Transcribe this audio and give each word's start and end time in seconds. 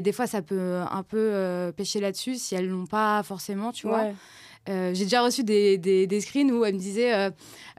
Des 0.00 0.12
fois, 0.12 0.26
ça 0.26 0.42
peut 0.42 0.80
un 0.90 1.02
peu 1.02 1.72
pêcher 1.76 2.00
là-dessus 2.00 2.36
si 2.36 2.54
elles 2.54 2.68
l'ont 2.68 2.86
pas 2.86 3.22
forcément, 3.24 3.72
tu 3.72 3.88
vois. 3.88 4.12
Euh, 4.68 4.92
j'ai 4.92 5.04
déjà 5.04 5.22
reçu 5.22 5.44
des, 5.44 5.78
des, 5.78 6.20
screens 6.20 6.50
où 6.52 6.64
elle 6.64 6.74
me 6.74 6.78
disait 6.78 7.14
euh, 7.14 7.30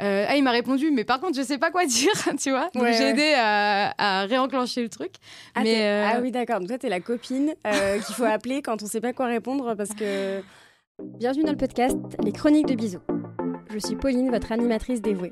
euh, 0.01 0.25
Ah, 0.27 0.35
il 0.35 0.43
m'a 0.43 0.51
répondu, 0.51 0.89
mais 0.91 1.03
par 1.03 1.19
contre, 1.19 1.37
je 1.37 1.43
sais 1.43 1.57
pas 1.57 1.69
quoi 1.69 1.85
dire, 1.85 2.11
tu 2.41 2.49
vois. 2.49 2.69
Donc, 2.73 2.87
j'ai 2.87 3.09
aidé 3.09 3.33
à, 3.35 4.25
réenclencher 4.27 4.81
le 4.81 4.89
truc. 4.89 5.11
Ah, 5.55 5.61
mais, 5.63 5.87
ah 5.87 6.19
oui, 6.21 6.31
d'accord. 6.31 6.59
Donc, 6.59 6.69
toi, 6.69 6.77
t'es 6.77 6.89
la 6.89 6.99
copine 6.99 7.53
qu'il 8.05 8.15
faut 8.15 8.25
appeler 8.25 8.61
quand 8.61 8.81
on 8.81 8.85
sait 8.85 9.01
pas 9.01 9.13
quoi 9.13 9.27
répondre 9.27 9.75
parce 9.75 9.91
que. 9.91 10.41
Bienvenue 11.01 11.45
dans 11.45 11.51
le 11.51 11.57
podcast 11.57 11.97
Les 12.21 12.33
Chroniques 12.33 12.67
de 12.67 12.75
Bisous. 12.75 12.99
Je 13.71 13.79
suis 13.79 13.95
Pauline, 13.95 14.29
votre 14.31 14.51
animatrice 14.51 15.01
dévouée. 15.01 15.31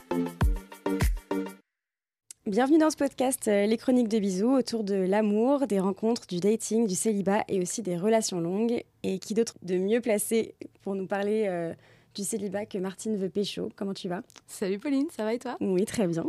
Bienvenue 2.51 2.79
dans 2.79 2.89
ce 2.89 2.97
podcast 2.97 3.47
euh, 3.47 3.65
Les 3.65 3.77
Chroniques 3.77 4.09
de 4.09 4.19
Bisous 4.19 4.51
autour 4.51 4.83
de 4.83 4.95
l'amour, 4.95 5.67
des 5.67 5.79
rencontres, 5.79 6.27
du 6.27 6.41
dating, 6.41 6.85
du 6.85 6.95
célibat 6.95 7.45
et 7.47 7.61
aussi 7.61 7.81
des 7.81 7.95
relations 7.95 8.41
longues. 8.41 8.83
Et 9.03 9.19
qui 9.19 9.33
d'autre 9.33 9.53
de 9.63 9.77
mieux 9.77 10.01
placé 10.01 10.53
pour 10.81 10.95
nous 10.95 11.07
parler 11.07 11.45
euh, 11.47 11.73
du 12.13 12.25
célibat 12.25 12.65
que 12.65 12.77
Martine 12.77 13.15
veut 13.15 13.29
pécho 13.29 13.69
Comment 13.77 13.93
tu 13.93 14.09
vas? 14.09 14.21
Salut 14.47 14.79
Pauline, 14.79 15.07
ça 15.15 15.23
va 15.23 15.33
et 15.33 15.39
toi? 15.39 15.55
Oui, 15.61 15.85
très 15.85 16.07
bien. 16.07 16.25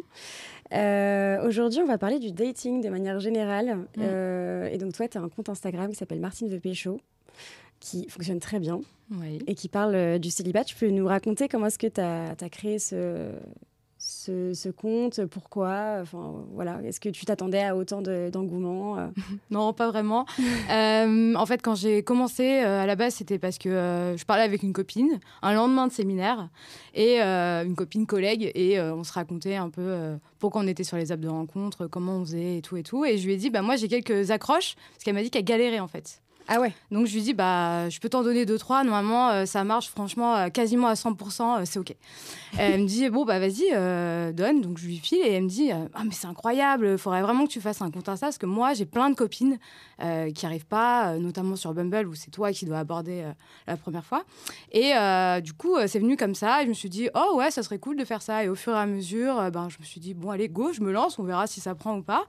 Euh, 0.73 1.45
aujourd'hui, 1.45 1.81
on 1.81 1.87
va 1.87 1.99
parler 1.99 2.21
du 2.21 2.31
dating 2.31 2.81
de 2.83 2.89
manière 2.89 3.19
générale. 3.19 3.79
Mm. 3.97 4.69
et 4.71 4.79
donc, 4.79 4.93
toi, 4.93 5.09
tu 5.09 5.19
as 5.19 5.23
un 5.23 5.29
compte 5.29 5.49
Instagram 5.49 5.91
qui 5.91 5.97
s'appelle 5.97 6.21
Martine 6.21 6.49
veut 6.49 6.61
pécho 6.61 7.01
qui 7.81 8.09
fonctionne 8.09 8.39
très 8.39 8.61
bien 8.61 8.81
et 9.49 9.57
qui 9.57 9.69
parle 9.69 10.21
du 10.21 10.31
célibat. 10.31 10.63
Tu 10.63 10.77
peux 10.77 10.89
nous 10.89 11.05
raconter 11.05 11.49
comment 11.49 11.67
est-ce 11.67 11.81
que 11.81 11.89
tu 11.89 12.01
as, 12.01 12.37
as, 12.41 12.49
créé 12.49 12.79
ce, 12.79 13.33
ce, 14.13 14.71
compte 14.71 15.25
Pourquoi 15.27 15.99
enfin, 16.01 16.45
voilà. 16.53 16.81
Est-ce 16.85 17.01
que 17.01 17.09
tu 17.09 17.25
t'attendais 17.25 17.63
à 17.63 17.77
autant 17.77 18.03
d'engouement 18.03 18.99
euh? 18.99 19.09
Non, 19.51 19.73
pas 19.73 19.89
vraiment. 19.91 20.27
Euh, 20.71 21.35
en 21.35 21.45
fait, 21.45 21.61
quand 21.61 21.75
j'ai 21.75 22.03
commencé, 22.03 22.63
euh, 22.63 22.83
à 22.83 22.87
la 22.87 22.95
base, 22.95 23.15
c'était 23.15 23.39
parce 23.39 23.59
que 23.59 24.15
je 24.17 24.25
parlais 24.25 24.43
avec 24.43 24.63
une 24.63 24.73
copine 24.73 25.19
un 25.43 25.55
lendemain 25.55 25.87
de 25.87 25.93
séminaire 25.93 26.49
et 26.95 27.21
une 27.21 27.75
copine 27.75 28.07
collègue 28.07 28.51
et 28.55 28.81
on 28.81 29.05
se 29.05 29.13
racontait 29.13 29.57
un 29.57 29.71
peu 29.71 30.17
pourquoi 30.39 30.63
on 30.63 30.67
était 30.67 30.85
sur 30.85 30.97
les 30.97 31.13
apps 31.13 31.23
de 31.23 31.29
rencontre, 31.29 31.87
comment 31.87 32.17
on 32.17 32.25
faisait 32.25 32.59
et 32.59 32.63
tout 32.63 32.77
et 32.77 32.83
tout. 32.83 33.05
Et 33.05 33.19
je 33.19 33.27
lui 33.27 33.35
ai 33.35 33.37
dit, 33.37 33.51
bah, 33.51 33.63
moi, 33.63 33.77
j'ai 33.77 33.89
quelques 33.89 34.31
accroches 34.31 34.77
parce 34.93 35.05
qu'elle 35.05 35.15
m'a 35.15 35.23
dit 35.23 35.31
qu'elle 35.31 35.45
galérait 35.45 35.81
en 35.81 35.89
fait. 35.89 36.23
Ah 36.49 36.61
ouais. 36.61 36.73
Donc 36.91 37.07
je 37.07 37.15
lui 37.15 37.23
dis 37.23 37.35
bah 37.35 37.89
je 37.89 38.01
peux 38.01 38.09
t'en 38.09 38.23
donner 38.23 38.45
deux 38.47 38.59
trois. 38.59 38.83
Normalement 38.85 39.31
euh, 39.31 39.47
ça 39.47 39.65
marche 39.65 39.89
franchement 39.89 40.37
euh, 40.37 40.49
quasiment 40.49 40.89
à 40.89 40.95
100%, 40.95 41.61
euh, 41.61 41.63
c'est 41.65 41.79
ok. 41.79 41.95
elle 42.59 42.83
me 42.83 42.87
dit 42.87 43.09
bon 43.11 43.25
bah 43.25 43.39
vas-y 43.39 43.71
donne. 44.35 44.61
Donc 44.61 44.79
je 44.79 44.87
lui 44.87 44.99
file 44.99 45.21
et 45.25 45.33
elle 45.33 45.45
me 45.45 45.49
dit 45.49 45.71
ah 45.71 46.03
mais 46.05 46.13
c'est 46.13 46.27
incroyable. 46.27 46.99
Faudrait 46.99 47.23
vraiment 47.23 47.47
que 47.47 47.53
tu 47.53 47.61
fasses 47.61 47.81
un 47.81 47.91
compte 47.91 48.09
Insta 48.09 48.27
parce 48.27 48.39
que 48.39 48.47
moi 48.47 48.75
j'ai 48.75 48.87
plein 48.87 49.11
de 49.11 49.15
copines 49.15 49.59
qui 50.35 50.47
arrivent 50.47 50.67
pas, 50.67 51.17
notamment 51.17 51.55
sur 51.55 51.73
Bumble 51.75 52.09
où 52.09 52.15
c'est 52.15 52.31
toi 52.31 52.51
qui 52.53 52.65
dois 52.65 52.79
aborder 52.79 53.25
la 53.67 53.77
première 53.77 54.05
fois. 54.05 54.25
Et 54.73 54.93
du 55.43 55.53
coup 55.53 55.77
c'est 55.87 56.01
venu 56.01 56.17
comme 56.17 56.35
ça. 56.35 56.63
Et 56.63 56.65
je 56.65 56.69
me 56.69 56.75
suis 56.75 56.91
dit 56.91 57.09
oh 57.15 57.37
ouais 57.37 57.51
ça 57.51 57.63
serait 57.63 57.79
cool 57.79 57.97
de 57.97 58.05
faire 58.05 58.23
ça. 58.23 58.45
Et 58.45 58.49
au 58.49 58.55
fur 58.55 58.75
et 58.75 58.79
à 58.79 58.87
mesure 58.87 59.51
ben 59.51 59.69
je 59.69 59.79
me 59.79 59.85
suis 59.85 60.01
dit 60.01 60.15
bon 60.15 60.31
allez 60.31 60.49
go 60.49 60.73
je 60.73 60.81
me 60.81 60.91
lance 60.91 61.19
on 61.19 61.23
verra 61.23 61.47
si 61.47 61.61
ça 61.61 61.75
prend 61.75 61.97
ou 61.97 62.03
pas. 62.03 62.25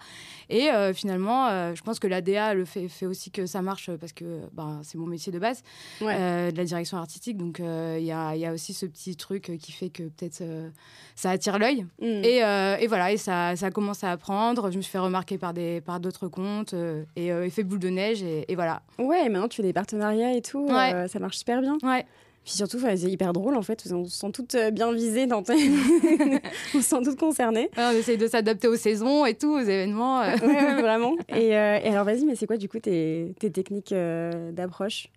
Et 0.49 0.69
finalement 0.93 1.73
je 1.73 1.81
pense 1.81 1.99
que 1.99 2.07
l'ADA 2.07 2.53
le 2.53 2.65
fait, 2.65 2.87
fait 2.87 3.07
aussi 3.07 3.31
que 3.31 3.45
ça 3.45 3.61
marche 3.61 3.89
parce 4.03 4.11
que 4.11 4.41
bah, 4.51 4.81
c'est 4.83 4.97
mon 4.97 5.05
métier 5.05 5.31
de 5.31 5.39
base, 5.39 5.63
euh, 6.01 6.51
de 6.51 6.57
la 6.57 6.65
direction 6.65 6.97
artistique. 6.97 7.37
Donc 7.37 7.61
euh, 7.61 7.95
il 7.97 8.03
y, 8.03 8.11
a, 8.11 8.35
y, 8.35 8.45
a, 8.45 8.51
aussi 8.51 8.73
ce 8.73 8.85
petit 8.85 9.15
truc 9.15 9.49
qui 9.61 9.71
fait 9.71 9.89
que 9.89 10.03
peut-être 10.03 10.41
euh, 10.41 10.67
ça 11.15 11.29
attire 11.29 11.57
l'œil. 11.57 11.85
Mm. 12.01 12.05
Et, 12.25 12.39
et, 12.81 12.87
voilà, 12.87 13.13
et 13.13 13.17
ça, 13.17 13.55
ça 13.55 13.71
commence 13.71 14.03
à 14.03 14.11
apprendre. 14.11 14.71
Je 14.71 14.75
me 14.75 14.81
suis 14.81 14.91
fait 14.91 14.99
remarquer 14.99 15.37
par 15.37 15.53
d'autres 15.53 16.27
par 16.27 16.29
comptes 16.29 16.75
et 17.15 17.27
effet 17.27 17.63
boule 17.63 17.79
de 17.79 17.87
neige. 17.87 18.21
Et, 18.23 18.51
et, 18.51 18.55
voilà. 18.55 18.81
Ouais, 18.99 19.29
maintenant 19.29 19.47
tu 19.47 19.55
fais 19.55 19.63
des 19.63 19.71
partenariats 19.71 20.35
et 20.35 20.41
tout. 20.41 20.67
ça 20.67 21.19
marche 21.19 21.37
super 21.37 21.61
bien. 21.61 21.77
Ouais. 21.81 22.05
Puis 22.43 22.53
surtout, 22.55 22.77
c'est 22.79 23.09
hyper 23.09 23.31
drôle 23.33 23.55
en 23.55 23.61
fait. 23.61 23.87
On 23.91 24.03
se 24.05 24.11
sent 24.17 24.31
toutes 24.33 24.55
bien 24.73 24.91
visées 24.91 25.27
dans 25.27 25.43
tes... 25.43 25.53
on 26.75 26.77
se 26.77 26.81
sent 26.81 27.01
toutes 27.03 27.19
concernées. 27.19 27.69
on 27.77 27.91
essaye 27.91 28.17
de 28.17 28.27
s'adapter 28.27 28.67
aux 28.67 28.75
saisons 28.75 29.25
et 29.25 29.33
tout, 29.35 29.53
aux 29.53 29.59
événements. 29.61 30.19
ouais, 30.21 30.81
vraiment. 30.81 31.15
Et, 31.29 31.55
euh, 31.57 31.79
et 31.83 31.87
alors, 31.89 32.03
vas-y, 32.05 32.25
mais 32.25 32.35
c'est 32.35 32.45
quoi 32.47 32.57
du 32.57 32.67
coup 32.67 32.79
tes, 32.79 33.33
tes 33.39 33.49
techniques 33.51 33.91
euh, 33.91 34.51
d'approche? 34.51 35.07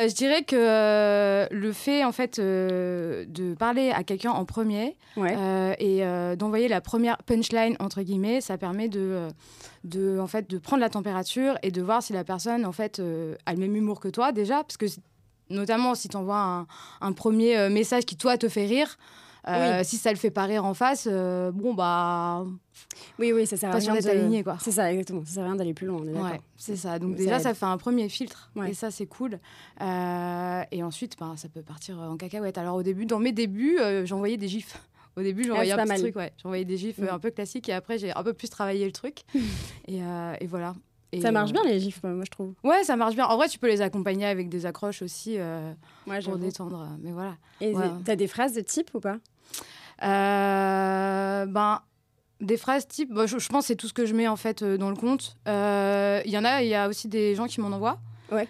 Euh, 0.00 0.08
Je 0.08 0.14
dirais 0.14 0.42
que 0.44 1.52
le 1.52 1.72
fait 1.72 2.04
en 2.04 2.12
fait 2.12 2.38
de 2.40 3.54
parler 3.58 3.90
à 3.90 4.04
quelqu'un 4.04 4.30
en 4.30 4.44
premier 4.44 4.96
et 5.78 6.02
d'envoyer 6.36 6.68
la 6.68 6.80
première 6.80 7.18
punchline 7.18 7.76
entre 7.80 8.02
guillemets, 8.02 8.40
ça 8.40 8.56
permet 8.58 8.88
de, 8.88 9.28
de 9.84 10.18
en 10.18 10.26
fait 10.26 10.48
de 10.48 10.58
prendre 10.58 10.80
la 10.80 10.88
température 10.88 11.58
et 11.62 11.70
de 11.70 11.82
voir 11.82 12.02
si 12.02 12.12
la 12.12 12.24
personne 12.24 12.64
en 12.64 12.72
fait 12.72 13.00
a 13.44 13.52
le 13.52 13.58
même 13.58 13.76
humour 13.76 14.00
que 14.00 14.08
toi 14.08 14.32
déjà, 14.32 14.62
parce 14.62 14.76
que 14.76 14.86
notamment 15.50 15.94
si 15.94 16.08
tu 16.08 16.16
envoies 16.16 16.66
un, 17.00 17.12
premier 17.12 17.56
euh, 17.56 17.70
message 17.70 18.04
qui, 18.04 18.16
toi, 18.16 18.36
te 18.38 18.48
fait 18.48 18.66
rire. 18.66 18.98
Euh, 19.48 19.82
si 19.84 19.96
ça 19.96 20.10
le 20.10 20.16
fait 20.16 20.32
pas 20.32 20.44
rire 20.44 20.64
en 20.64 20.74
face, 20.74 21.06
euh, 21.08 21.52
bon 21.52 21.72
bah. 21.72 22.44
Oui, 23.20 23.32
oui, 23.32 23.46
ça 23.46 23.56
sert 23.56 23.70
à 23.70 23.78
rien 23.78 23.94
d'être 23.94 24.08
aligné, 24.08 24.42
quoi. 24.42 24.56
C'est 24.60 24.72
ça, 24.72 24.92
exactement. 24.92 25.24
Ça 25.24 25.34
sert 25.34 25.44
à 25.44 25.46
rien 25.46 25.54
d'aller 25.54 25.72
plus 25.72 25.86
loin, 25.86 26.00
ouais, 26.00 26.40
c'est 26.56 26.74
ça. 26.74 26.98
Donc, 26.98 27.14
déjà, 27.14 27.38
ça, 27.38 27.54
fait 27.54 27.66
un 27.66 27.78
premier 27.78 28.08
filtre. 28.08 28.50
Et 28.66 28.74
ça, 28.74 28.90
c'est 28.90 29.06
cool. 29.06 29.38
et 29.80 30.82
ensuite, 30.82 31.16
bah, 31.18 31.34
ça 31.36 31.48
peut 31.48 31.62
partir 31.62 31.98
en 31.98 32.16
cacahuète. 32.16 32.58
Alors, 32.58 32.74
au 32.74 32.82
début, 32.82 33.06
dans 33.06 33.20
mes 33.20 33.32
débuts, 33.32 33.78
j'envoyais 34.04 34.36
des 34.36 34.48
gifs. 34.48 34.80
Au 35.16 35.22
début, 35.22 35.44
j'envoyais 35.44 35.72
un 35.72 35.86
petit 35.86 36.02
truc, 36.02 36.16
ouais. 36.16 36.32
J'envoyais 36.42 36.66
des 36.66 36.76
gifs 36.76 36.98
mm. 36.98 37.08
un 37.10 37.18
peu 37.18 37.30
classiques 37.30 37.70
et 37.70 37.72
après, 37.72 37.98
j'ai 37.98 38.14
un 38.14 38.22
peu 38.22 38.34
plus 38.34 38.50
travaillé 38.50 38.84
le 38.84 38.92
truc. 38.92 39.20
et, 39.88 40.00
et, 40.40 40.46
voilà 40.46 40.74
ça 41.20 41.32
marche 41.32 41.52
bien 41.52 41.62
les 41.64 41.78
gifs, 41.80 42.02
moi 42.02 42.24
je 42.24 42.30
trouve. 42.30 42.52
Ouais, 42.64 42.84
ça 42.84 42.96
marche 42.96 43.14
bien. 43.14 43.26
En 43.26 43.36
vrai, 43.36 43.48
tu 43.48 43.58
peux 43.58 43.68
les 43.68 43.80
accompagner 43.80 44.26
avec 44.26 44.48
des 44.48 44.66
accroches 44.66 45.02
aussi 45.02 45.36
euh, 45.38 45.72
pour 46.24 46.36
détendre. 46.36 46.88
Mais 47.00 47.12
voilà. 47.12 47.36
Et 47.60 47.74
t'as 48.04 48.16
des 48.16 48.26
phrases 48.26 48.52
de 48.54 48.60
type 48.60 48.90
ou 48.94 49.00
pas? 49.00 49.18
Euh, 50.02 51.46
Ben, 51.46 51.80
des 52.40 52.58
phrases 52.58 52.86
type, 52.86 53.12
bah, 53.14 53.26
je, 53.26 53.34
pense 53.48 53.64
que 53.64 53.66
c'est 53.68 53.76
tout 53.76 53.88
ce 53.88 53.94
que 53.94 54.04
je 54.04 54.14
mets 54.14 54.28
en 54.28 54.36
fait 54.36 54.62
euh, 54.62 54.76
dans 54.76 54.90
le 54.90 54.96
compte. 54.96 55.36
Il 55.46 56.30
y 56.30 56.38
en 56.38 56.44
a, 56.44 56.62
il 56.62 56.68
y 56.68 56.74
a 56.74 56.88
aussi 56.88 57.08
des 57.08 57.34
gens 57.34 57.46
qui 57.46 57.60
m'en 57.60 57.68
envoient. 57.68 57.98
Ouais. 58.32 58.48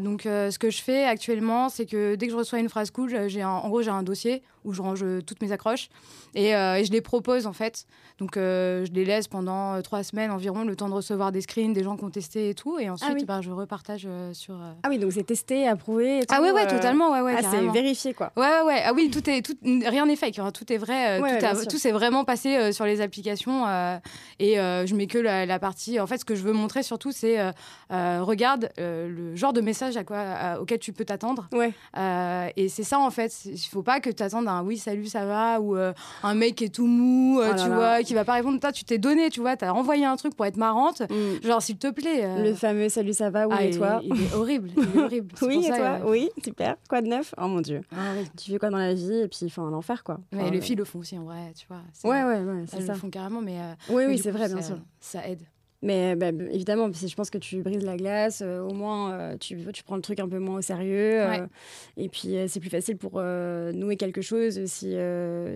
donc, 0.00 0.22
ce 0.24 0.58
que 0.58 0.70
je 0.70 0.80
fais 0.82 1.04
actuellement, 1.04 1.68
c'est 1.68 1.84
que 1.84 2.14
dès 2.14 2.26
que 2.26 2.32
je 2.32 2.38
reçois 2.38 2.58
une 2.58 2.70
phrase 2.70 2.90
cool, 2.90 3.28
j'ai 3.28 3.44
en 3.44 3.68
gros, 3.68 3.82
j'ai 3.82 3.90
un 3.90 4.02
dossier 4.02 4.42
où 4.64 4.72
je 4.72 4.82
range 4.82 5.04
toutes 5.26 5.40
mes 5.42 5.52
accroches 5.52 5.88
et, 6.34 6.50
et 6.50 6.84
je 6.84 6.92
les 6.92 7.00
propose 7.00 7.46
en 7.46 7.52
fait. 7.52 7.86
Donc, 8.18 8.36
euh, 8.36 8.84
je 8.84 8.90
les 8.92 9.04
laisse 9.04 9.28
pendant 9.28 9.74
euh, 9.74 9.80
trois 9.80 10.02
semaines 10.02 10.32
environ, 10.32 10.64
le 10.64 10.74
temps 10.74 10.88
de 10.88 10.94
recevoir 10.94 11.30
des 11.30 11.40
screens, 11.40 11.72
des 11.72 11.84
gens 11.84 11.96
qui 11.96 12.02
ont 12.02 12.10
testé 12.10 12.50
et 12.50 12.54
tout. 12.54 12.76
Et 12.80 12.90
ensuite, 12.90 13.18
ah 13.22 13.24
bah, 13.24 13.40
je 13.40 13.50
repartage 13.50 14.06
euh, 14.08 14.34
sur. 14.34 14.56
Ah 14.82 14.88
oui, 14.88 14.98
donc 14.98 15.12
c'est 15.12 15.22
testé, 15.22 15.68
approuvé. 15.68 16.22
ah 16.28 16.42
ouais, 16.42 16.50
ouais, 16.50 16.66
totalement. 16.66 17.12
Ouais, 17.12 17.20
ouais, 17.20 17.36
ah, 17.38 17.48
c'est 17.48 17.68
vérifié, 17.68 18.14
quoi. 18.14 18.32
Ouais, 18.36 18.42
ouais, 18.42 18.62
ouais. 18.66 18.82
Ah 18.84 18.92
oui, 18.92 19.10
tout 19.10 19.28
est, 19.30 19.42
tout, 19.42 19.56
rien 19.62 20.06
n'est 20.06 20.16
fake. 20.16 20.40
Hein. 20.40 20.50
Tout 20.50 20.72
est 20.72 20.78
vrai. 20.78 21.20
tout, 21.68 21.78
s'est 21.78 21.92
vraiment 21.92 22.24
passé 22.24 22.72
sur 22.72 22.86
les 22.86 23.00
applications. 23.00 23.66
et 24.40 24.56
je 24.56 24.94
mets 24.94 25.06
que 25.06 25.18
la, 25.18 25.58
partie. 25.60 26.00
En 26.00 26.08
fait, 26.08 26.18
ce 26.18 26.24
que 26.24 26.34
je 26.34 26.42
veux 26.42 26.52
montrer 26.52 26.82
surtout, 26.82 27.12
c'est 27.12 27.38
regarde 27.90 28.70
le 28.78 29.36
genre 29.36 29.52
de 29.52 29.60
message 29.60 29.96
à 29.96 30.02
quoi, 30.02 30.58
auquel 30.60 30.80
tu 30.80 30.92
peux 30.92 31.04
t'attendre. 31.04 31.48
Ouais. 31.52 31.72
et 32.56 32.68
c'est 32.68 32.82
ça, 32.82 32.98
en 32.98 33.10
fait. 33.12 33.44
Il 33.44 33.58
faut 33.58 33.82
pas 33.82 34.00
que 34.00 34.10
tu 34.10 34.24
attendes 34.24 34.47
un 34.48 34.62
oui, 34.62 34.78
salut, 34.78 35.06
ça 35.06 35.24
va, 35.24 35.60
ou 35.60 35.76
un 35.76 36.34
mec 36.34 36.56
qui 36.56 36.64
est 36.64 36.74
tout 36.74 36.86
mou, 36.86 37.40
oh 37.40 37.54
tu 37.56 37.68
vois 37.68 38.02
qui 38.02 38.14
va 38.14 38.24
pas 38.24 38.34
répondre. 38.34 38.58
Toi, 38.60 38.72
tu 38.72 38.84
t'es 38.84 38.98
donné, 38.98 39.30
tu 39.30 39.40
vois, 39.40 39.56
tu 39.56 39.64
as 39.64 39.74
envoyé 39.74 40.04
un 40.04 40.16
truc 40.16 40.34
pour 40.34 40.46
être 40.46 40.56
marrante. 40.56 41.02
Mm. 41.02 41.46
Genre, 41.46 41.62
s'il 41.62 41.78
te 41.78 41.90
plaît. 41.90 42.24
Euh, 42.24 42.44
Le 42.44 42.54
fameux 42.54 42.88
salut, 42.88 43.12
ça 43.12 43.30
va, 43.30 43.46
oui, 43.46 43.54
ah, 43.56 43.64
et 43.64 43.70
toi 43.70 44.00
il, 44.02 44.12
est 44.12 44.34
horrible. 44.34 44.70
Il 44.76 44.98
est 44.98 45.02
horrible. 45.02 45.34
oui, 45.42 45.66
et 45.66 45.68
toi 45.68 45.98
Oui, 46.06 46.30
super. 46.42 46.76
Quoi 46.88 47.02
de 47.02 47.08
neuf? 47.08 47.34
Oh 47.38 47.46
mon 47.46 47.60
Dieu. 47.60 47.82
Ah, 47.92 48.14
Tu 48.36 48.50
fais 48.52 48.58
quoi 48.58 48.70
dans 48.70 48.78
la 48.78 48.94
vie? 48.94 49.20
Et 49.20 49.28
puis, 49.28 49.46
enfin, 49.46 49.70
l'enfer, 49.70 50.02
quoi. 50.02 50.18
mais 50.32 50.50
les 50.50 50.60
filles 50.60 50.76
le 50.76 50.84
font 50.84 51.00
aussi, 51.00 51.18
en 51.18 51.24
vrai, 51.24 51.52
tu 51.56 51.66
vois. 51.68 51.82
Ouais, 52.04 52.22
ouais, 52.24 52.40
ouais. 52.42 52.64
Elles 52.72 52.82
ça. 52.82 52.92
le 52.94 52.98
font 52.98 53.10
carrément, 53.10 53.42
mais. 53.42 53.58
Euh, 53.58 53.74
oui, 53.90 54.04
oui, 54.06 54.18
c'est 54.18 54.30
vrai, 54.30 54.48
bien 54.48 54.62
sûr. 54.62 54.78
Ça 55.00 55.26
aide. 55.28 55.42
Mais 55.80 56.16
bah, 56.16 56.30
évidemment, 56.50 56.90
je 56.92 57.14
pense 57.14 57.30
que 57.30 57.38
tu 57.38 57.62
brises 57.62 57.84
la 57.84 57.96
glace, 57.96 58.42
euh, 58.44 58.60
au 58.60 58.74
moins 58.74 59.12
euh, 59.12 59.36
tu, 59.38 59.56
tu, 59.72 59.84
prends 59.84 59.94
le 59.94 60.02
truc 60.02 60.18
un 60.18 60.28
peu 60.28 60.38
moins 60.38 60.58
au 60.58 60.62
sérieux. 60.62 61.22
Euh, 61.22 61.46
et 61.96 62.08
puis 62.08 62.36
c'est 62.48 62.58
plus 62.60 62.70
facile 62.70 62.96
pour 62.96 63.20
nouer 63.20 63.96
quelque 63.96 64.22
chose 64.22 64.64
si, 64.66 64.96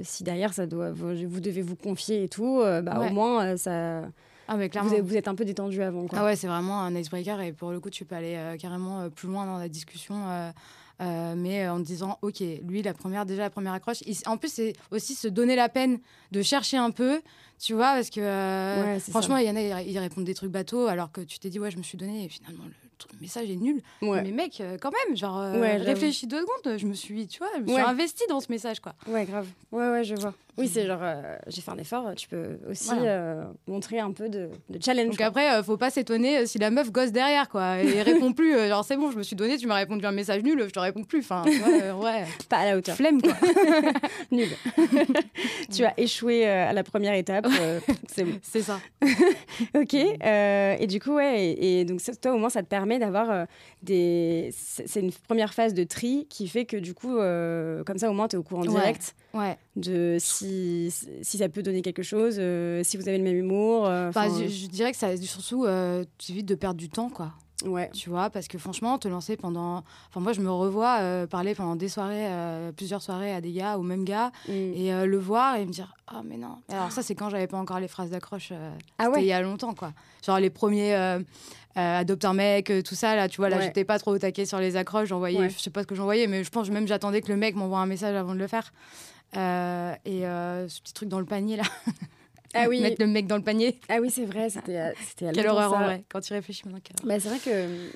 si 0.03 0.25
derrière 0.25 0.55
ça 0.55 0.67
doit, 0.67 0.93
vous, 0.93 1.41
devez 1.41 1.63
vous 1.63 1.77
confier 1.77 2.23
et 2.25 2.29
tout. 2.29 2.61
bah, 2.61 3.09
Au 3.09 3.13
moins, 3.13 3.57
ça. 3.57 4.03
Ah, 4.49 4.57
mais 4.57 4.69
clairement. 4.69 4.91
Vous, 4.91 4.97
êtes, 4.97 5.05
vous, 5.05 5.17
êtes 5.17 5.29
un 5.29 5.35
peu 5.35 5.45
détendu 5.45 5.83
avant. 5.83 6.07
Quoi. 6.07 6.19
Ah 6.21 6.25
ouais, 6.25 6.37
c'est 6.37 6.49
vraiment 6.49 6.81
un 6.83 6.95
icebreaker 6.95 7.41
et 7.41 7.53
pour 7.53 7.71
le 7.71 7.81
coup, 7.81 7.91
tu 7.91 8.05
peux 8.05 8.15
aller 8.15 8.37
carrément 8.61 9.09
plus 9.11 9.29
loin 9.29 9.47
dans 9.47 9.59
la 9.59 9.69
discussion 9.69 10.17
Euh, 11.03 11.35
mais 11.37 11.69
en 11.69 11.81
disant, 11.81 12.19
ok, 12.23 12.43
lui, 12.69 12.83
la 12.83 12.95
première, 12.95 13.27
déjà 13.27 13.43
la 13.43 13.51
première 13.51 13.73
accroche. 13.73 14.03
Il- 14.07 14.17
en 14.27 14.37
plus, 14.37 14.53
c'est 14.53 14.75
aussi 14.91 15.15
se 15.15 15.27
donner 15.27 15.57
la 15.57 15.69
peine 15.69 15.99
de 16.31 16.43
chercher 16.43 16.77
un 16.77 16.91
peu, 16.91 17.21
tu 17.63 17.75
vois, 17.75 17.95
parce 17.95 18.11
que 18.11 18.21
euh, 18.21 18.95
Ouais, 18.95 18.99
franchement, 18.99 19.37
il 19.37 19.47
y 19.47 19.51
en 19.51 19.55
a, 19.55 19.83
ils 19.83 19.99
répondent 19.99 20.25
des 20.25 20.35
trucs 20.35 20.51
bateaux, 20.51 20.89
alors 20.89 21.13
que 21.13 21.21
tu 21.21 21.39
t'es 21.39 21.49
dit, 21.49 21.61
ouais, 21.61 21.71
je 21.71 21.79
me 21.79 21.85
suis 21.85 21.97
donné, 21.97 22.25
et 22.25 22.29
finalement, 22.29 22.65
le, 22.65 22.73
le 23.13 23.19
message 23.21 23.51
est 23.51 23.57
nul. 23.57 23.81
Ouais. 24.01 24.23
Mais 24.23 24.31
mec, 24.31 24.61
euh, 24.61 24.77
quand 24.81 24.93
même, 25.07 25.17
genre, 25.17 25.39
euh, 25.41 25.61
Ouais, 25.61 25.77
réfléchis 25.77 26.27
deux 26.27 26.41
secondes, 26.41 26.79
je 26.79 26.87
me 26.87 26.95
suis, 26.95 27.27
tu 27.27 27.39
vois, 27.39 27.49
je 27.57 27.61
me 27.63 27.67
suis 27.67 27.77
Ouais. 27.77 27.83
investie 27.83 28.25
dans 28.29 28.41
ce 28.41 28.51
message, 28.51 28.81
quoi. 28.81 28.95
Ouais, 29.09 29.25
grave. 29.25 29.47
Ouais, 29.73 29.89
ouais, 29.91 30.05
je 30.05 30.15
vois. 30.15 30.35
Oui, 30.59 30.69
c'est 30.69 30.87
genre, 30.87 31.01
euh, 31.03 31.37
j'ai 31.47 31.63
fait 31.63 31.71
un 31.71 31.79
effort, 31.79 32.15
tu 32.15 32.29
peux 32.29 32.59
aussi 32.69 32.85
Voilà. 32.89 33.03
euh, 33.11 33.45
montrer 33.67 34.01
un 34.01 34.13
peu 34.13 34.29
de, 34.29 34.51
de 34.69 34.79
challenge. 34.85 35.07
Donc 35.09 35.17
quoi. 35.17 35.27
après, 35.27 35.63
faut 35.63 35.79
pas 35.79 35.89
s'étonner 35.89 36.45
si 36.47 36.59
la 36.59 36.71
meuf 36.71 36.93
gosse 36.93 37.11
derrière, 37.11 37.49
quoi, 37.49 37.79
et 37.83 38.03
répond 38.03 38.33
plus. 38.35 38.53
genre, 38.69 38.85
c'est 38.85 38.97
bon, 38.99 39.11
je 39.11 39.17
me 39.17 39.23
suis 39.23 39.35
donné, 39.35 39.57
tu 39.57 39.67
m'as 39.67 39.77
répondu 39.77 40.05
un 40.05 40.13
message 40.13 40.43
nul, 40.43 40.63
je 40.67 40.71
te 40.71 40.79
réponds 40.79 41.05
plus. 41.05 41.21
Enfin, 41.21 41.43
ouais, 41.47 42.25
Pas 42.51 42.59
à 42.59 42.67
la 42.67 42.77
hauteur. 42.77 42.95
flemme, 42.97 43.23
quoi. 43.23 43.33
Nul. 44.31 44.49
tu 45.75 45.85
as 45.85 45.99
échoué 45.99 46.47
à 46.47 46.73
la 46.75 46.83
première 46.85 47.15
étape. 47.15 47.47
c'est 48.09 48.25
bon. 48.25 48.39
C'est 48.43 48.63
ça. 48.63 48.79
Ok. 49.75 49.95
et 49.95 50.87
du 50.87 51.01
coup, 51.01 51.15
ouais. 51.15 51.45
Et, 51.53 51.81
et 51.81 51.85
donc, 51.87 52.01
toi, 52.21 52.33
au 52.35 52.39
moins, 52.39 52.51
ça 52.51 52.63
te 52.63 52.69
permet 52.69 52.92
d'avoir 52.99 53.31
euh, 53.31 53.45
des. 53.83 54.51
C'est 54.53 55.01
une 55.01 55.13
première 55.13 55.55
phase 55.55 55.75
de 55.75 55.85
tri 55.85 56.27
qui 56.29 56.49
fait 56.49 56.65
que, 56.65 56.77
du 56.77 56.95
coup, 56.95 57.17
euh, 57.19 57.83
comme 57.85 57.99
ça, 57.99 58.11
au 58.11 58.13
moins, 58.13 58.29
tu 58.29 58.37
es 58.37 58.39
au 58.39 58.43
courant 58.43 58.63
Ouais. 58.63 58.69
direct 58.69 59.15
Ouais. 59.35 59.57
de 59.77 60.17
si, 60.21 60.93
si 61.23 61.39
ça 61.39 61.49
peut 61.49 61.63
donner 61.63 61.83
quelque 61.83 62.03
chose, 62.03 62.37
euh, 62.39 62.83
si 62.85 62.97
vous 62.97 63.09
avez 63.09 63.19
le 63.19 63.25
même 63.25 63.37
humour. 63.37 63.87
euh, 63.87 64.09
Enfin, 64.09 64.29
je, 64.29 64.47
je 64.49 64.67
dirais 64.67 64.93
que 64.93 64.99
ça, 64.99 65.17
surtout, 65.17 65.67
tu 66.19 66.33
évites 66.33 66.47
de 66.47 66.55
perdre 66.55 66.79
du 66.79 66.89
temps, 66.89 67.09
quoi. 67.11 67.33
Ouais. 67.65 67.91
Tu 67.95 68.09
vois, 68.11 68.31
parce 68.31 68.49
que 68.49 68.59
franchement, 68.59 68.99
te 68.99 69.09
lancer 69.09 69.37
pendant. 69.37 69.85
Enfin, 70.09 70.21
moi, 70.21 70.33
je 70.33 70.41
me 70.41 70.51
revois 70.51 70.99
euh, 71.01 71.27
parler 71.27 71.55
pendant 71.55 71.77
des 71.77 71.89
soirées, 71.89 72.27
euh, 72.29 72.73
plusieurs 72.73 73.03
soirées 73.03 73.33
à 73.35 73.41
des 73.41 73.53
gars, 73.53 73.79
au 73.79 73.83
même 73.83 74.05
gars, 74.05 74.31
Mm. 74.49 74.53
et 74.53 74.93
euh, 74.95 75.07
le 75.07 75.19
voir 75.19 75.57
et 75.57 75.65
me 75.67 75.71
dire 75.73 75.95
Ah, 76.07 76.23
mais 76.25 76.37
non. 76.37 76.59
Alors, 76.69 76.93
ça, 76.93 77.03
c'est 77.03 77.15
quand 77.15 77.31
j'avais 77.31 77.47
pas 77.47 77.59
encore 77.59 77.81
les 77.81 77.89
phrases 77.89 78.11
d'accroche. 78.11 78.53
Ah 78.99 79.11
ouais. 79.11 79.23
il 79.23 79.27
y 79.27 79.33
a 79.33 79.41
longtemps, 79.43 79.75
quoi. 79.75 79.93
Genre 80.25 80.39
les 80.39 80.51
premiers 80.51 80.95
adopte 81.75 82.25
un 82.27 82.35
mec, 82.35 82.71
tout 82.85 82.95
ça, 82.95 83.17
là, 83.17 83.29
tu 83.29 83.39
vois, 83.39 83.49
là, 83.49 83.57
Ouais. 83.57 83.63
j'étais 83.65 83.85
pas 83.85 83.99
trop 83.99 84.13
au 84.13 84.19
taquet 84.19 84.45
sur 84.45 84.59
les 84.59 84.77
accroches, 84.77 85.09
j'envoyais, 85.09 85.39
Ouais. 85.39 85.51
je 85.51 85.59
sais 85.59 85.71
pas 85.71 85.83
ce 85.83 85.87
que 85.87 85.95
j'envoyais, 85.95 86.27
mais 86.27 86.45
je 86.45 86.51
pense 86.51 86.69
même 86.71 86.87
j'attendais 86.87 87.23
que 87.23 87.29
le 87.29 87.37
mec 87.37 87.55
m'envoie 87.57 87.79
un 87.79 87.87
message 87.87 88.15
avant 88.15 88.35
de 88.35 88.39
le 88.39 88.47
faire. 88.47 88.73
Et 89.35 90.21
ce 90.69 90.81
petit 90.83 90.93
truc 90.93 91.09
dans 91.09 91.19
le 91.19 91.25
panier, 91.25 91.57
là, 91.57 91.63
Ah 92.55 92.67
oui. 92.69 92.81
mettre 92.81 93.01
le 93.01 93.07
mec 93.07 93.27
dans 93.27 93.37
le 93.37 93.43
panier, 93.43 93.79
Ah 93.89 93.99
oui, 94.01 94.11
c'est 94.11 94.25
vrai. 94.27 94.49
C'était. 94.51 94.93
quelle 95.33 95.47
horreur 95.49 95.73
en 95.75 95.85
vrai, 95.85 96.05
quand 96.09 96.21
tu 96.21 96.33
réfléchis 96.33 96.63
maintenant. 96.67 96.81
quelle. 96.83 97.07
Bah, 97.09 97.19
c'est 97.21 97.29
vrai 97.29 97.39
que 97.39 97.51
euh, 97.51 97.89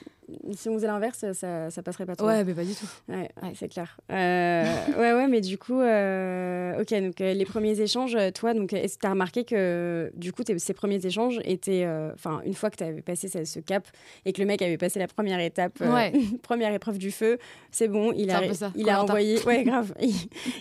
si 0.53 0.69
on 0.69 0.75
faisait 0.75 0.87
l'inverse, 0.87 1.25
ça, 1.33 1.71
ça 1.71 1.83
passerait 1.83 2.07
pas 2.07 2.17
trop. 2.17 2.27
Ouais, 2.27 2.43
mais 2.45 2.55
pas 2.55 2.65
du 2.65 2.75
tout. 2.75 2.87
Ouais, 3.09 3.31
ouais, 3.43 3.53
c'est 3.55 3.69
clair. 3.69 3.97
Euh, 4.11 4.65
ouais, 4.99 5.13
ouais, 5.13 5.29
mais 5.29 5.41
du 5.41 5.57
coup, 5.59 5.81
euh, 5.81 6.81
ok, 6.81 6.91
donc 7.01 7.21
euh, 7.21 7.33
les 7.33 7.45
premiers 7.45 7.81
échanges, 7.81 8.17
toi, 8.35 8.55
donc, 8.55 8.73
est-ce 8.73 8.97
que 8.97 9.01
tu 9.03 9.07
as 9.07 9.11
remarqué 9.11 9.45
que 9.45 10.11
du 10.15 10.33
coup, 10.33 10.43
ces 10.59 10.75
premiers 10.75 11.05
échanges 11.05 11.41
étaient, 11.45 11.87
enfin, 12.15 12.41
une 12.45 12.55
fois 12.55 12.71
que 12.71 12.77
tu 12.77 12.85
avais 12.85 13.03
passé 13.03 13.29
ce, 13.29 13.45
ce 13.45 13.61
cap 13.61 13.87
et 14.25 14.33
que 14.33 14.41
le 14.41 14.47
mec 14.47 14.63
avait 14.63 14.79
passé 14.79 14.99
la 14.99 15.07
première 15.09 15.41
étape, 15.41 15.79
Ouais. 15.81 16.13
première 16.43 16.73
épreuve 16.75 16.99
du 16.99 17.11
feu, 17.11 17.39
c'est 17.71 17.89
bon, 17.89 18.13
il 18.13 18.31
a, 18.31 18.53
ça, 18.55 18.73
il 18.75 18.89
a 18.91 19.03
envoyé, 19.03 19.43
ouais, 19.45 19.63
grave, 19.65 19.95
il, 20.01 20.15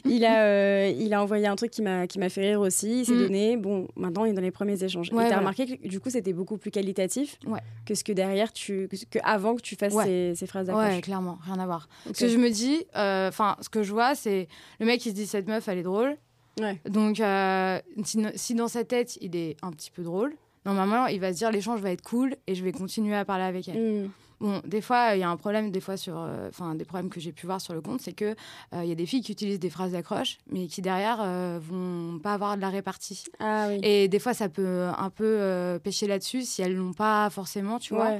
il 0.05 0.25
a, 0.25 0.89
il 0.89 1.13
a 1.13 1.21
envoyé 1.23 1.47
un 1.47 1.55
truc 1.55 1.71
qui 1.71 1.81
m'a, 1.81 2.05
qui 2.07 2.19
m'a 2.19 2.29
fait 2.29 2.41
rire 2.49 2.59
aussi, 2.61 2.99
il 2.99 3.05
s'est 3.05 3.13
Mm. 3.15 3.19
donné, 3.19 3.57
bon, 3.57 3.87
maintenant 3.95 4.25
il 4.25 4.31
est 4.31 4.33
dans 4.33 4.41
les 4.41 4.51
premiers 4.51 4.83
échanges. 4.83 5.09
Ouais, 5.11 5.23
et 5.23 5.27
tu 5.27 5.33
as 5.33 5.35
voilà. 5.35 5.37
remarqué 5.39 5.65
que 5.77 5.87
du 5.87 5.99
coup, 5.99 6.09
c'était 6.09 6.33
beaucoup 6.33 6.57
plus 6.57 6.69
qualitatif 6.71 7.39
que 7.85 7.95
ce 7.95 8.03
que 8.03 8.11
derrière, 8.11 8.51
tu, 8.51 8.87
que, 8.89 8.95
que 9.09 9.19
avant 9.23 9.54
que 9.55 9.61
tu 9.61 9.75
fasses 9.75 9.93
Ouais. 9.93 10.05
ces, 10.05 10.33
ces 10.35 10.47
phrases 10.47 10.67
d'accroche. 10.67 10.87
Ouais, 10.87 11.01
clairement, 11.01 11.37
rien 11.43 11.59
à 11.59 11.65
voir. 11.65 11.87
Ok. 12.07 12.15
Ce 12.15 12.25
que 12.25 12.29
je 12.29 12.37
me 12.37 12.49
dis, 12.49 12.85
euh, 12.95 13.29
enfin, 13.29 13.55
ce 13.61 13.69
que 13.69 13.83
je 13.83 13.91
vois, 13.91 14.15
c'est 14.15 14.47
le 14.79 14.85
mec, 14.85 15.05
il 15.05 15.09
se 15.09 15.15
dit 15.15 15.27
cette 15.27 15.47
meuf, 15.47 15.67
elle 15.67 15.77
est 15.79 15.83
drôle. 15.83 16.17
Ouais. 16.59 16.79
Donc, 16.87 17.19
euh, 17.19 17.79
si, 18.03 18.25
si 18.35 18.55
dans 18.55 18.67
sa 18.69 18.83
tête, 18.85 19.17
il 19.21 19.35
est 19.35 19.57
un 19.61 19.71
petit 19.71 19.91
peu 19.91 20.03
drôle, 20.03 20.33
normalement, 20.65 21.07
il 21.07 21.19
va 21.19 21.33
se 21.33 21.37
dire 21.37 21.51
l'échange 21.51 21.81
va 21.81 21.91
être 21.91 22.01
cool 22.03 22.35
et 22.47 22.55
je 22.55 22.63
vais 22.63 22.71
continuer 22.71 23.15
à 23.15 23.25
parler 23.25 23.43
avec 23.43 23.67
elle. 23.67 24.03
Mm. 24.05 24.11
Bon, 24.41 24.61
des 24.65 24.81
fois, 24.81 25.15
il 25.15 25.21
y 25.21 25.23
a 25.23 25.29
un 25.29 25.37
problème, 25.37 25.71
des 25.71 25.79
fois, 25.79 25.95
sur. 25.95 26.15
euh, 26.19 26.49
Enfin, 26.49 26.75
des 26.75 26.83
problèmes 26.83 27.09
que 27.09 27.21
j'ai 27.21 27.31
pu 27.31 27.45
voir 27.45 27.61
sur 27.61 27.73
le 27.73 27.79
compte, 27.79 28.01
c'est 28.01 28.11
que 28.11 28.25
euh, 28.73 28.83
il 28.83 28.89
y 28.89 28.91
a 28.91 28.95
des 28.95 29.05
filles 29.05 29.21
qui 29.21 29.31
utilisent 29.31 29.61
des 29.61 29.69
phrases 29.69 29.93
d'accroche, 29.93 30.39
mais 30.51 30.67
qui 30.67 30.81
derrière 30.81 31.19
euh, 31.21 31.57
vont 31.61 32.19
pas 32.19 32.33
avoir 32.33 32.57
de 32.57 32.61
la 32.61 32.69
répartie. 32.69 33.23
Ah 33.39 33.67
oui. 33.69 33.79
Et 33.81 34.09
des 34.09 34.19
fois, 34.19 34.33
ça 34.33 34.49
peut 34.49 34.87
un 34.97 35.09
peu 35.09 35.23
euh, 35.39 35.79
pêcher 35.79 36.05
là-dessus 36.05 36.41
si 36.41 36.61
elles 36.61 36.75
l'ont 36.75 36.91
pas 36.93 37.29
forcément, 37.29 37.79
tu 37.79 37.93
vois. 37.93 38.15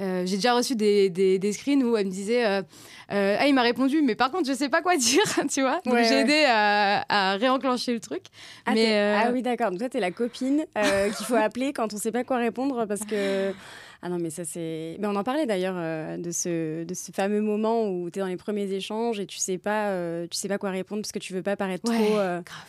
Euh, 0.00 0.24
j'ai 0.24 0.36
déjà 0.36 0.54
reçu 0.54 0.74
des, 0.76 1.10
des, 1.10 1.38
des 1.38 1.52
screens 1.52 1.82
où 1.84 1.96
elle 1.96 2.06
me 2.06 2.10
disait 2.10 2.46
euh, 2.46 2.62
euh, 3.12 3.36
Ah, 3.38 3.46
il 3.46 3.54
m'a 3.54 3.62
répondu, 3.62 4.00
mais 4.02 4.14
par 4.14 4.30
contre, 4.30 4.48
je 4.48 4.54
sais 4.54 4.68
pas 4.68 4.80
quoi 4.82 4.96
dire, 4.98 5.22
tu 5.52 5.60
vois. 5.60 5.80
Donc, 5.84 5.94
Ouais, 5.94 6.04
j'ai 6.04 6.14
ouais. 6.14 6.20
aidé 6.22 6.44
à, 6.48 7.04
à 7.08 7.36
réenclencher 7.36 7.92
le 7.92 8.00
truc. 8.00 8.22
Ah, 8.64 8.70
mais 8.72 8.76
t'es- 8.86 8.92
euh, 8.94 9.16
ah 9.18 9.30
oui, 9.32 9.42
d'accord. 9.42 9.70
Donc 9.70 9.78
toi, 9.80 9.88
t'es 9.88 10.00
la 10.00 10.10
copine 10.10 10.64
euh, 10.78 11.10
qu'il 11.16 11.26
faut 11.26 11.34
appeler 11.34 11.72
quand 11.72 11.92
on 11.92 11.96
sait 11.98 12.12
pas 12.12 12.24
quoi 12.24 12.38
répondre 12.38 12.86
parce 12.86 13.04
que. 13.04 13.54
Ah 14.02 14.08
non, 14.08 14.16
mais 14.18 14.30
ça, 14.30 14.44
c'est. 14.44 14.96
Mais 14.98 15.06
on 15.06 15.16
en 15.16 15.22
parlait 15.24 15.44
d'ailleurs 15.44 15.74
euh, 15.76 16.16
de, 16.16 16.30
ce, 16.30 16.84
de 16.84 16.94
ce 16.94 17.12
fameux 17.12 17.42
moment 17.42 17.86
où 17.90 18.08
tu 18.10 18.18
es 18.18 18.22
dans 18.22 18.28
les 18.28 18.38
premiers 18.38 18.72
échanges 18.72 19.20
et 19.20 19.26
tu 19.26 19.36
sais 19.38 19.58
pas, 19.58 19.88
euh, 19.88 20.26
tu 20.30 20.38
sais 20.38 20.48
pas 20.48 20.56
quoi 20.58 20.70
répondre 20.70 21.02
parce 21.02 21.12
que 21.12 21.18
tu 21.18 21.34
veux 21.34 21.42
pas 21.42 21.56
paraître 21.56 21.86
Ouais, 21.88 21.98
trop. 21.98 22.16
euh, 22.16 22.40
grave. 22.40 22.64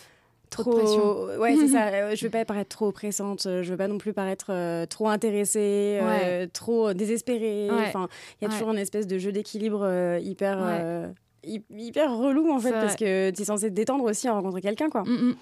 Trop, 0.52 0.64
Trop 0.64 0.74
de 0.74 0.78
pression. 0.80 1.24
ouais 1.42 1.56
c'est 1.56 1.68
ça 1.76 1.88
euh, 1.88 2.16
je 2.16 2.24
veux 2.26 2.30
pas 2.30 2.46
paraître 2.46 2.70
trop 2.76 2.88
oppressante 2.88 3.46
euh, 3.48 3.64
je 3.64 3.72
veux 3.72 3.78
pas 3.78 3.88
non 3.88 3.98
plus 3.98 4.12
paraître 4.14 4.48
euh, 4.52 4.86
trop 4.86 5.08
intéressée 5.10 5.98
euh, 6.02 6.46
trop 6.52 6.94
désespérée 6.94 7.70
Ouais. 7.72 7.86
enfin 7.88 8.08
il 8.40 8.44
y 8.44 8.48
a 8.48 8.50
Ouais. 8.50 8.54
toujours 8.60 8.72
une 8.74 8.80
espèce 8.80 9.08
de 9.08 9.18
jeu 9.18 9.32
d'équilibre 9.32 9.82
euh, 9.84 10.20
hyper 10.22 10.60
euh, 10.62 11.08
hyper 11.44 12.16
relou 12.16 12.52
en 12.52 12.60
fait 12.60 12.72
parce 12.72 12.96
que 12.96 13.32
tu 13.32 13.42
es 13.42 13.46
censé 13.46 13.70
te 13.70 13.74
détendre 13.74 14.04
aussi 14.04 14.30
en 14.30 14.34
rencontrant 14.36 14.60
quelqu'un 14.60 14.90
quoi 14.90 15.02
Mm, 15.04 15.30
mm. 15.30 15.36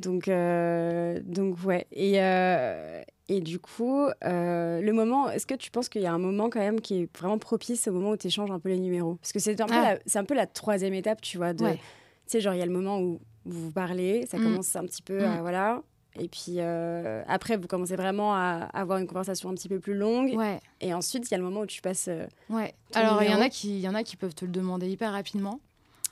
donc, 0.00 0.28
euh, 0.28 1.20
donc 1.24 1.56
ouais. 1.64 1.86
Et, 1.92 2.14
euh, 2.20 3.02
et 3.28 3.40
du 3.40 3.58
coup, 3.60 4.06
euh, 4.24 4.80
le 4.80 4.92
moment, 4.92 5.30
est-ce 5.30 5.46
que 5.46 5.54
tu 5.54 5.70
penses 5.70 5.88
qu'il 5.88 6.02
y 6.02 6.06
a 6.06 6.12
un 6.12 6.18
moment 6.18 6.48
quand 6.50 6.58
même 6.60 6.80
qui 6.80 7.02
est 7.02 7.16
vraiment 7.18 7.38
propice 7.38 7.86
au 7.88 7.92
moment 7.92 8.10
où 8.10 8.16
tu 8.16 8.26
échanges 8.26 8.50
un 8.50 8.58
peu 8.58 8.68
les 8.70 8.78
numéros? 8.78 9.16
Parce 9.20 9.32
que 9.32 9.38
c'est 9.38 9.60
un, 9.60 9.66
peu 9.66 9.74
Ah. 9.76 9.96
un 10.16 10.24
peu 10.24 10.34
la 10.34 10.46
troisième 10.46 10.94
étape, 10.94 11.20
tu 11.20 11.36
vois. 11.36 11.52
De, 11.52 11.62
Ouais. 11.64 11.74
Tu 11.76 11.80
sais, 12.26 12.40
genre, 12.40 12.54
il 12.54 12.58
y 12.58 12.62
a 12.62 12.66
le 12.66 12.72
moment 12.72 12.98
où 13.00 13.20
vous 13.46 13.66
vous 13.66 13.70
parlez, 13.72 14.26
ça 14.26 14.38
Mm. 14.38 14.42
commence 14.42 14.76
un 14.76 14.84
petit 14.84 15.02
peu 15.02 15.24
à. 15.24 15.36
Mm. 15.36 15.40
Voilà. 15.40 15.82
Et 16.18 16.28
puis 16.28 16.54
euh, 16.58 17.22
après, 17.28 17.56
vous 17.58 17.66
commencez 17.66 17.94
vraiment 17.96 18.34
à 18.34 18.68
avoir 18.72 18.98
une 18.98 19.06
conversation 19.06 19.50
un 19.50 19.54
petit 19.54 19.68
peu 19.68 19.78
plus 19.80 19.94
longue. 19.94 20.34
Ouais. 20.34 20.60
Et 20.80 20.94
ensuite, 20.94 21.28
il 21.28 21.30
y 21.30 21.34
a 21.34 21.38
le 21.38 21.44
moment 21.44 21.60
où 21.60 21.66
tu 21.66 21.82
passes. 21.82 22.08
euh, 22.08 22.26
Ouais. 22.48 22.74
Alors, 22.94 23.22
il 23.22 23.30
y, 23.30 23.34
en 23.34 23.40
a 23.42 23.48
qui- 23.50 23.80
y 23.80 23.88
en 23.88 23.94
a 23.94 24.02
qui 24.02 24.16
peuvent 24.16 24.34
te 24.34 24.44
le 24.46 24.50
demander 24.50 24.88
hyper 24.88 25.12
rapidement. 25.12 25.60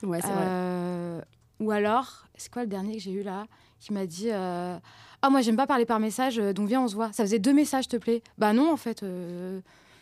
Ouais, 0.03 0.21
c'est 0.21 0.29
vrai. 0.29 0.37
Euh, 0.47 1.21
Ou 1.61 1.71
alors, 1.71 2.27
c'est 2.37 2.53
quoi 2.53 2.63
le 2.63 2.69
dernier 2.69 2.97
que 2.97 3.03
j'ai 3.03 3.13
eu 3.13 3.23
là 3.23 3.47
Qui 3.81 3.93
m'a 3.95 4.05
dit 4.07 4.29
Ah, 4.31 4.81
moi, 5.31 5.41
j'aime 5.41 5.57
pas 5.57 5.67
parler 5.67 5.87
par 5.87 6.01
message, 6.01 6.37
donc 6.37 6.69
viens, 6.69 6.83
on 6.83 6.89
se 6.89 6.95
voit. 6.95 7.11
Ça 7.13 7.23
faisait 7.25 7.39
deux 7.39 7.55
messages, 7.55 7.89
te 7.89 7.97
plaît. 7.97 8.23
Bah 8.37 8.53
non, 8.53 8.71
en 8.71 8.77
fait. 8.77 9.03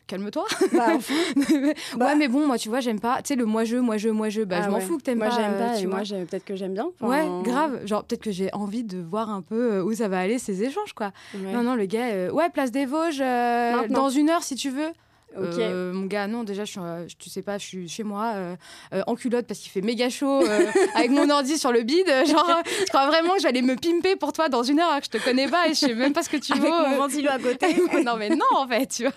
Euh, 0.02 0.04
Calme-toi. 0.06 0.44
Bah, 0.72 0.86
enfin, 0.96 1.14
Bah. 1.96 2.06
ouais, 2.06 2.16
mais 2.16 2.28
bon, 2.28 2.46
moi, 2.46 2.58
tu 2.58 2.68
vois, 2.68 2.80
j'aime 2.80 3.00
pas. 3.00 3.22
Tu 3.22 3.28
sais, 3.28 3.36
le 3.36 3.44
moi-je, 3.44 3.76
moi-je, 3.76 4.08
moi-je. 4.08 4.42
Bah, 4.42 4.56
ah 4.58 4.62
je 4.64 4.68
m'en 4.70 4.76
ouais. 4.76 4.82
fous 4.82 4.98
que 4.98 5.02
t'aimes 5.02 5.18
moi, 5.18 5.28
pas. 5.28 5.36
j'aime 5.36 5.52
euh, 5.54 5.68
pas. 5.68 5.76
tu 5.76 5.82
Et 5.84 5.86
vois. 5.86 5.96
moi, 6.00 6.24
peut-être 6.28 6.44
que 6.44 6.56
j'aime 6.56 6.74
bien. 6.74 6.88
Ouais, 7.00 7.26
grave. 7.42 7.86
Genre, 7.86 8.04
peut-être 8.04 8.22
que 8.22 8.30
j'ai 8.32 8.52
envie 8.52 8.84
de 8.84 8.98
voir 9.00 9.30
un 9.30 9.42
peu 9.42 9.74
euh, 9.74 9.84
où 9.84 9.94
ça 9.94 10.08
va 10.08 10.18
aller 10.20 10.38
ces 10.38 10.62
échanges, 10.64 10.92
quoi. 10.92 11.12
ouais. 11.34 11.52
Non, 11.52 11.62
non, 11.62 11.74
le 11.74 11.86
gars, 11.86 12.06
euh, 12.12 12.30
ouais, 12.30 12.50
place 12.50 12.70
des 12.70 12.86
Vosges, 12.86 13.20
euh, 13.20 13.88
dans 13.88 14.10
une 14.10 14.28
heure 14.30 14.42
si 14.42 14.54
tu 14.56 14.70
veux. 14.70 14.90
Ok. 15.34 15.58
Euh, 15.60 15.94
mon 15.94 16.04
gars, 16.04 16.26
non, 16.26 16.44
déjà, 16.44 16.66
je 16.66 16.72
suis, 16.72 16.80
euh, 16.82 17.06
tu 17.18 17.30
sais 17.30 17.40
pas, 17.40 17.56
je 17.56 17.64
suis 17.64 17.88
chez 17.88 18.02
moi, 18.02 18.32
euh, 18.34 18.54
euh, 18.92 19.02
en 19.06 19.14
culotte 19.14 19.46
parce 19.46 19.60
qu'il 19.60 19.70
fait 19.70 19.80
méga 19.80 20.10
chaud, 20.10 20.42
euh, 20.46 20.66
avec 20.94 21.10
mon 21.10 21.30
ordi 21.30 21.56
sur 21.56 21.72
le 21.72 21.84
bide. 21.84 22.06
euh, 22.06 22.24
Genre, 22.26 22.50
euh, 22.50 22.62
tu 22.80 22.84
crois 22.90 23.06
vraiment 23.06 23.32
que 23.36 23.40
j'allais 23.40 23.62
me 23.62 23.74
pimper 23.76 24.16
pour 24.16 24.34
toi 24.34 24.50
dans 24.50 24.62
une 24.62 24.78
heure, 24.78 24.88
alors 24.90 25.00
que 25.00 25.06
je 25.06 25.18
te 25.18 25.24
connais 25.24 25.48
pas 25.48 25.68
et 25.68 25.70
je 25.70 25.78
sais 25.78 25.94
même 25.94 26.12
pas 26.12 26.22
ce 26.22 26.28
que 26.28 26.36
tu 26.36 26.52
Avec 26.52 26.64
veux. 26.64 26.68
mon 26.68 26.92
euh. 26.92 26.96
ventilo 26.98 27.30
à 27.30 27.38
côté. 27.38 27.76
non, 28.04 28.16
mais 28.18 28.28
non, 28.28 28.44
en 28.56 28.68
fait, 28.68 28.86
tu 28.88 29.04
vois. 29.04 29.12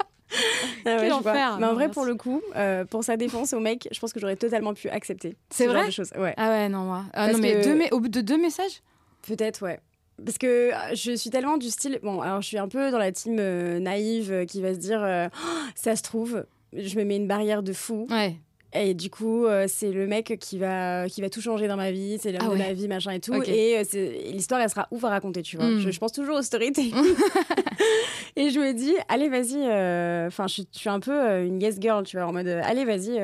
Ah 0.86 0.98
ouais, 1.00 1.12
enfer. 1.12 1.58
Mais 1.60 1.66
en 1.66 1.74
vrai, 1.74 1.90
pour 1.90 2.06
le 2.06 2.16
coup, 2.16 2.42
euh, 2.56 2.86
pour 2.86 3.04
sa 3.04 3.18
défense 3.18 3.54
au 3.54 3.60
mec, 3.60 3.88
je 3.92 4.00
pense 4.00 4.14
que 4.14 4.20
j'aurais 4.20 4.36
totalement 4.36 4.74
pu 4.74 4.90
accepter. 4.90 5.36
C'est 5.50 5.66
ce 5.66 5.70
genre 5.70 5.78
vrai 5.80 5.88
de 5.88 5.92
choses. 5.92 6.12
Ouais, 6.18 6.34
Ah 6.38 6.50
ouais, 6.50 6.70
non, 6.70 6.80
moi. 6.86 7.06
Ah, 7.14 7.32
non, 7.32 7.38
mais 7.40 7.54
que- 7.54 7.64
deux, 7.64 7.88
au 7.92 8.00
bout 8.00 8.08
de 8.10 8.22
deux 8.22 8.38
messages? 8.38 8.82
Peut-être, 9.28 9.64
ouais. 9.64 9.80
Parce 10.24 10.38
que 10.38 10.72
euh, 10.74 10.96
je 10.96 11.16
suis 11.16 11.30
tellement 11.30 11.58
du 11.58 11.70
style. 11.70 12.00
Bon, 12.04 12.22
alors 12.22 12.42
je 12.42 12.48
suis 12.48 12.58
un 12.58 12.68
peu 12.68 12.92
dans 12.92 12.98
la 13.00 13.12
team 13.12 13.38
euh, 13.40 13.80
naïve 13.80 14.46
qui 14.46 14.62
va 14.62 14.74
se 14.74 14.80
dire 14.80 15.02
Oh, 15.04 15.50
ça 15.76 15.96
se 15.96 16.04
trouve, 16.04 16.46
je 16.74 16.98
me 16.98 17.04
mets 17.04 17.18
une 17.18 17.28
barrière 17.28 17.64
de 17.64 17.74
fou. 17.74 18.08
Ouais. 18.10 18.36
Et 18.78 18.94
du 18.94 19.10
coup, 19.10 19.46
euh, 19.46 19.66
c'est 19.70 19.92
le 19.92 20.06
mec 20.06 20.38
qui 20.40 20.58
va, 20.60 21.08
qui 21.08 21.22
va 21.22 21.30
tout 21.30 21.40
changer 21.40 21.68
dans 21.68 21.78
ma 21.78 21.92
vie, 21.92 22.18
c'est 22.22 22.32
l'homme 22.34 22.42
Ah 22.46 22.54
de 22.54 22.58
ma 22.58 22.74
vie, 22.74 22.88
machin 22.90 23.12
et 23.12 23.20
tout. 23.22 23.34
Et, 23.44 23.78
euh, 23.78 23.84
et 23.94 24.32
l'histoire, 24.34 24.60
elle 24.60 24.70
sera 24.70 24.88
ouf 24.92 25.04
à 25.06 25.10
raconter, 25.10 25.42
tu 25.44 25.56
vois. 25.56 25.66
Mm. 25.68 25.80
Je, 25.80 25.92
je 25.92 26.00
pense 26.00 26.12
toujours 26.12 26.36
au 26.38 26.42
storytelling. 26.42 26.94
et 28.36 28.50
je 28.50 28.60
me 28.60 28.74
dis, 28.74 28.94
allez, 29.08 29.30
vas-y. 29.30 29.56
euh, 29.66 30.28
Enfin, 30.28 30.48
je, 30.48 30.54
suis- 30.56 30.68
je 30.74 30.80
suis 30.80 30.90
un 30.90 31.00
peu 31.00 31.44
une 31.46 31.62
yes 31.62 31.78
girl, 31.80 32.04
tu 32.04 32.18
vois, 32.18 32.26
en 32.26 32.34
mode, 32.34 32.48
allez, 32.48 32.84
vas-y, 32.86 33.18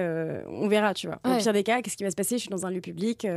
on 0.48 0.68
verra, 0.68 0.94
tu 0.94 1.08
vois. 1.08 1.20
Au 1.26 1.30
Ouais. 1.30 1.38
pire 1.40 1.54
des 1.54 1.64
cas, 1.64 1.82
qu'est-ce 1.82 1.98
qui 1.98 2.04
va 2.04 2.12
se 2.12 2.16
passer? 2.16 2.36
Je 2.38 2.42
suis 2.42 2.50
dans 2.50 2.66
un 2.66 2.72
lieu 2.72 2.82
public. 2.82 3.28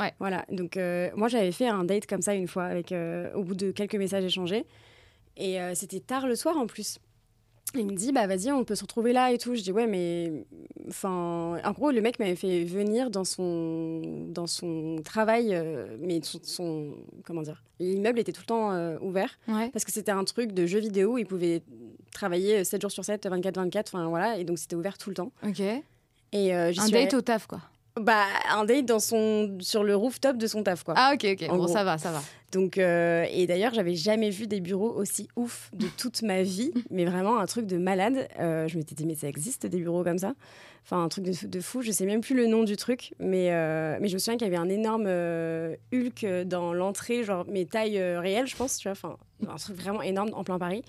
Ouais. 0.00 0.12
Voilà. 0.18 0.44
Donc, 0.50 0.78
moi, 1.16 1.28
j'avais 1.28 1.52
fait 1.52 1.68
un 1.68 1.84
date 1.84 2.06
comme 2.06 2.22
ça 2.22 2.34
une 2.34 2.48
fois, 2.48 2.64
avec, 2.64 2.94
au 3.34 3.42
bout 3.42 3.54
de 3.54 3.70
quelques 3.70 3.96
messages 3.96 4.24
échangés. 4.24 4.64
Et 5.36 5.58
c'était 5.74 6.00
tard 6.00 6.26
le 6.26 6.36
soir 6.36 6.56
en 6.56 6.66
plus. 6.66 6.98
Il 7.76 7.86
me 7.86 7.94
dit, 7.94 8.12
bah 8.12 8.26
vas-y, 8.26 8.50
on 8.52 8.64
peut 8.64 8.74
se 8.74 8.82
retrouver 8.82 9.12
là 9.12 9.32
et 9.32 9.38
tout. 9.38 9.54
Je 9.54 9.62
dis, 9.62 9.72
ouais, 9.72 9.86
mais. 9.86 10.44
Enfin. 10.88 11.58
En 11.64 11.72
gros, 11.72 11.90
le 11.90 12.00
mec 12.00 12.18
m'avait 12.18 12.36
fait 12.36 12.64
venir 12.64 13.10
dans 13.10 13.24
son, 13.24 14.00
dans 14.28 14.46
son 14.46 14.96
travail, 15.04 15.54
euh, 15.54 15.96
mais 16.00 16.20
son, 16.22 16.38
son- 16.42 16.94
Comment 17.24 17.42
dire 17.42 17.62
L'immeuble 17.80 18.18
était 18.18 18.32
tout 18.32 18.42
le 18.42 18.46
temps 18.46 18.72
euh, 18.72 18.96
ouvert 19.00 19.30
Ouais. 19.48 19.70
parce 19.70 19.84
que 19.84 19.92
c'était 19.92 20.12
un 20.12 20.24
truc 20.24 20.52
de 20.52 20.66
jeu 20.66 20.78
vidéo. 20.78 21.18
Il 21.18 21.24
pouvait 21.26 21.62
travailler 22.12 22.64
7 22.64 22.80
jours 22.82 22.90
sur 22.90 23.04
7, 23.04 23.26
24-24, 23.26 23.84
enfin 23.88 24.06
voilà. 24.08 24.38
Et 24.38 24.44
donc, 24.44 24.58
c'était 24.58 24.76
ouvert 24.76 24.96
tout 24.98 25.10
le 25.10 25.16
temps. 25.16 25.32
Ok. 25.46 25.60
Et 25.60 26.54
euh, 26.54 26.72
Un 26.78 26.88
date 26.88 26.94
allée- 26.94 27.14
au 27.14 27.20
taf, 27.20 27.46
quoi. 27.46 27.60
Bah, 28.00 28.24
un 28.50 28.64
date 28.64 28.86
dans 28.86 28.98
son, 28.98 29.56
sur 29.60 29.84
le 29.84 29.94
rooftop 29.94 30.36
de 30.36 30.46
son 30.48 30.64
taf, 30.64 30.82
quoi. 30.82 30.94
Ah, 30.96 31.12
ok, 31.14 31.24
ok. 31.40 31.48
Bon, 31.48 31.56
gros. 31.58 31.68
ça 31.68 31.84
va, 31.84 31.96
ça 31.96 32.10
va. 32.10 32.20
Donc, 32.54 32.78
euh, 32.78 33.26
et 33.32 33.48
d'ailleurs, 33.48 33.74
j'avais 33.74 33.96
jamais 33.96 34.30
vu 34.30 34.46
des 34.46 34.60
bureaux 34.60 34.92
aussi 34.92 35.28
ouf 35.34 35.70
de 35.74 35.88
toute 35.98 36.22
ma 36.22 36.42
vie, 36.42 36.72
mais 36.90 37.04
vraiment 37.04 37.40
un 37.40 37.46
truc 37.46 37.66
de 37.66 37.76
malade. 37.76 38.28
Euh, 38.38 38.68
je 38.68 38.78
m'étais 38.78 38.94
dit, 38.94 39.06
mais 39.06 39.16
ça 39.16 39.26
existe 39.26 39.66
des 39.66 39.80
bureaux 39.80 40.04
comme 40.04 40.18
ça? 40.18 40.34
Enfin, 40.84 41.02
un 41.02 41.08
truc 41.08 41.24
de, 41.24 41.46
de 41.46 41.60
fou. 41.60 41.82
Je 41.82 41.90
sais 41.90 42.06
même 42.06 42.20
plus 42.20 42.36
le 42.36 42.46
nom 42.46 42.62
du 42.62 42.76
truc, 42.76 43.12
mais, 43.18 43.48
euh, 43.50 43.98
mais 44.00 44.06
je 44.06 44.14
me 44.14 44.18
souviens 44.18 44.38
qu'il 44.38 44.46
y 44.46 44.50
avait 44.54 44.56
un 44.56 44.68
énorme 44.68 45.08
Hulk 45.92 46.46
dans 46.46 46.72
l'entrée, 46.72 47.24
genre, 47.24 47.44
mais 47.48 47.64
taille 47.64 47.98
euh, 47.98 48.20
réelle, 48.20 48.46
je 48.46 48.54
pense, 48.54 48.78
tu 48.78 48.88
vois. 48.88 48.92
Enfin, 48.92 49.16
un 49.48 49.56
truc 49.56 49.76
vraiment 49.76 50.02
énorme 50.02 50.30
en 50.34 50.44
plein 50.44 50.58
Paris. 50.58 50.84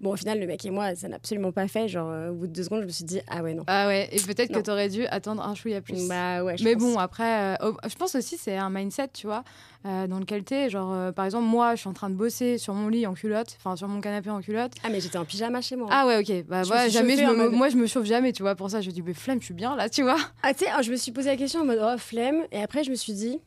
Bon, 0.00 0.12
au 0.12 0.16
final, 0.16 0.38
le 0.38 0.46
mec 0.46 0.64
et 0.64 0.70
moi, 0.70 0.94
ça 0.94 1.08
n'a 1.08 1.16
absolument 1.16 1.50
pas 1.50 1.66
fait. 1.66 1.88
Genre, 1.88 2.08
euh, 2.08 2.30
au 2.30 2.34
bout 2.34 2.46
de 2.46 2.52
deux 2.52 2.62
secondes, 2.62 2.82
je 2.82 2.86
me 2.86 2.90
suis 2.90 3.04
dit, 3.04 3.20
ah 3.26 3.42
ouais, 3.42 3.54
non. 3.54 3.64
Ah 3.66 3.88
ouais, 3.88 4.08
et 4.12 4.20
peut-être 4.20 4.52
que 4.52 4.60
t'aurais 4.60 4.88
dû 4.88 5.04
attendre 5.06 5.42
un 5.42 5.54
chouïa 5.56 5.80
plus. 5.80 6.06
Bah 6.08 6.44
ouais, 6.44 6.56
je 6.56 6.62
mais 6.64 6.74
pense. 6.74 6.82
bon, 6.82 6.98
après, 6.98 7.54
euh, 7.54 7.56
oh, 7.72 7.76
je 7.88 7.94
pense 7.96 8.14
aussi 8.14 8.36
c'est 8.38 8.56
un 8.56 8.70
mindset, 8.70 9.08
tu 9.12 9.26
vois, 9.26 9.42
euh, 9.86 10.06
dans 10.06 10.20
lequel 10.20 10.44
t'es. 10.44 10.70
Genre, 10.70 11.12
par 11.14 11.24
exemple, 11.24 11.46
moi, 11.46 11.74
je 11.74 11.80
suis 11.80 11.88
en 11.88 11.94
train 11.94 12.10
de 12.10 12.14
bosser 12.14 12.58
sur 12.58 12.74
mon 12.74 12.88
lit 12.88 13.06
en 13.08 13.14
culotte, 13.14 13.56
enfin 13.58 13.74
sur 13.74 13.88
mon 13.88 14.00
canapé 14.00 14.30
en 14.30 14.40
culotte. 14.40 14.72
Ah, 14.84 14.88
mais 14.88 15.00
j'étais 15.00 15.18
en 15.18 15.24
pyjama 15.24 15.60
chez 15.60 15.74
moi. 15.74 15.88
Ah 15.90 16.06
ouais, 16.06 16.18
ok. 16.18 16.46
Bah, 16.46 16.62
Je 16.62 16.68
me 16.68 16.74
voilà, 16.74 16.82
suis 16.84 16.92
jamais 16.92 17.16
je 17.16 17.22
me, 17.24 17.34
mode- 17.34 17.52
moi, 17.52 17.68
je 17.68 17.76
me 17.76 17.86
chauffe 17.88 18.06
jamais, 18.06 18.32
tu 18.32 18.42
vois. 18.42 18.54
Pour 18.54 18.70
ça, 18.70 18.80
je 18.80 18.90
dis, 18.92 19.02
mais 19.02 19.14
flemme, 19.14 19.40
je 19.40 19.46
suis 19.46 19.54
bien 19.54 19.74
là, 19.74 19.88
tu 19.88 20.04
vois. 20.04 20.18
Ah, 20.44 20.54
tu 20.54 20.64
sais, 20.64 20.70
je 20.82 20.90
me 20.92 20.96
suis 20.96 21.10
posé 21.10 21.28
la 21.30 21.36
question 21.36 21.62
en 21.62 21.64
mode 21.64 21.80
oh 21.82 21.98
flemme, 21.98 22.44
et 22.52 22.62
après 22.62 22.84
je 22.84 22.90
me 22.90 22.94
suis 22.96 23.14
dit 23.14 23.40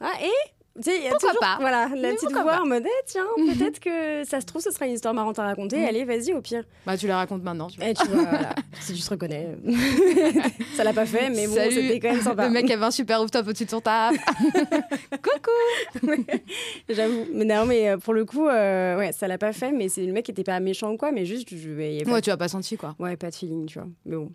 ah 0.00 0.12
et 0.22 0.53
tu 0.76 0.90
sais, 0.90 0.96
il 0.98 1.04
y 1.04 1.06
a 1.06 1.10
Pourquoi 1.10 1.28
toujours, 1.30 1.40
pas 1.40 1.56
Voilà, 1.60 1.88
la 1.88 1.96
Mais 2.08 2.14
petite 2.14 2.32
voix 2.32 2.44
pas 2.44 2.60
en 2.62 2.66
mode 2.66 2.84
eh, 2.84 3.04
tiens, 3.06 3.26
peut-être 3.36 3.78
que 3.78 4.24
ça 4.24 4.40
se 4.40 4.46
trouve, 4.46 4.60
ce 4.60 4.70
sera 4.72 4.86
une 4.86 4.94
histoire 4.94 5.14
marrante 5.14 5.38
à 5.38 5.44
raconter. 5.44 5.78
Mm. 5.78 5.84
Allez, 5.84 6.04
vas-y 6.04 6.32
au 6.32 6.40
pire. 6.40 6.64
Bah, 6.84 6.96
tu 6.96 7.06
la 7.06 7.16
racontes 7.18 7.42
maintenant, 7.44 7.68
tu 7.68 7.78
vois. 7.78 7.88
Et 7.88 7.94
tu 7.94 8.06
vois, 8.08 8.24
voilà, 8.24 8.54
si 8.80 8.94
tu 8.94 9.00
te 9.00 9.10
reconnais, 9.10 9.56
ça 10.76 10.82
l'a 10.84 10.92
pas 10.92 11.06
fait, 11.06 11.30
mais 11.30 11.46
bon, 11.46 11.54
c'était 11.54 12.00
quand 12.00 12.12
même 12.12 12.20
sympa. 12.22 12.46
Le 12.46 12.52
mec 12.52 12.68
avait 12.70 12.84
un 12.84 12.90
super 12.90 13.20
rooftop 13.20 13.46
au-dessus 13.46 13.66
de 13.66 13.70
son 13.70 13.80
taf. 13.80 14.16
Coucou 15.22 16.10
J'avoue. 16.88 17.26
Mais 17.32 17.44
non, 17.44 17.66
mais 17.66 17.90
euh, 17.90 17.96
pour 17.98 18.14
le 18.14 18.24
coup, 18.24 18.48
euh, 18.48 18.98
ouais, 18.98 19.12
ça 19.12 19.28
l'a 19.28 19.38
pas 19.38 19.52
fait, 19.52 19.70
mais 19.70 19.88
c'est 19.88 20.04
le 20.04 20.12
mec 20.12 20.24
qui 20.24 20.32
était 20.32 20.44
pas 20.44 20.58
méchant 20.60 20.90
ou 20.90 20.96
quoi, 20.96 21.12
mais 21.12 21.24
juste, 21.24 21.48
je, 21.50 21.68
il 21.70 21.92
y 21.92 21.96
avait 22.00 22.04
Moi, 22.04 22.18
pas, 22.18 22.22
tu 22.22 22.30
as 22.30 22.36
pas 22.36 22.48
senti, 22.48 22.76
quoi. 22.76 22.94
ouais, 22.98 23.16
pas 23.16 23.30
de 23.30 23.34
feeling, 23.34 23.66
tu 23.66 23.78
vois. 23.78 23.88
Mais 24.04 24.16
bon. 24.16 24.32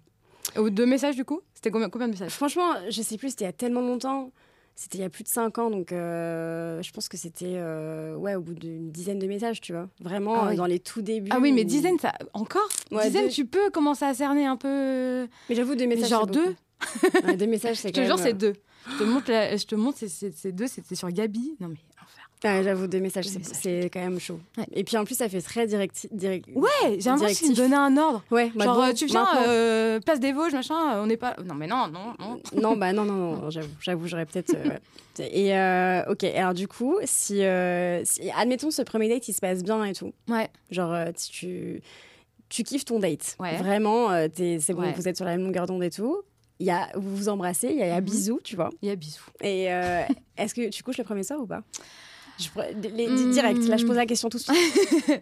Deux 0.70 0.86
messages, 0.86 1.16
du 1.16 1.26
coup? 1.26 1.42
C'était 1.54 1.70
combien, 1.70 1.90
combien 1.90 2.08
de 2.08 2.14
messages? 2.14 2.32
Franchement, 2.32 2.74
je 2.90 3.02
sais 3.02 3.18
plus, 3.18 3.30
c'était 3.32 3.44
il 3.44 3.48
y 3.48 3.50
a 3.50 3.54
tellement 3.54 3.82
longtemps. 3.82 4.32
C'était 4.82 4.98
il 5.00 5.02
y 5.02 5.04
a 5.04 5.10
plus 5.10 5.26
de 5.26 5.28
5 5.28 5.58
ans, 5.58 5.70
donc 5.70 5.92
euh, 5.92 6.82
je 6.82 6.90
pense 6.92 7.10
que 7.10 7.18
c'était 7.18 7.56
euh, 7.58 8.16
ouais, 8.16 8.36
au 8.36 8.40
bout 8.42 8.54
d'une 8.54 8.92
dizaine 8.92 9.20
de 9.20 9.28
messages, 9.28 9.60
tu 9.60 9.74
vois. 9.74 9.90
Vraiment, 10.00 10.36
Ah 10.36 10.46
euh, 10.46 10.50
oui. 10.52 10.56
dans 10.56 10.66
les 10.68 10.80
tout 10.80 11.02
débuts. 11.02 11.32
Ah 11.34 11.40
oui, 11.42 11.52
mais 11.52 11.66
dizaines, 11.66 12.00
ça... 12.00 12.14
encore? 12.32 12.62
Ouais, 12.90 13.04
Dizaines, 13.08 13.26
deux. 13.26 13.30
tu 13.34 13.46
peux 13.46 13.70
commencer 13.72 14.06
à 14.06 14.14
cerner 14.14 14.46
un 14.46 14.56
peu. 14.56 15.28
Mais 15.50 15.56
j'avoue, 15.56 15.76
deux 15.76 15.86
messages. 15.86 16.10
genre 16.10 16.28
deux? 16.28 16.56
Ouais, 17.26 17.36
deux 17.36 17.46
messages, 17.48 17.76
c'est 17.82 17.90
Je 17.90 17.94
te 18.02 18.06
jure, 18.06 18.18
c'est 18.18 18.32
deux. 18.32 18.54
Je 18.94 19.00
te 19.00 19.04
montre, 19.04 19.30
la- 19.30 19.58
je 19.58 19.66
te 19.66 19.76
montre 19.76 19.98
c'est 20.08 20.52
deux, 20.54 20.68
c'était 20.68 20.96
sur 20.96 21.10
Gabi. 21.12 21.58
Non, 21.60 21.68
mais 21.68 21.76
j'avoue, 22.44 22.88
deux 22.88 23.00
messages, 23.00 23.26
c'est- 23.28 23.90
quand 23.92 24.00
même 24.00 24.20
chaud. 24.20 24.40
Ouais. 24.58 24.66
Et 24.74 24.84
puis 24.84 24.96
en 24.98 25.04
plus, 25.06 25.16
ça 25.16 25.28
fait 25.28 25.42
très 25.42 25.68
direct. 25.68 26.08
direct... 26.12 26.48
Ouais, 26.56 26.70
j'ai 27.00 27.10
l'impression 27.10 27.48
qu'il 27.48 27.52
me 27.52 27.56
donnait 27.56 27.76
un 27.76 27.98
ordre. 27.98 28.24
Ouais, 28.32 28.52
bah 28.56 28.66
Genre, 28.66 28.84
euh, 28.84 28.94
tu 28.94 29.06
viens, 29.08 29.28
euh, 29.48 30.00
place 30.00 30.20
des 30.20 30.32
Vosges, 30.32 30.54
machin, 30.54 30.96
euh, 30.96 31.04
on 31.04 31.08
n'est 31.08 31.18
pas. 31.18 31.36
Non, 31.46 31.56
mais 31.56 31.68
non, 31.68 31.88
non, 31.88 32.14
non. 32.20 32.40
Non, 32.62 32.78
bah 32.78 32.94
non, 32.94 33.04
non, 33.06 33.36
non, 33.36 33.50
j'avoue, 33.50 33.70
j'avoue, 33.82 34.08
j'aurais 34.08 34.26
peut-être. 34.26 34.54
euh. 34.56 34.78
Et 35.20 35.54
euh, 35.58 36.04
ok, 36.10 36.24
alors 36.24 36.54
du 36.54 36.68
coup, 36.70 36.98
si, 37.04 37.42
si- 38.06 38.32
admettons 38.38 38.72
ce 38.72 38.82
premier 38.84 39.10
date, 39.10 39.28
il 39.28 39.34
se 39.34 39.42
passe 39.42 39.64
bien 39.64 39.84
et 39.84 39.94
tout. 39.94 40.14
Ouais, 40.30 40.48
Genre, 40.72 40.96
si 41.18 41.32
tu, 41.32 41.82
tu 42.48 42.64
kiffes 42.64 42.86
ton 42.86 43.00
date. 43.00 43.36
Ouais. 43.40 43.58
Vraiment, 43.58 44.08
t'es- 44.30 44.60
c'est 44.62 44.74
bon, 44.74 44.84
Ouais. 44.84 44.94
vous 44.96 45.08
êtes 45.10 45.18
sur 45.18 45.26
la 45.26 45.32
même 45.36 45.44
longueur 45.46 45.66
d'onde 45.66 45.84
et 45.84 45.90
tout. 45.90 46.22
Y 46.62 46.70
a, 46.72 46.88
vous 46.96 47.16
vous 47.16 47.28
embrassez, 47.30 47.68
il 47.72 47.78
y 47.80 47.84
a 47.84 47.96
un 47.96 48.00
Mhm. 48.00 48.06
bisou, 48.06 48.40
tu 48.44 48.56
vois. 48.56 48.70
il 48.82 48.88
y 48.88 48.92
a 48.92 48.96
bisous. 48.96 49.26
Et 49.44 49.64
est-ce 50.38 50.54
que 50.54 50.70
tu 50.70 50.84
couches 50.84 50.98
le 51.00 51.04
premier 51.04 51.24
soir 51.24 51.42
ou 51.42 51.46
pas? 51.46 51.64
Je, 52.40 52.50
pourrais- 52.50 52.74
les- 52.96 53.08
Hmm. 53.08 53.32
Direct, 53.32 53.64
là 53.68 53.78
je 53.78 53.86
pose 53.86 53.96
la 53.96 54.06
question 54.06 54.30
tout 54.30 54.38
de 54.38 54.44
suite. 54.44 55.22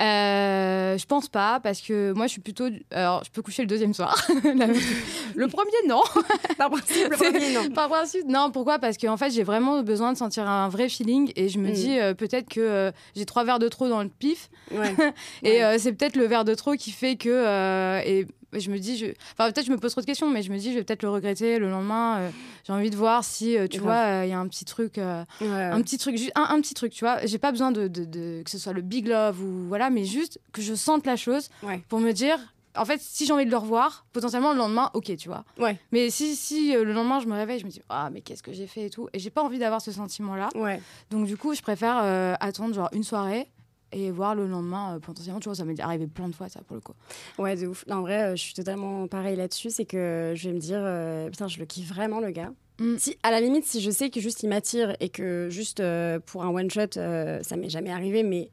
Euh, 0.00 0.98
je 0.98 1.06
pense 1.06 1.28
pas, 1.28 1.58
parce 1.60 1.80
que 1.80 2.12
moi, 2.12 2.26
je 2.26 2.32
suis 2.32 2.40
plutôt. 2.42 2.66
Alors, 2.90 3.24
je 3.24 3.30
peux 3.30 3.40
coucher 3.40 3.62
le 3.62 3.68
deuxième 3.68 3.94
soir. 3.94 4.26
Le 5.34 5.48
premier, 5.48 5.70
non. 5.88 6.02
Par 6.58 6.70
principe, 6.70 7.08
le 7.10 7.16
premier, 7.16 7.52
non. 7.54 7.70
Par 7.70 7.88
principe, 7.88 8.26
non. 8.28 8.50
Pourquoi? 8.50 8.78
Parce 8.78 8.96
qu'en 8.98 9.16
fait, 9.16 9.30
j'ai 9.30 9.42
vraiment 9.42 9.82
besoin 9.82 10.12
de 10.12 10.18
sentir 10.18 10.46
un 10.48 10.68
vrai 10.68 10.88
feeling 10.88 11.32
et 11.36 11.48
je 11.48 11.58
me 11.58 11.68
Mm. 11.68 11.72
dis 11.72 11.98
euh, 11.98 12.14
peut-être 12.14 12.48
que 12.48 12.60
euh, 12.60 12.90
j'ai 13.14 13.24
trois 13.26 13.44
verres 13.44 13.58
de 13.58 13.68
trop 13.68 13.88
dans 13.88 14.02
le 14.02 14.08
pif 14.08 14.48
Ouais. 14.70 14.94
et 15.42 15.62
Ouais. 15.62 15.78
c'est 15.78 15.92
peut-être 15.92 16.16
le 16.16 16.26
verre 16.26 16.44
de 16.44 16.54
trop 16.54 16.74
qui 16.74 16.90
fait 16.90 17.16
que. 17.16 18.00
et 18.06 18.26
je 18.52 18.70
me 18.70 18.78
dis, 18.78 18.96
je... 18.96 19.06
enfin, 19.32 19.50
peut-être 19.52 19.66
je 19.66 19.72
me 19.72 19.76
pose 19.78 19.92
trop 19.92 20.00
de 20.00 20.06
questions, 20.06 20.30
mais 20.30 20.42
je 20.42 20.50
me 20.52 20.58
dis, 20.58 20.72
je 20.72 20.78
vais 20.78 20.84
peut-être 20.84 21.02
le 21.02 21.10
regretter 21.10 21.58
le 21.58 21.68
lendemain. 21.70 22.18
euh, 22.18 22.30
j'ai 22.66 22.72
envie 22.72 22.90
de 22.90 22.96
voir 22.96 23.24
si, 23.24 23.56
euh, 23.56 23.66
tu 23.68 23.80
vois, 23.80 24.24
il 24.24 24.30
y 24.30 24.32
a 24.32 24.38
un 24.38 24.48
petit 24.48 24.64
truc. 24.64 24.98
euh, 24.98 25.24
Ouais, 25.40 25.46
ouais. 25.48 25.62
un 25.64 25.82
petit 25.82 25.98
truc, 25.98 26.16
juste 26.16 26.32
un, 26.34 26.46
un 26.50 26.60
petit 26.60 26.74
truc, 26.74 26.92
tu 26.92 27.04
vois. 27.04 27.24
J'ai 27.26 27.38
pas 27.38 27.50
besoin 27.52 27.72
de, 27.72 27.88
de- 27.88 28.04
de- 28.04 28.42
que 28.44 28.50
ce 28.50 28.58
soit 28.58 28.72
le 28.72 28.82
big 28.82 29.06
love 29.08 29.40
ou 29.42 29.66
voilà, 29.68 29.90
mais 29.90 30.04
juste 30.04 30.40
que 30.52 30.62
je 30.62 30.74
sente 30.74 31.06
la 31.06 31.16
chose 31.16 31.48
pour 31.88 32.00
me 32.00 32.12
dire. 32.12 32.38
En 32.78 32.84
fait, 32.84 33.00
si 33.00 33.24
j'ai 33.24 33.32
envie 33.32 33.46
de 33.46 33.50
le 33.50 33.56
revoir, 33.56 34.04
potentiellement 34.12 34.52
le 34.52 34.58
lendemain, 34.58 34.90
ok, 34.92 35.16
tu 35.16 35.28
vois. 35.28 35.44
Ouais. 35.58 35.78
Mais 35.92 36.10
si, 36.10 36.36
si 36.36 36.76
euh, 36.76 36.84
le 36.84 36.92
lendemain 36.92 37.20
je 37.20 37.26
me 37.26 37.32
réveille, 37.34 37.58
je 37.58 37.64
me 37.64 37.70
dis 37.70 37.80
ah 37.88 38.10
mais 38.12 38.20
qu'est-ce 38.20 38.42
que 38.42 38.52
j'ai 38.52 38.66
fait 38.66 38.84
et 38.84 38.90
tout, 38.90 39.08
et 39.14 39.18
j'ai 39.18 39.30
pas 39.30 39.42
envie 39.42 39.58
d'avoir 39.58 39.80
ce 39.80 39.90
sentiment-là. 39.92 40.50
Ouais. 40.54 40.82
Donc 41.10 41.24
du 41.26 41.38
coup, 41.38 41.54
je 41.54 41.62
préfère 41.62 41.98
euh, 42.02 42.34
attendre 42.38 42.74
genre 42.74 42.90
une 42.92 43.02
soirée 43.02 43.48
et 43.92 44.10
voir 44.10 44.34
le 44.34 44.46
lendemain 44.46 44.96
euh, 44.96 44.98
potentiellement. 44.98 45.40
Tu 45.40 45.48
vois, 45.48 45.54
ça 45.56 45.64
m'est 45.64 45.78
arrivé 45.80 46.06
plein 46.06 46.28
de 46.28 46.34
fois 46.34 46.48
ça 46.48 46.60
pour 46.66 46.74
le 46.76 46.80
coup. 46.80 46.92
Ouais, 47.38 47.56
de 47.56 47.66
ouf. 47.66 47.84
Non, 47.86 47.96
en 47.96 48.00
vrai, 48.02 48.22
euh, 48.22 48.36
je 48.36 48.42
suis 48.42 48.54
totalement 48.54 49.06
pareil 49.06 49.36
là-dessus. 49.36 49.70
C'est 49.70 49.84
que 49.84 50.32
je 50.34 50.48
vais 50.48 50.54
me 50.54 50.60
dire, 50.60 50.80
euh, 50.80 51.28
putain, 51.30 51.48
je 51.48 51.58
le 51.58 51.66
kiffe 51.66 51.88
vraiment, 51.88 52.20
le 52.20 52.30
gars. 52.30 52.52
Mm. 52.78 52.96
Si, 52.98 53.16
à 53.22 53.30
la 53.30 53.40
limite, 53.40 53.64
si 53.64 53.80
je 53.80 53.90
sais 53.90 54.10
que 54.10 54.20
juste 54.20 54.42
il 54.42 54.48
m'attire 54.48 54.94
et 55.00 55.08
que 55.08 55.48
juste 55.50 55.82
pour 56.26 56.44
un 56.44 56.48
one-shot, 56.50 56.98
euh, 56.98 57.42
ça 57.42 57.56
m'est 57.56 57.70
jamais 57.70 57.90
arrivé, 57.90 58.22
mais. 58.22 58.50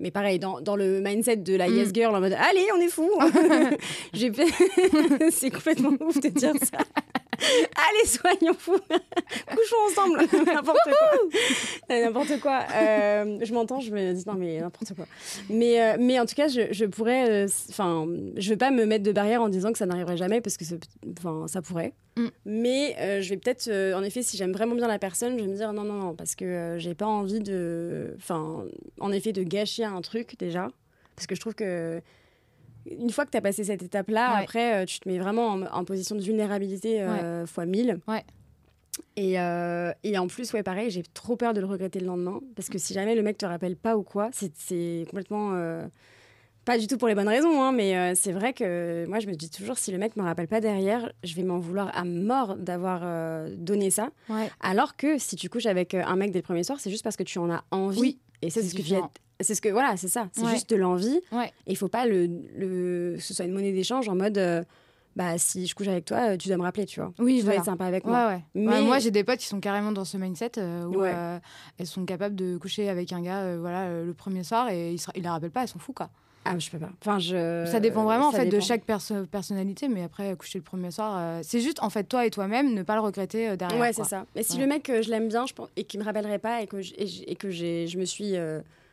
Mais 0.00 0.10
pareil, 0.10 0.40
dans, 0.40 0.60
dans 0.60 0.74
le 0.74 1.00
mindset 1.00 1.36
de 1.36 1.54
la 1.54 1.68
Mm. 1.68 1.74
yes 1.76 1.90
girl, 1.94 2.14
en 2.16 2.20
mode 2.20 2.32
allez, 2.32 2.66
on 2.76 2.80
est 2.80 2.88
fou. 2.88 3.08
Fait- 4.14 5.30
c'est 5.30 5.50
complètement 5.50 5.92
ouf 6.00 6.18
de 6.20 6.28
dire 6.28 6.54
ça. 6.62 6.78
allez, 7.76 8.06
soyons 8.06 8.54
fous. 8.54 8.78
Couchons 9.48 9.76
ensemble. 9.88 10.18
n'importe 10.46 10.78
quoi. 10.84 11.18
Euh, 11.90 12.04
N'importe 12.04 12.40
quoi. 12.40 12.60
Euh, 12.74 13.38
je 13.42 13.52
m'entends, 13.52 13.80
je 13.80 13.90
me 13.90 14.12
dis 14.12 14.24
non, 14.26 14.34
mais 14.34 14.60
n'importe 14.60 14.94
quoi. 14.94 15.06
Mais, 15.48 15.80
euh, 15.82 15.96
mais 15.98 16.18
en 16.20 16.26
tout 16.26 16.34
cas, 16.34 16.48
je, 16.48 16.72
je 16.72 16.84
pourrais. 16.84 17.30
euh, 17.44 17.48
Enfin, 17.70 18.06
je 18.36 18.48
vais 18.50 18.56
pas 18.56 18.70
me 18.70 18.84
mettre 18.86 19.04
de 19.04 19.12
barrière 19.12 19.42
en 19.42 19.48
disant 19.48 19.72
que 19.72 19.78
ça 19.78 19.86
n'arriverait 19.86 20.16
jamais 20.16 20.40
parce 20.40 20.56
que 20.56 20.64
ça 20.64 21.62
pourrait. 21.62 21.92
Mm. 22.16 22.26
Mais 22.44 23.20
je 23.22 23.28
vais 23.30 23.36
peut-être, 23.36 23.68
en 23.94 24.02
effet, 24.02 24.22
si 24.22 24.36
j'aime 24.36 24.52
vraiment 24.52 24.74
bien 24.74 24.88
la 24.88 24.98
personne, 24.98 25.36
je 25.38 25.42
vais 25.44 25.48
me 25.50 25.56
dire 25.56 25.72
non, 25.72 25.82
non, 25.84 25.94
non, 25.94 26.14
parce 26.14 26.34
que 26.34 26.76
j'ai 26.78 26.94
pas 26.94 27.06
envie 27.06 27.40
de. 27.40 28.14
Enfin, 28.16 28.64
en 29.00 29.12
effet, 29.12 29.32
de 29.32 29.42
gâcher 29.42 29.84
un 29.84 30.00
truc 30.02 30.38
déjà. 30.38 30.68
Parce 31.16 31.26
que 31.26 31.34
je 31.34 31.40
trouve 31.40 31.54
que. 31.54 32.00
Une 32.86 33.10
fois 33.10 33.24
que 33.26 33.30
tu 33.30 33.36
as 33.36 33.40
passé 33.40 33.64
cette 33.64 33.82
étape-là, 33.82 34.34
Ouais. 34.36 34.42
après, 34.42 34.82
euh, 34.82 34.84
tu 34.84 34.98
te 35.00 35.08
mets 35.08 35.18
vraiment 35.18 35.48
en, 35.48 35.62
en 35.62 35.84
position 35.84 36.16
de 36.16 36.20
vulnérabilité 36.20 37.00
euh, 37.02 37.46
fois 37.46 37.64
1000. 37.66 37.98
Ouais. 38.08 38.24
Et, 39.16 39.38
euh, 39.40 39.92
et 40.04 40.18
en 40.18 40.26
plus, 40.26 40.52
ouais, 40.52 40.62
pareil, 40.62 40.90
j'ai 40.90 41.02
trop 41.14 41.36
peur 41.36 41.54
de 41.54 41.60
le 41.60 41.66
regretter 41.66 42.00
le 42.00 42.06
lendemain. 42.06 42.40
Parce 42.56 42.68
que 42.68 42.78
si 42.78 42.92
jamais 42.92 43.14
le 43.14 43.22
mec 43.22 43.38
te 43.38 43.46
rappelle 43.46 43.76
pas 43.76 43.96
ou 43.96 44.02
quoi, 44.02 44.30
c'est- 44.32 45.06
complètement. 45.08 45.52
euh, 45.54 45.86
pas 46.64 46.78
du 46.78 46.86
tout 46.86 46.96
pour 46.96 47.08
les 47.08 47.16
bonnes 47.16 47.28
raisons, 47.28 47.60
hein, 47.60 47.72
mais 47.72 48.14
c'est 48.14 48.30
vrai 48.30 48.52
que 48.52 49.04
moi, 49.08 49.18
je 49.18 49.26
me 49.26 49.34
dis 49.34 49.50
toujours, 49.50 49.78
si 49.78 49.90
le 49.90 49.98
mec 49.98 50.14
me 50.16 50.22
rappelle 50.22 50.46
pas 50.46 50.60
derrière, 50.60 51.10
je 51.24 51.34
vais 51.34 51.42
m'en 51.42 51.58
vouloir 51.58 51.90
à 51.96 52.04
mort 52.04 52.54
d'avoir 52.56 53.00
donné 53.50 53.90
ça. 53.90 54.10
Ouais. 54.28 54.48
Alors 54.60 54.96
que 54.96 55.18
si 55.18 55.34
tu 55.34 55.48
couches 55.48 55.66
avec 55.66 55.94
un 55.94 56.14
mec 56.14 56.30
dès 56.30 56.38
le 56.38 56.44
premier 56.44 56.62
soir, 56.62 56.78
c'est 56.78 56.90
juste 56.90 57.02
parce 57.02 57.16
que 57.16 57.24
tu 57.24 57.38
en 57.40 57.50
as 57.50 57.64
envie. 57.72 57.98
Oui, 58.00 58.18
et 58.42 58.50
ça, 58.50 58.60
c'est 58.60 58.68
ce 58.68 58.74
que 58.74 58.78
tu 58.78 58.82
différent. 58.90 59.10
C'est 59.42 59.54
ce 59.54 59.60
que 59.60 59.68
voilà, 59.68 59.96
c'est 59.96 60.08
ça. 60.08 60.28
C'est 60.32 60.42
Ouais. 60.44 60.50
juste 60.50 60.70
de 60.70 60.76
l'envie. 60.76 61.20
Ouais. 61.32 61.46
Et 61.66 61.72
il 61.72 61.76
faut 61.76 61.88
pas 61.88 62.06
le, 62.06 62.26
le, 62.56 63.14
que 63.16 63.22
ce 63.22 63.34
soit 63.34 63.44
une 63.44 63.52
monnaie 63.52 63.72
d'échange 63.72 64.08
en 64.08 64.14
mode, 64.14 64.38
euh, 64.38 64.62
bah 65.14 65.36
si 65.36 65.66
je 65.66 65.74
couche 65.74 65.88
avec 65.88 66.06
toi, 66.06 66.30
euh, 66.30 66.36
tu 66.36 66.48
dois 66.48 66.56
me 66.56 66.62
rappeler, 66.62 66.86
tu 66.86 67.00
vois. 67.00 67.12
Oui, 67.18 67.34
tu 67.36 67.42
dois 67.42 67.44
voilà. 67.44 67.58
être 67.58 67.64
sympa 67.66 67.84
avec 67.84 68.04
Ouais, 68.06 68.10
moi. 68.10 68.28
ouais. 68.28 68.34
Ouais, 68.34 68.42
Mais- 68.54 68.82
moi, 68.82 68.98
j'ai 68.98 69.10
des 69.10 69.24
potes 69.24 69.40
qui 69.40 69.46
sont 69.46 69.60
carrément 69.60 69.92
dans 69.92 70.04
ce 70.06 70.16
mindset 70.16 70.52
euh, 70.58 70.84
où 70.86 71.02
euh, 71.02 71.38
elles 71.78 71.86
sont 71.86 72.04
capables 72.06 72.34
de 72.34 72.56
coucher 72.56 72.88
avec 72.88 73.12
un 73.12 73.20
gars 73.20 73.40
euh, 73.40 73.58
voilà, 73.60 74.02
le 74.02 74.14
premier 74.14 74.42
soir 74.44 74.70
et 74.70 74.92
ils 74.92 75.00
ne 75.16 75.22
les 75.22 75.28
rappellent 75.28 75.50
pas, 75.50 75.62
elles 75.62 75.68
s'en 75.68 75.78
foutent. 75.78 75.96
Quoi. 75.96 76.08
Ah, 76.44 76.58
je 76.58 76.70
peux 76.70 76.78
pas. 76.78 76.90
Enfin, 77.00 77.20
je. 77.20 77.66
ça 77.70 77.78
dépend 77.78 78.02
vraiment 78.02 78.26
en 78.28 78.32
fait, 78.32 78.46
de 78.46 78.58
chaque 78.58 78.84
perso- 78.84 79.26
personnalité, 79.26 79.86
mais 79.86 80.02
après, 80.02 80.34
coucher 80.34 80.58
le 80.58 80.64
premier 80.64 80.90
soir, 80.90 81.38
c'est 81.44 81.60
juste 81.60 81.80
en 81.82 81.88
fait 81.88 82.02
toi 82.02 82.26
et 82.26 82.30
toi-même 82.30 82.74
ne 82.74 82.82
pas 82.82 82.94
le 82.96 83.00
regretter 83.00 83.56
derrière. 83.56 83.78
Ouais, 83.78 83.92
c'est 83.92 84.02
ça. 84.02 84.26
Mais 84.34 84.42
si 84.42 84.58
le 84.58 84.66
mec, 84.66 84.90
je 85.02 85.08
l'aime 85.08 85.28
bien 85.28 85.46
je 85.46 85.52
pense, 85.52 85.68
et 85.76 85.84
qu'il 85.84 86.00
me 86.00 86.04
rappellerait 86.04 86.40
pas 86.40 86.60
et 86.60 86.66
que, 86.66 86.80
je- 86.82 86.94
et 86.94 87.30
et 87.30 87.36
que 87.36 87.50
j'ai, 87.50 87.86
je 87.86 87.96
me 87.96 88.04
suis. 88.04 88.34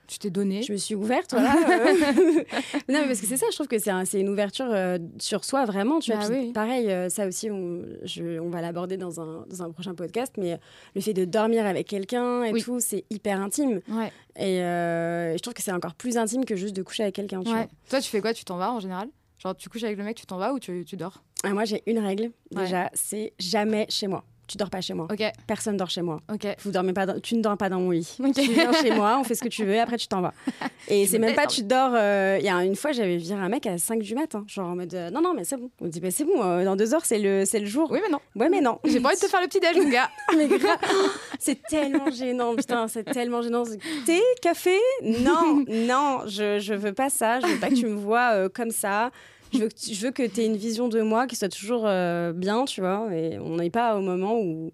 Tu 0.10 0.18
t'es 0.18 0.32
donné. 0.32 0.64
Je 0.64 0.72
me 0.72 0.78
suis 0.78 0.96
ouverte, 0.96 1.32
voilà. 1.34 1.54
euh. 1.70 1.94
non, 2.90 3.02
mais 3.02 3.08
parce 3.08 3.22
que 3.22 3.28
c'est 3.28 3.38
ça, 3.38 3.46
je 3.52 3.56
trouve 3.56 3.68
que 3.68 3.78
c'est 3.78 3.92
un- 3.92 4.04
une 4.06 4.28
ouverture 4.30 4.66
euh, 4.70 4.98
sur 5.20 5.46
soi, 5.46 5.66
vraiment. 5.66 6.00
Tu 6.00 6.12
vois. 6.12 6.28
Bah 6.28 6.36
oui. 6.36 6.52
Pareil, 6.52 6.90
euh, 6.90 7.10
ça 7.10 7.28
aussi, 7.28 7.52
on, 7.52 7.84
je- 8.04 8.40
on 8.40 8.50
va 8.50 8.62
l'aborder 8.62 8.98
dans 8.98 9.22
un, 9.22 9.46
dans 9.48 9.62
un 9.62 9.70
prochain 9.72 9.94
podcast, 9.94 10.34
mais 10.38 10.60
le 10.96 11.02
fait 11.02 11.14
de 11.14 11.26
dormir 11.26 11.66
avec 11.68 11.88
quelqu'un 11.88 12.44
et 12.44 12.52
Oui. 12.52 12.64
tout, 12.64 12.80
c'est 12.80 13.06
hyper 13.12 13.40
intime. 13.40 13.82
Ouais. 13.88 14.12
Et 14.36 14.62
euh, 14.64 15.34
je 15.38 15.40
trouve 15.44 15.54
que 15.54 15.62
c'est 15.62 15.72
encore 15.72 15.94
plus 15.94 16.18
intime 16.18 16.44
que 16.44 16.56
juste 16.56 16.76
de 16.76 16.82
coucher 16.82 17.04
avec 17.04 17.14
quelqu'un, 17.16 17.42
ouais. 17.42 17.68
Toi, 17.90 18.02
tu 18.02 18.10
fais 18.10 18.22
quoi? 18.22 18.34
Tu 18.34 18.44
t'en 18.46 18.58
vas 18.58 18.72
en 18.74 18.80
général? 18.80 19.10
Genre, 19.38 19.56
tu 19.56 19.70
couches 19.70 19.84
avec 19.84 19.98
le 19.98 20.04
mec, 20.04 20.18
tu 20.18 20.26
t'en 20.26 20.38
vas 20.38 20.54
ou 20.54 20.60
tu, 20.60 20.84
tu 20.86 20.98
dors? 20.98 21.24
Ah, 21.44 21.52
moi, 21.54 21.64
j'ai 21.66 21.82
une 21.86 22.00
règle, 22.00 22.32
Ouais. 22.56 22.64
déjà, 22.64 22.90
c'est 22.94 23.32
jamais 23.40 23.86
chez 23.90 24.08
moi. 24.08 24.26
Tu 24.50 24.58
dors 24.58 24.70
pas 24.72 24.82
chez 24.82 24.94
moi. 24.96 25.08
Ok, 25.12 25.24
Personne 25.48 25.78
dort 25.78 25.90
chez 25.92 26.02
moi. 26.02 26.20
ok. 26.34 26.48
Vous 26.64 26.72
dormez 26.72 26.92
pas 26.94 27.06
dans- 27.06 27.20
tu 27.20 27.36
ne 27.36 27.42
dors 27.42 27.56
pas 27.56 27.70
dans 27.70 27.80
mon 27.80 27.92
lit. 27.92 28.18
Tu 28.36 28.52
viens 28.52 28.74
chez 28.74 28.90
moi, 28.92 29.18
on 29.20 29.24
fait 29.24 29.36
ce 29.36 29.44
que 29.44 29.48
tu 29.48 29.64
veux, 29.64 29.80
après 29.80 29.98
tu 29.98 30.08
t'en 30.08 30.22
vas. 30.22 30.34
Et 30.88 31.06
c'est 31.06 31.20
me 31.20 31.28
même 31.28 31.36
pas 31.36 31.46
tu 31.46 31.62
dors. 31.64 31.92
euh, 31.94 32.38
Il 32.40 32.46
y 32.46 32.50
a 32.50 32.64
une 32.66 32.76
fois, 32.76 32.92
j'avais 32.92 33.18
viré 33.18 33.40
un 33.40 33.48
mec 33.50 33.68
à 33.68 33.78
5 33.78 34.00
du 34.02 34.16
matin, 34.16 34.44
genre 34.48 34.70
en 34.70 34.76
mode 34.76 34.94
euh, 34.96 35.12
non, 35.12 35.22
non, 35.22 35.34
mais 35.36 35.44
c'est 35.44 35.56
bon. 35.58 35.70
On 35.80 35.86
me 35.86 35.90
dit, 35.90 36.00
bah, 36.00 36.10
c'est 36.12 36.24
bon, 36.26 36.44
euh, 36.44 36.66
dans 36.66 36.76
deux 36.76 36.94
heures, 36.96 37.06
c'est 37.06 37.20
le, 37.20 37.46
c'est 37.46 37.60
le 37.60 37.68
jour. 37.68 37.90
Oui, 37.92 38.00
mais 38.04 38.10
non. 38.12 38.20
Ouais, 38.36 38.50
mais 38.50 38.60
non. 38.62 38.80
J'ai 38.86 39.00
pas 39.00 39.10
envie 39.10 39.18
de 39.18 39.22
te 39.22 39.28
faire 39.28 39.40
le 39.42 39.48
petit 39.48 39.60
déj, 39.60 39.78
mon 39.78 39.90
gars. 39.90 40.10
Mais 40.36 40.48
grave. 40.48 40.78
c'est 41.38 41.62
tellement 41.70 42.10
gênant, 42.10 42.56
putain, 42.56 42.88
c'est 42.88 43.04
tellement 43.04 43.42
gênant. 43.44 43.64
Thé, 44.08 44.20
café? 44.42 44.78
Non, 45.04 45.64
non, 45.68 46.22
je, 46.26 46.58
je 46.60 46.74
veux 46.74 46.94
pas 46.94 47.10
ça. 47.12 47.40
Je 47.40 47.46
veux 47.48 47.60
pas 47.60 47.70
que 47.70 47.76
tu 47.76 47.86
me 47.86 47.96
vois 47.96 48.50
comme 48.50 48.72
ça. 48.72 49.12
Je 49.54 49.60
veux 49.60 49.68
que 49.68 49.76
tu, 49.76 49.94
je 49.94 50.06
veux 50.06 50.12
que 50.12 50.24
tu 50.28 50.42
aies 50.42 50.46
une 50.46 50.58
vision 50.58 50.88
de 50.88 51.02
moi 51.02 51.28
qui 51.28 51.36
soit 51.36 51.50
toujours 51.50 51.84
euh, 51.86 52.32
bien, 52.34 52.66
tu 52.66 52.82
vois. 52.82 53.08
Et 53.14 53.40
on 53.40 53.58
n'est 53.58 53.70
pas 53.70 53.96
au 53.96 54.02
moment 54.02 54.40
où, 54.40 54.72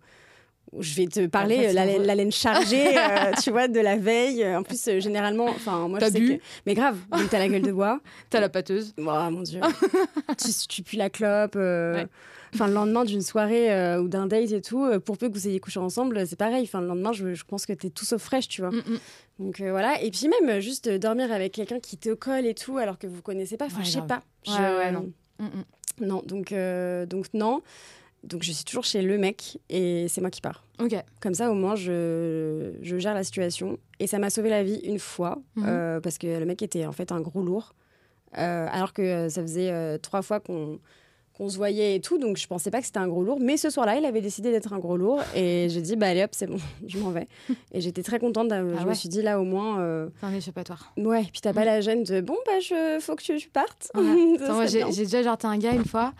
où 0.71 0.81
je 0.81 0.93
vais 0.95 1.07
te 1.07 1.25
parler 1.27 1.67
Après, 1.67 1.97
euh, 1.97 2.03
la, 2.03 2.15
laine 2.15 2.31
chargée, 2.31 2.97
euh, 2.97 3.31
tu 3.41 3.51
vois, 3.51 3.67
de 3.67 3.79
la 3.79 3.95
veille. 3.95 4.45
En 4.55 4.63
plus, 4.63 4.87
euh, 4.87 4.99
généralement, 4.99 5.45
enfin, 5.45 5.87
moi, 5.87 5.99
je 6.01 6.05
sais 6.05 6.19
bu 6.19 6.37
que... 6.37 6.43
Mais 6.65 6.73
grave, 6.73 6.97
donc 7.11 7.29
t'as 7.29 7.39
la 7.39 7.47
gueule 7.47 7.61
de 7.61 7.71
bois. 7.71 7.99
T'as 8.29 8.39
la 8.39 8.49
pâteuse. 8.49 8.93
Oh 8.97 9.01
mon 9.03 9.41
dieu. 9.41 9.61
tu, 10.37 10.49
tu 10.67 10.83
pues 10.83 10.97
la 10.97 11.09
clope. 11.09 11.55
Ouais. 11.55 12.07
Enfin, 12.55 12.67
le 12.67 12.73
lendemain 12.73 13.03
d'une 13.05 13.21
soirée 13.21 13.71
euh, 13.71 14.01
ou 14.01 14.07
d'un 14.07 14.25
date 14.27 14.51
et 14.51 14.61
tout, 14.61 14.83
euh, 14.83 14.99
pour 14.99 15.17
peu 15.17 15.27
que 15.29 15.33
vous 15.33 15.47
ayez 15.47 15.59
couché 15.59 15.79
ensemble, 15.79 16.25
c'est 16.25 16.35
pareil. 16.37 16.63
Enfin, 16.63 16.81
le 16.81 16.87
lendemain, 16.87 17.11
je, 17.13 17.33
je 17.33 17.43
pense 17.43 17.65
que 17.65 17.73
t'es 17.73 17.89
tout 17.89 18.05
sauf 18.05 18.21
fraîche, 18.23 18.47
tu 18.47 18.61
vois. 18.61 18.71
Mm, 18.71 18.77
mm. 18.87 18.99
Donc 19.39 19.59
euh, 19.61 19.71
voilà. 19.71 20.01
Et 20.01 20.09
puis 20.09 20.27
même, 20.29 20.59
juste 20.61 20.89
dormir 20.89 21.31
avec 21.31 21.51
quelqu'un 21.53 21.79
qui 21.79 21.97
te 21.97 22.13
colle 22.13 22.45
et 22.45 22.55
tout, 22.55 22.77
alors 22.77 22.97
que 22.97 23.07
vous 23.07 23.21
connaissez 23.21 23.57
pas. 23.57 23.65
Enfin, 23.65 23.79
Ouais, 23.79 23.85
je 23.85 23.91
sais 23.91 24.01
pas. 24.01 24.23
Ouais, 24.47 24.53
Je- 24.55 24.77
ouais, 24.77 24.91
non. 24.91 25.11
Mm. 25.39 25.47
Non, 26.01 26.21
donc, 26.25 26.53
donc 27.09 27.25
non. 27.33 27.61
Donc 28.23 28.41
je 28.41 28.51
suis 28.51 28.65
toujours 28.65 28.85
chez 28.85 29.03
le 29.03 29.17
mec 29.19 29.59
et 29.69 30.07
c'est 30.09 30.19
moi 30.19 30.31
qui 30.31 30.41
pars. 30.41 30.63
Ok. 30.81 30.95
Comme 31.21 31.35
ça, 31.35 31.51
au 31.51 31.53
moins, 31.53 31.75
je, 31.75 32.71
je 32.81 32.97
gère 32.97 33.13
la 33.13 33.23
situation. 33.23 33.77
Et 33.99 34.07
ça 34.07 34.17
m'a 34.17 34.29
sauvé 34.31 34.49
la 34.49 34.63
vie 34.63 34.79
une 34.83 34.97
fois, 34.99 35.37
Mhm. 35.55 35.65
euh, 35.67 35.99
parce 35.99 36.17
que 36.17 36.25
le 36.39 36.45
mec 36.45 36.61
était 36.63 36.85
en 36.87 36.91
fait 36.91 37.11
un 37.11 37.21
gros 37.21 37.43
lourd. 37.43 37.75
Euh, 38.37 38.67
alors 38.71 38.93
que 38.93 39.29
ça 39.29 39.41
faisait 39.43 39.69
euh, 39.71 39.97
trois 39.99 40.21
fois 40.23 40.39
qu'on 40.39 40.79
qu'on 41.37 41.49
se 41.49 41.57
voyait 41.57 41.95
et 41.95 41.99
tout, 41.99 42.17
donc 42.17 42.37
je 42.37 42.47
pensais 42.47 42.71
pas 42.71 42.79
que 42.79 42.85
c'était 42.85 42.99
un 42.99 43.07
gros 43.09 43.21
lourd. 43.23 43.39
Mais 43.41 43.57
ce 43.57 43.69
soir-là, 43.69 43.97
il 43.97 44.05
avait 44.05 44.21
décidé 44.21 44.51
d'être 44.51 44.71
un 44.71 44.79
gros 44.79 44.95
lourd. 44.95 45.21
Et 45.35 45.67
j'ai 45.69 45.81
dit, 45.81 45.95
bah 45.97 46.07
allez 46.07 46.23
hop, 46.23 46.29
c'est 46.33 46.47
bon, 46.47 46.57
je 46.87 46.97
m'en 46.97 47.09
vais. 47.11 47.27
Et 47.73 47.81
j'étais 47.81 48.03
très 48.03 48.19
contente. 48.19 48.47
d'a- 48.47 48.59
je 48.61 48.63
me 48.85 48.89
Ah 48.91 48.95
suis 48.95 49.09
dit, 49.09 49.21
là, 49.21 49.39
au 49.39 49.43
moins, 49.43 49.79
euh, 49.81 50.07
C'est 50.21 50.25
un 50.27 50.33
échappatoire. 50.33 50.93
ouais, 50.97 51.23
puis 51.31 51.41
t'as 51.41 51.51
pas 51.53 51.61
Mhm. 51.61 51.65
la 51.65 51.81
gêne 51.81 52.03
de, 52.03 52.21
bon, 52.21 52.37
bah, 52.45 52.59
je, 52.61 52.99
faut 53.01 53.15
que 53.15 53.21
tu, 53.23 53.35
tu 53.37 53.49
partes. 53.49 53.91
Ouais. 53.95 54.37
J'ai 54.91 55.03
déjà 55.03 55.23
jarté 55.23 55.45
un 55.47 55.57
gars 55.57 55.71
une 55.73 55.85
fois. 55.85 56.13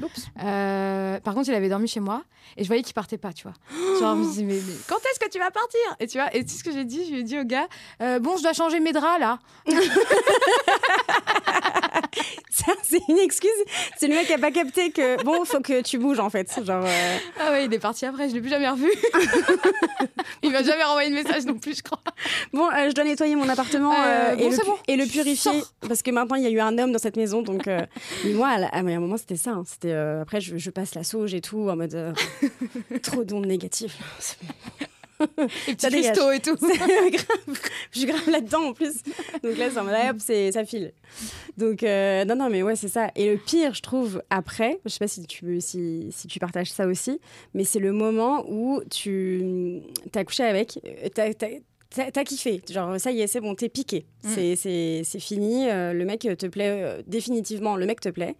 Euh, 0.43 1.19
par 1.21 1.33
contre, 1.33 1.47
il 1.49 1.55
avait 1.55 1.69
dormi 1.69 1.87
chez 1.87 1.99
moi 2.01 2.23
et 2.57 2.63
je 2.63 2.67
voyais 2.67 2.83
qu'il 2.83 2.93
partait 2.93 3.17
pas, 3.17 3.31
tu 3.31 3.43
vois. 3.43 3.53
Genre, 3.99 4.15
je 4.15 4.19
me 4.21 4.25
disais, 4.25 4.43
mais, 4.43 4.55
mais 4.55 4.73
quand 4.89 4.97
est-ce 4.97 5.19
que 5.19 5.29
tu 5.29 5.39
vas 5.39 5.49
partir? 5.51 5.79
Et 6.01 6.07
tu 6.07 6.17
vois, 6.17 6.35
et 6.35 6.43
tu 6.43 6.51
sais 6.51 6.59
ce 6.59 6.63
que 6.65 6.71
j'ai 6.73 6.83
dit? 6.85 7.05
Je 7.05 7.11
lui 7.11 7.19
ai 7.21 7.23
dit 7.23 7.39
au 7.39 7.43
gars, 7.45 7.67
euh, 8.01 8.19
bon, 8.19 8.35
je 8.37 8.43
dois 8.43 8.53
changer 8.53 8.79
mes 8.81 8.91
draps 8.91 9.19
là. 9.21 9.39
Ça, 12.65 12.71
c'est 12.83 13.01
une 13.09 13.17
excuse. 13.17 13.49
C'est 13.97 14.07
le 14.07 14.15
mec 14.15 14.27
qui 14.27 14.33
a 14.33 14.37
pas 14.37 14.51
capté 14.51 14.89
que, 14.91 15.21
bon, 15.23 15.43
faut 15.43 15.59
que 15.59 15.81
tu 15.81 15.97
bouges, 15.97 16.19
en 16.19 16.29
fait. 16.29 16.49
Genre, 16.63 16.83
euh, 16.85 17.17
Ah 17.39 17.51
ouais, 17.51 17.65
il 17.65 17.73
est 17.73 17.79
parti 17.79 18.05
après, 18.05 18.29
je 18.29 18.33
l'ai 18.35 18.39
plus 18.39 18.49
jamais 18.49 18.69
revu. 18.69 18.89
il 20.43 20.51
m'a 20.51 20.63
jamais 20.63 20.83
renvoyé 20.83 21.09
de 21.09 21.15
message 21.15 21.45
non 21.45 21.55
plus, 21.59 21.75
je 21.77 21.83
crois. 21.83 21.99
Bon, 22.53 22.67
euh, 22.71 22.89
je 22.89 22.93
dois 22.93 23.03
nettoyer 23.03 23.35
mon 23.35 23.49
appartement 23.49 23.93
Euh, 23.93 24.35
bon, 24.35 24.41
et, 24.41 24.49
le, 24.49 24.55
c'est 24.55 24.61
pu- 24.61 24.67
bon. 24.67 24.77
et 24.87 24.95
le 24.95 25.05
purifier 25.05 25.51
Sors. 25.51 25.73
parce 25.87 26.01
que 26.01 26.11
maintenant 26.11 26.35
il 26.35 26.43
y 26.43 26.47
a 26.47 26.49
eu 26.49 26.59
un 26.61 26.77
homme 26.77 26.91
dans 26.93 26.99
cette 26.99 27.17
maison. 27.17 27.41
Donc, 27.41 27.65
mais 27.67 28.33
moi, 28.33 28.47
à, 28.49 28.57
la- 28.57 28.67
à 28.67 28.79
un 28.79 28.99
moment, 28.99 29.17
c'était 29.17 29.35
ça. 29.35 29.51
hein. 29.51 29.63
C'était 29.67 29.91
après, 29.93 30.39
je, 30.39 30.57
je 30.57 30.69
passe 30.69 30.95
la 30.95 31.03
sauge 31.03 31.33
et 31.33 31.41
tout 31.41 31.67
en 31.69 31.75
mode 31.75 32.15
trop 33.03 33.23
d'ondes 33.25 33.47
négatives. 33.47 33.93
Les 35.19 35.75
Ça 35.77 35.89
petits 35.89 36.01
cristaux 36.01 36.31
et 36.31 36.39
tout. 36.39 36.55
Grave. 36.57 37.59
Je 37.91 37.99
suis 37.99 38.07
grave 38.07 38.29
là-dedans 38.29 38.69
en 38.69 38.73
plus. 38.73 38.95
Donc 39.43 39.57
là, 39.57 39.69
mode, 39.83 39.93
ah, 39.95 40.11
hop, 40.11 40.17
ça 40.19 40.65
file. 40.65 40.93
Donc 41.57 41.83
euh, 41.83 42.25
non, 42.25 42.35
non, 42.35 42.49
mais 42.49 42.63
ouais, 42.63 42.75
c'est 42.75 42.87
ça. 42.89 43.09
Et 43.15 43.31
le 43.31 43.37
pire, 43.37 43.73
je 43.73 43.81
trouve, 43.81 44.21
après, 44.29 44.79
je 44.85 44.89
sais 44.89 44.99
pas 44.99 45.07
si 45.07 45.25
tu 45.25 45.61
si, 45.61 46.07
si 46.11 46.27
tu 46.27 46.39
partages 46.39 46.71
ça 46.71 46.85
aussi, 46.87 47.19
mais 47.53 47.63
c'est 47.63 47.79
le 47.79 47.91
moment 47.93 48.45
où 48.49 48.81
tu 48.91 49.81
as 50.13 50.23
couché 50.25 50.43
avec, 50.43 50.79
euh, 50.85 51.07
t'as 51.13 51.33
t'as- 51.33 51.47
t'as- 51.89 52.11
t'as 52.11 52.23
kiffé. 52.25 52.61
Genre 52.69 52.99
ça 52.99 53.11
y 53.11 53.21
est, 53.21 53.27
c'est 53.27 53.39
bon, 53.41 53.55
t'es 53.55 53.69
piqué. 53.69 54.05
Mm. 54.23 54.29
C'est 54.55 55.19
fini. 55.19 55.69
euh, 55.69 55.93
le 55.93 56.03
mec 56.05 56.21
te 56.37 56.45
plaît 56.47 56.81
euh, 56.83 57.01
définitivement. 57.07 57.77
Le 57.77 57.85
mec 57.85 58.01
te 58.01 58.09
plaît 58.09 58.35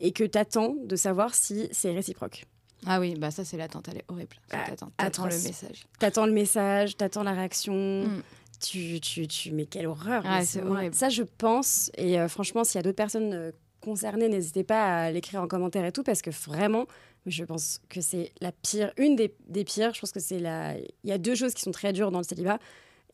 et 0.00 0.12
que 0.12 0.24
t'attends 0.24 0.76
de 0.84 0.96
savoir 0.96 1.34
si 1.34 1.68
c'est 1.72 1.90
réciproque. 1.90 2.44
Ah 2.84 3.00
oui, 3.00 3.14
bah 3.16 3.30
ça, 3.30 3.44
c'est 3.44 3.56
l'attente, 3.56 3.86
elle 3.90 3.98
est 3.98 4.04
horrible. 4.08 4.36
Ça, 4.50 4.58
Ah, 4.60 4.70
T'attends 4.70 4.90
t'attends 4.96 5.24
le 5.26 5.30
message. 5.34 5.86
T'attends 5.98 6.26
le 6.26 6.32
message, 6.32 6.96
t'attends 6.96 7.22
la 7.22 7.32
réaction. 7.32 7.74
Mm. 8.04 8.22
Tu, 8.60 9.00
tu, 9.00 9.26
tu, 9.28 9.52
mais 9.52 9.66
quelle 9.66 9.86
horreur. 9.86 10.22
Ah, 10.26 10.38
mais 10.38 10.44
c'est 10.44 10.60
horrible. 10.60 10.76
horrible. 10.76 10.94
Ça, 10.94 11.08
je 11.08 11.22
pense, 11.22 11.90
et 11.96 12.18
euh, 12.20 12.28
franchement, 12.28 12.64
s'il 12.64 12.76
y 12.76 12.80
a 12.80 12.82
d'autres 12.82 12.96
personnes 12.96 13.32
euh, 13.34 13.50
concernées, 13.80 14.28
n'hésitez 14.28 14.64
pas 14.64 15.04
à 15.04 15.10
l'écrire 15.10 15.42
en 15.42 15.48
commentaire 15.48 15.84
et 15.84 15.92
tout, 15.92 16.02
parce 16.02 16.22
que 16.22 16.30
vraiment, 16.30 16.86
je 17.26 17.44
pense 17.44 17.80
que 17.88 18.00
c'est 18.00 18.32
la 18.40 18.52
pire, 18.52 18.92
une 18.98 19.16
des, 19.16 19.34
des 19.48 19.64
pires. 19.64 19.92
Je 19.94 20.00
pense 20.00 20.12
que 20.12 20.20
c'est 20.20 20.38
la. 20.38 20.76
Il 20.78 21.10
y 21.10 21.12
a 21.12 21.18
deux 21.18 21.34
choses 21.34 21.54
qui 21.54 21.62
sont 21.62 21.72
très 21.72 21.92
dures 21.92 22.10
dans 22.10 22.18
le 22.18 22.24
célibat. 22.24 22.58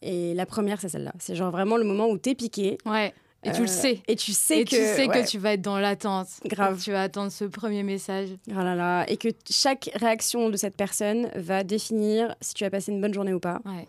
Et 0.05 0.35
la 0.35 0.47
première, 0.47 0.81
c'est 0.81 0.89
celle-là. 0.89 1.13
C'est 1.21 1.37
genre 1.37 1.53
vraiment 1.53 1.77
le 1.77 1.85
moment 1.85 2.09
où 2.09 2.19
t'es 2.19 2.35
piqué. 2.35 2.77
Ouais. 2.85 3.15
Et 3.45 3.51
tu 3.51 3.59
euh, 3.59 3.61
le 3.63 3.67
sais. 3.67 4.01
Et 4.07 4.15
tu 4.17 4.33
sais 4.33 4.61
Et 4.61 4.65
que. 4.65 4.71
tu 4.71 4.77
sais 4.77 5.09
ouais, 5.09 5.23
que 5.23 5.29
tu 5.29 5.39
vas 5.39 5.55
être 5.55 5.63
dans 5.63 5.79
l'attente. 5.79 6.29
Grave. 6.47 6.81
Tu 6.83 6.93
vas 6.93 7.03
attendre 7.03 7.33
ce 7.33 7.45
premier 7.45 7.83
message. 7.83 8.29
Oh 8.51 8.55
là 8.55 8.75
là. 8.75 9.05
Et 9.09 9.17
que 9.17 9.29
chaque 9.51 9.91
réaction 9.95 10.49
de 10.49 10.57
cette 10.57 10.77
personne 10.77 11.29
va 11.35 11.65
définir 11.65 12.35
si 12.41 12.55
tu 12.55 12.65
as 12.65 12.71
passé 12.71 12.93
une 12.93 13.01
bonne 13.01 13.15
journée 13.15 13.33
ou 13.35 13.41
pas. 13.41 13.61
Ouais. 13.65 13.87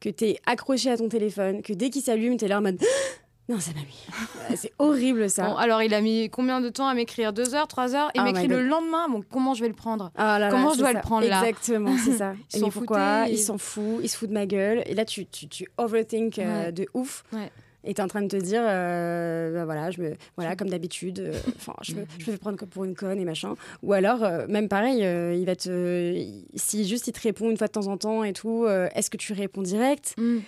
que 0.00 0.08
t'es 0.08 0.38
accroché 0.46 0.90
à 0.90 0.96
ton 0.96 1.08
téléphone, 1.08 1.60
que 1.62 1.72
dès 1.72 1.90
qu'il 1.90 2.02
s'allume, 2.02 2.36
t'es 2.38 2.48
là 2.48 2.58
en 2.58 2.62
mode 2.62 2.78
non, 3.50 3.60
ça 3.60 3.72
m'a 3.74 3.80
mis. 3.80 4.56
C'est 4.56 4.72
horrible 4.78 5.28
ça. 5.28 5.48
Bon, 5.48 5.56
alors, 5.56 5.82
il 5.82 5.92
a 5.92 6.00
mis 6.00 6.30
combien 6.30 6.62
de 6.62 6.70
temps 6.70 6.88
à 6.88 6.94
m'écrire? 6.94 7.34
Deux 7.34 7.54
heures, 7.54 7.68
trois 7.68 7.94
heures? 7.94 8.10
Il 8.14 8.22
Oh 8.22 8.24
my 8.24 8.32
m'écrit 8.32 8.48
le 8.48 8.62
lendemain. 8.66 9.06
Bon, 9.10 9.22
comment 9.30 9.52
je 9.52 9.60
vais 9.60 9.68
le 9.68 9.74
prendre? 9.74 10.12
Ah 10.16 10.38
là 10.38 10.46
là, 10.46 10.50
Comment 10.50 10.72
je 10.72 10.78
dois 10.78 10.88
ça. 10.92 10.94
le 10.94 11.00
prendre, 11.02 11.26
là? 11.28 11.40
Exactement, 11.46 11.94
c'est 12.02 12.16
ça. 12.16 12.32
Ils 12.52 12.56
Et 12.56 12.60
s'en 12.60 12.66
mais 12.66 12.72
pourquoi? 12.72 13.18
Foutaient, 13.24 13.32
Il 13.34 13.38
s'en 13.38 13.58
fout, 13.58 14.00
il 14.02 14.08
se 14.08 14.16
fout 14.16 14.30
de 14.30 14.34
ma 14.34 14.46
gueule. 14.46 14.82
Et 14.86 14.94
là, 14.94 15.04
tu, 15.04 15.26
tu, 15.26 15.46
tu 15.48 15.68
overthink 15.76 16.38
euh, 16.38 16.70
de 16.70 16.86
ouf. 16.94 17.22
Ouais. 17.34 17.50
Et 17.86 17.94
t'es 17.94 18.02
en 18.02 18.08
train 18.08 18.22
de 18.22 18.28
te 18.28 18.36
dire, 18.36 18.62
euh, 18.64 19.52
bah 19.52 19.64
voilà, 19.64 19.90
je 19.90 20.00
me, 20.00 20.14
voilà, 20.36 20.56
comme 20.56 20.70
d'habitude, 20.70 21.18
euh, 21.18 21.32
enfin, 21.56 21.74
je, 21.82 21.94
me, 21.94 22.04
je 22.18 22.26
me 22.26 22.32
fais 22.32 22.38
prendre 22.38 22.64
pour 22.66 22.84
une 22.84 22.94
conne 22.94 23.20
et 23.20 23.24
machin. 23.24 23.54
Ou 23.82 23.92
alors, 23.92 24.24
euh, 24.24 24.46
même 24.48 24.68
pareil, 24.68 25.00
il 25.38 25.44
va 25.44 25.56
te, 25.56 26.26
si 26.54 26.86
juste 26.86 27.08
il 27.08 27.12
te 27.12 27.20
répond 27.20 27.50
une 27.50 27.56
fois 27.56 27.66
de 27.66 27.72
temps 27.72 27.86
en 27.88 27.96
temps 27.96 28.24
et 28.24 28.32
tout, 28.32 28.66
est-ce 28.94 29.10
que 29.10 29.16
tu 29.16 29.32
réponds 29.32 29.62
direct? 29.62 30.14
Hmm. 30.16 30.40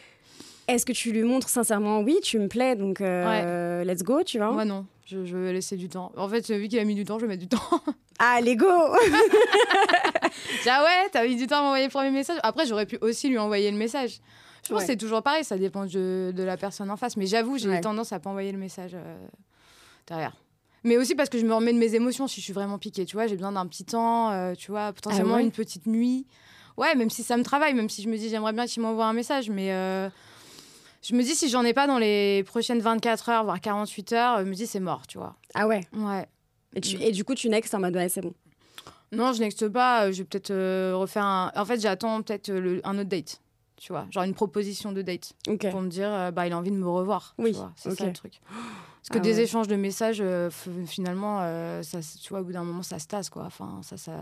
Est-ce 0.69 0.85
que 0.85 0.93
tu 0.93 1.13
lui 1.13 1.23
montres 1.23 1.49
sincèrement, 1.49 2.01
oui, 2.01 2.19
tu 2.23 2.41
me 2.41 2.49
plais, 2.49 2.75
donc 2.75 3.01
euh, 3.01 3.85
let's 3.85 4.03
go, 4.03 4.25
tu 4.25 4.39
vois? 4.39 4.51
Moi, 4.51 4.65
non. 4.65 4.85
Je, 5.05 5.25
je 5.25 5.37
vais 5.37 5.53
laisser 5.53 5.77
du 5.77 5.89
temps. 5.89 6.11
En 6.17 6.29
fait, 6.29 6.51
vu 6.51 6.67
qu'il 6.67 6.81
a 6.81 6.85
mis 6.85 6.97
du 6.97 7.05
temps, 7.05 7.21
je 7.21 7.27
vais 7.27 7.29
mettre 7.29 7.43
du 7.43 7.49
temps. 7.49 7.63
Allez, 8.19 8.57
go 8.57 8.67
ah 10.69 10.83
ouais, 10.83 11.09
t'as 11.13 11.25
mis 11.25 11.37
du 11.37 11.47
temps 11.47 11.59
à 11.59 11.63
m'envoyer 11.63 11.85
le 11.85 11.91
premier 11.91 12.11
message? 12.11 12.39
Après, 12.43 12.67
j'aurais 12.67 12.87
pu 12.87 12.99
aussi 13.01 13.29
lui 13.29 13.39
envoyer 13.39 13.71
le 13.71 13.77
message. 13.77 14.19
Je 14.67 14.73
pense 14.73 14.81
Ouais. 14.81 14.87
que 14.87 14.93
c'est 14.93 14.97
toujours 14.97 15.23
pareil, 15.23 15.45
ça 15.45 15.57
dépend 15.57 15.87
de, 15.87 16.33
de 16.35 16.43
la 16.43 16.57
personne 16.57 16.91
en 16.91 16.97
face. 16.97 17.17
Mais 17.17 17.27
j'avoue, 17.27 17.57
j'ai 17.59 17.69
Ouais. 17.69 17.81
tendance 17.81 18.13
à 18.13 18.19
pas 18.21 18.31
envoyer 18.31 18.51
le 18.53 18.59
message 18.59 18.93
euh, 18.95 19.17
derrière. 20.07 20.37
Mais 20.85 20.97
aussi 20.97 21.15
parce 21.15 21.29
que 21.29 21.39
je 21.39 21.47
me 21.47 21.55
remets 21.55 21.73
de 21.73 21.79
mes 21.79 21.95
émotions 21.95 22.27
si 22.29 22.41
je 22.41 22.45
suis 22.45 22.53
vraiment 22.53 22.79
piquée. 22.79 23.05
Tu 23.07 23.17
vois, 23.17 23.27
j'ai 23.27 23.37
besoin 23.37 23.53
d'un 23.53 23.67
petit 23.67 23.85
temps, 23.85 24.31
euh, 24.33 24.55
tu 24.55 24.71
vois, 24.71 24.93
potentiellement 24.93 25.35
Ah 25.35 25.37
ouais 25.39 25.43
une 25.45 25.53
petite 25.53 25.87
nuit. 25.87 26.27
Ouais, 26.77 26.95
même 26.95 27.11
si 27.11 27.23
ça 27.23 27.37
me 27.37 27.43
travaille, 27.43 27.75
même 27.75 27.89
si 27.89 28.03
je 28.03 28.09
me 28.09 28.17
dis 28.17 28.29
j'aimerais 28.29 28.53
bien 28.53 28.67
qu'il 28.67 28.83
m'envoie 28.83 29.07
un 29.07 29.13
message, 29.13 29.49
mais 29.51 29.73
euh, 29.73 30.09
je 31.03 31.15
me 31.15 31.23
dis 31.23 31.35
si 31.35 31.49
j'en 31.49 31.65
ai 31.65 31.73
pas 31.73 31.87
dans 31.87 31.99
les 31.99 32.45
prochaines 32.45 32.81
24 32.81 33.29
heures, 33.31 33.45
voire 33.45 33.61
48 33.61 34.13
heures, 34.13 34.39
je 34.41 34.45
me 34.45 34.55
dis 34.55 34.67
c'est 34.67 34.81
mort, 34.81 35.07
tu 35.07 35.17
vois. 35.19 35.37
Ah 35.55 35.67
ouais 35.67 35.81
Ouais. 35.95 36.27
et, 36.75 36.81
tu, 36.81 36.97
et 37.03 37.13
du 37.13 37.25
coup, 37.25 37.35
tu 37.35 37.49
next 37.49 37.75
en 37.75 37.81
mode, 37.81 37.95
ouais, 37.97 38.09
c'est 38.09 38.21
bon. 38.21 38.35
Non, 39.13 39.33
je 39.33 39.41
n'exte 39.41 39.69
pas. 39.69 40.11
Je 40.13 40.19
vais 40.19 40.25
peut-être 40.25 40.51
euh, 40.51 40.93
refaire 40.97 41.25
un. 41.25 41.53
En 41.57 41.65
fait, 41.65 41.81
j'attends 41.81 42.21
peut-être 42.23 42.51
un 42.85 42.99
autre 42.99 43.09
date. 43.09 43.41
Tu 43.77 43.93
vois, 43.93 44.07
genre 44.11 44.23
une 44.25 44.33
proposition 44.35 44.91
de 44.93 45.03
date 45.03 45.35
pour 45.71 45.83
me 45.83 45.89
dire, 45.89 46.09
euh, 46.11 46.31
bah, 46.31 46.47
il 46.47 46.53
a 46.53 46.59
envie 46.59 46.71
de 46.71 46.77
me 46.77 46.89
revoir. 46.89 47.35
tu 47.39 47.45
Oui, 47.45 47.53
vois, 47.53 47.73
c'est 47.77 47.91
ça 47.95 48.07
le 48.07 48.13
truc. 48.13 48.41
Parce 48.51 49.11
que 49.11 49.19
Ah 49.19 49.21
des 49.21 49.37
ouais. 49.37 49.43
échanges 49.43 49.69
de 49.69 49.77
messages, 49.77 50.19
euh, 50.21 50.51
finalement, 50.87 51.39
euh, 51.43 51.83
ça, 51.83 51.99
tu 52.21 52.31
vois, 52.31 52.41
au 52.41 52.45
bout 52.45 52.53
d'un 52.53 52.65
moment, 52.65 52.83
ça 52.83 52.99
se 52.99 53.07
tasse, 53.07 53.29
quoi. 53.31 53.45
Enfin, 53.45 53.81
ça, 53.83 53.97
ça. 53.97 54.13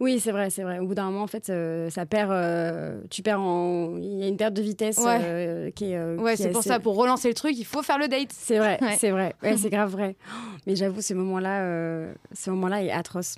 Oui, 0.00 0.20
c'est 0.20 0.30
vrai, 0.30 0.48
c'est 0.48 0.62
vrai. 0.62 0.78
Au 0.78 0.86
bout 0.86 0.94
d'un 0.94 1.06
moment, 1.10 1.24
en 1.24 1.26
fait, 1.26 1.50
euh, 1.50 1.90
ça 1.90 2.06
perd. 2.06 2.30
tu 3.10 3.22
perds 3.22 3.40
en. 3.40 3.96
Il 3.98 4.18
y 4.18 4.22
a 4.22 4.28
une 4.28 4.36
perte 4.36 4.54
de 4.54 4.62
vitesse 4.62 4.96
Ouais. 4.98 5.72
qui 5.74 5.86
est. 5.92 6.14
Ouais, 6.16 6.36
c'est 6.36 6.44
est 6.44 6.48
pour 6.52 6.60
assez- 6.60 6.68
ça, 6.68 6.78
pour 6.80 6.94
relancer 6.96 7.28
le 7.28 7.34
truc, 7.34 7.52
il 7.58 7.64
faut 7.66 7.82
faire 7.82 7.98
le 7.98 8.06
date. 8.08 8.30
C'est 8.32 8.58
vrai, 8.58 8.78
Ouais. 8.82 8.96
c'est 8.96 9.10
vrai. 9.10 9.34
Ouais, 9.42 9.56
c'est 9.58 9.68
grave 9.70 9.90
vrai. 9.90 10.16
Mais 10.66 10.76
j'avoue, 10.76 11.02
ce 11.02 11.12
moment-là, 11.14 12.08
ce 12.32 12.50
moment-là 12.50 12.82
est 12.84 12.90
atroce. 12.92 13.36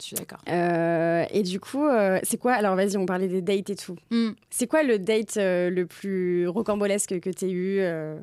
Je 0.00 0.06
suis 0.06 0.16
d'accord. 0.16 0.38
Euh, 0.48 1.24
et 1.30 1.42
du 1.42 1.60
coup, 1.60 1.86
euh, 1.86 2.18
c'est 2.22 2.38
quoi 2.38 2.52
Alors, 2.54 2.74
vas-y, 2.76 2.96
on 2.96 3.06
parlait 3.06 3.28
des 3.28 3.42
dates 3.42 3.70
et 3.70 3.76
tout. 3.76 3.96
Hmm. 4.10 4.30
C'est 4.48 4.66
quoi 4.66 4.82
le 4.82 4.98
date 4.98 5.36
euh, 5.36 5.70
le 5.70 5.86
plus 5.86 6.48
rocambolesque 6.48 7.20
que 7.20 7.30
tu 7.30 7.44
aies 7.44 7.50
eu 7.50 7.80
euh, 7.80 8.16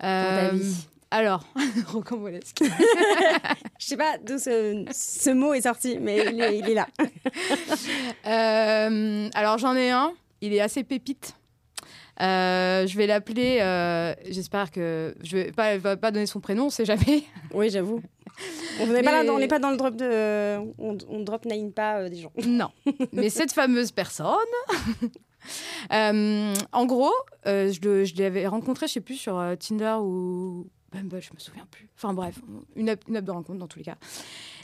ta 0.00 0.50
vie? 0.50 0.88
Alors, 1.10 1.44
rocambolesque. 1.88 2.62
Je 3.78 3.86
sais 3.86 3.96
pas 3.96 4.16
d'où 4.18 4.38
ce, 4.38 4.84
ce 4.90 5.30
mot 5.30 5.52
est 5.52 5.62
sorti, 5.62 5.98
mais 6.00 6.24
il 6.32 6.40
est, 6.40 6.58
il 6.58 6.70
est 6.70 6.74
là. 6.74 6.88
Alors 9.34 9.58
j'en 9.58 9.76
ai 9.76 9.90
un, 9.90 10.12
il 10.40 10.54
est 10.54 10.60
assez 10.60 10.84
pépite. 10.84 11.34
Euh, 12.22 12.86
je 12.86 12.96
vais 12.96 13.06
l'appeler, 13.06 13.58
euh, 13.60 14.14
j'espère 14.30 14.70
que 14.70 15.14
je 15.22 15.36
vais 15.36 15.52
pas, 15.52 15.74
elle 15.74 15.80
va 15.80 15.96
pas 15.96 16.12
donner 16.12 16.26
son 16.26 16.40
prénom, 16.40 16.66
on 16.66 16.70
sait 16.70 16.84
jamais. 16.84 17.24
Oui, 17.52 17.68
j'avoue. 17.68 18.00
On 18.80 18.86
n'est 18.86 19.02
pas, 19.02 19.24
pas 19.48 19.58
dans 19.58 19.70
le 19.70 19.76
drop 19.76 19.96
de. 19.96 20.56
On, 20.78 20.96
on 21.08 21.20
drop 21.20 21.44
name 21.44 21.72
pas 21.72 21.98
euh, 21.98 22.08
des 22.08 22.16
gens. 22.16 22.32
Non, 22.46 22.70
mais 23.12 23.28
cette 23.28 23.52
fameuse 23.52 23.92
personne. 23.92 24.36
En 25.90 26.86
gros, 26.86 27.12
je, 27.44 28.22
l'avais 28.22 28.46
rencontré, 28.46 28.86
je 28.86 28.92
sais 28.92 29.00
plus 29.00 29.16
sur 29.16 29.42
Tinder 29.58 29.96
ou 30.00 30.68
Bumble, 30.92 31.20
je 31.20 31.32
me 31.34 31.38
souviens 31.40 31.66
plus. 31.68 31.88
Enfin 31.96 32.14
bref, 32.14 32.38
une 32.76 32.90
app, 32.90 33.02
une 33.08 33.16
app 33.16 33.24
de 33.24 33.30
rencontre 33.32 33.58
dans 33.58 33.66
tous 33.66 33.80
les 33.80 33.84
cas. 33.84 33.96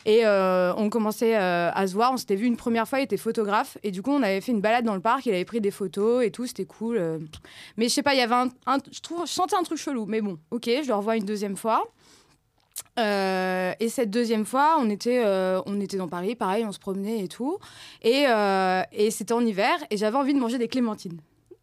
Et 0.09 0.25
euh, 0.25 0.73
on 0.79 0.89
commençait 0.89 1.37
euh, 1.37 1.71
à 1.71 1.87
se 1.87 1.93
voir, 1.93 2.15
on 2.15 2.17
s'était 2.17 2.35
vu 2.35 2.47
une 2.47 2.57
première 2.57 2.89
fois, 2.89 3.01
il 3.01 3.03
était 3.03 3.19
photographe, 3.19 3.77
et 3.83 3.91
du 3.91 4.01
coup 4.01 4.11
on 4.11 4.23
avait 4.23 4.41
fait 4.41 4.53
une 4.53 4.63
balade 4.63 4.87
dans 4.87 4.95
le 4.95 5.03
parc, 5.03 5.27
il 5.27 5.35
avait 5.35 5.45
pris 5.45 5.61
des 5.61 5.71
photos 5.71 6.25
et 6.25 6.31
tout, 6.31 6.47
c'était 6.47 6.65
cool. 6.65 6.97
euh. 6.97 7.19
Mais 7.77 7.91
je 7.91 7.93
sais 7.93 8.03
pas, 8.03 8.15
il 8.15 8.19
y 8.19 8.23
avait 8.23 8.35
un, 8.35 8.49
je 8.91 9.31
sentais 9.31 9.55
un 9.55 9.63
truc 9.65 9.77
chelou, 9.77 10.07
mais 10.07 10.23
bon, 10.23 10.39
ok, 10.51 10.65
je 10.65 10.89
le 10.89 10.95
revois 10.95 11.19
une 11.19 11.27
deuxième 11.27 11.59
fois. 11.59 11.87
Et 12.97 13.89
cette 13.91 14.11
deuxième 14.11 14.47
fois, 14.47 14.77
on 14.81 14.89
était, 14.89 15.23
on 15.67 15.79
était 15.79 15.99
dans 15.99 16.09
Paris, 16.09 16.35
pareil, 16.35 16.65
on 16.65 16.73
se 16.73 16.79
promenait 16.79 17.23
et 17.25 17.29
tout. 17.29 17.59
Et 18.03 18.25
c'était 19.11 19.35
en 19.35 19.45
hiver, 19.45 19.77
et 19.91 19.99
j'avais 19.99 20.17
envie 20.17 20.33
de 20.33 20.41
manger 20.41 20.57
des 20.57 20.69
clémentines. 20.69 21.21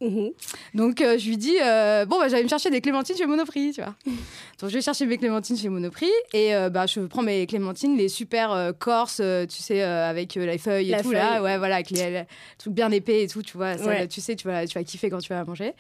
Mhm. 0.08 0.32
Donc 0.76 1.02
euh, 1.02 1.18
je 1.18 1.28
lui 1.28 1.38
dis, 1.38 1.56
euh, 1.62 2.06
bon, 2.06 2.20
bah, 2.20 2.28
j'allais 2.28 2.44
me 2.44 2.48
chercher 2.50 2.70
des 2.70 2.82
clémentines 2.82 3.15
chez 3.18 3.26
Monoprix, 3.26 3.72
tu 3.74 3.82
vois. 3.82 3.96
Donc 4.60 4.70
je 4.70 4.76
vais 4.76 4.82
chercher 4.82 5.06
mes 5.06 5.18
clémentines 5.18 5.58
chez 5.58 5.70
Monoprix, 5.70 6.10
et 6.34 6.54
euh, 6.56 6.70
bah, 6.70 6.86
je 6.86 7.00
prends 7.02 7.22
mes 7.24 7.48
clémentines, 7.48 7.98
les 7.98 8.10
super 8.10 8.52
euh, 8.52 8.72
corses, 8.72 9.20
euh, 9.24 9.46
tu 9.46 9.62
sais, 9.63 9.82
avec 9.82 10.36
la 10.36 10.58
feuille 10.58 10.89
et 10.89 10.91
La 10.91 11.02
tout, 11.02 11.10
feuille. 11.10 11.18
là, 11.18 11.41
ouais, 11.41 11.58
voilà, 11.58 11.76
avec 11.76 11.89
les, 11.89 12.12
les 12.12 12.24
trucs 12.58 12.74
bien 12.74 12.91
épais 12.91 13.24
et 13.24 13.28
tout, 13.28 13.41
tu 13.41 13.58
vois, 13.58 13.78
ça, 13.78 13.86
Ouais. 13.88 14.08
tu 14.08 14.22
sais, 14.22 14.36
tu 14.36 14.48
vas, 14.48 14.68
tu 14.68 14.78
vas 14.78 14.84
kiffer 14.84 15.10
quand 15.10 15.20
tu 15.20 15.30
vas 15.30 15.44
manger. 15.44 15.74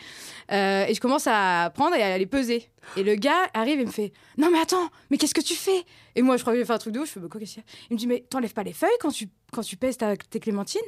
Et 0.49 0.93
je 0.93 0.99
commence 0.99 1.27
à 1.27 1.71
prendre 1.73 1.95
et 1.95 2.01
à 2.03 2.17
les 2.17 2.25
peser. 2.25 2.67
Et 2.97 3.03
le 3.03 3.15
gars 3.15 3.49
arrive 3.53 3.79
et 3.79 3.85
me 3.85 3.91
fait, 3.91 4.11
non 4.37 4.49
mais 4.51 4.59
attends, 4.59 4.89
mais 5.09 5.17
qu'est-ce 5.17 5.33
que 5.33 5.41
tu 5.41 5.55
fais? 5.55 5.83
Et 6.15 6.21
moi 6.21 6.37
je 6.37 6.41
crois 6.43 6.53
que 6.53 6.57
je 6.57 6.61
vais 6.61 6.65
faire 6.67 6.75
un 6.75 6.79
truc 6.79 6.93
de 6.93 6.99
ouf, 6.99 7.07
je 7.07 7.13
fais, 7.13 7.19
bah, 7.19 7.27
quoi, 7.31 7.39
qu'est-ce 7.39 7.53
qu'il 7.55 7.63
y 7.63 7.65
a? 7.65 7.85
Il 7.89 7.93
me 7.95 7.99
dit, 7.99 8.07
mais 8.07 8.23
t'enlèves 8.29 8.53
pas 8.53 8.63
les 8.63 8.73
feuilles 8.73 8.89
quand 8.99 9.11
tu, 9.11 9.27
quand 9.51 9.61
tu 9.63 9.75
pèses 9.75 9.97
ta- 9.97 10.15
tes 10.17 10.39
clémentines? 10.39 10.81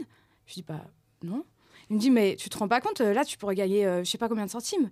Je 0.46 0.54
dis, 0.54 0.64
bah 0.68 0.82
non. 1.24 1.44
Il 1.90 1.96
me 1.96 2.00
dit, 2.02 2.12
mais 2.12 2.36
tu 2.38 2.50
te 2.50 2.58
rends 2.58 2.68
pas 2.68 2.82
compte, 2.82 3.02
euh, 3.02 3.14
là, 3.14 3.24
tu 3.26 3.38
pourrais 3.38 3.56
gagner 3.56 3.86
euh, 3.86 4.04
je 4.04 4.10
sais 4.10 4.18
pas 4.18 4.28
combien 4.28 4.46
de 4.46 4.52
centimes. 4.52 4.90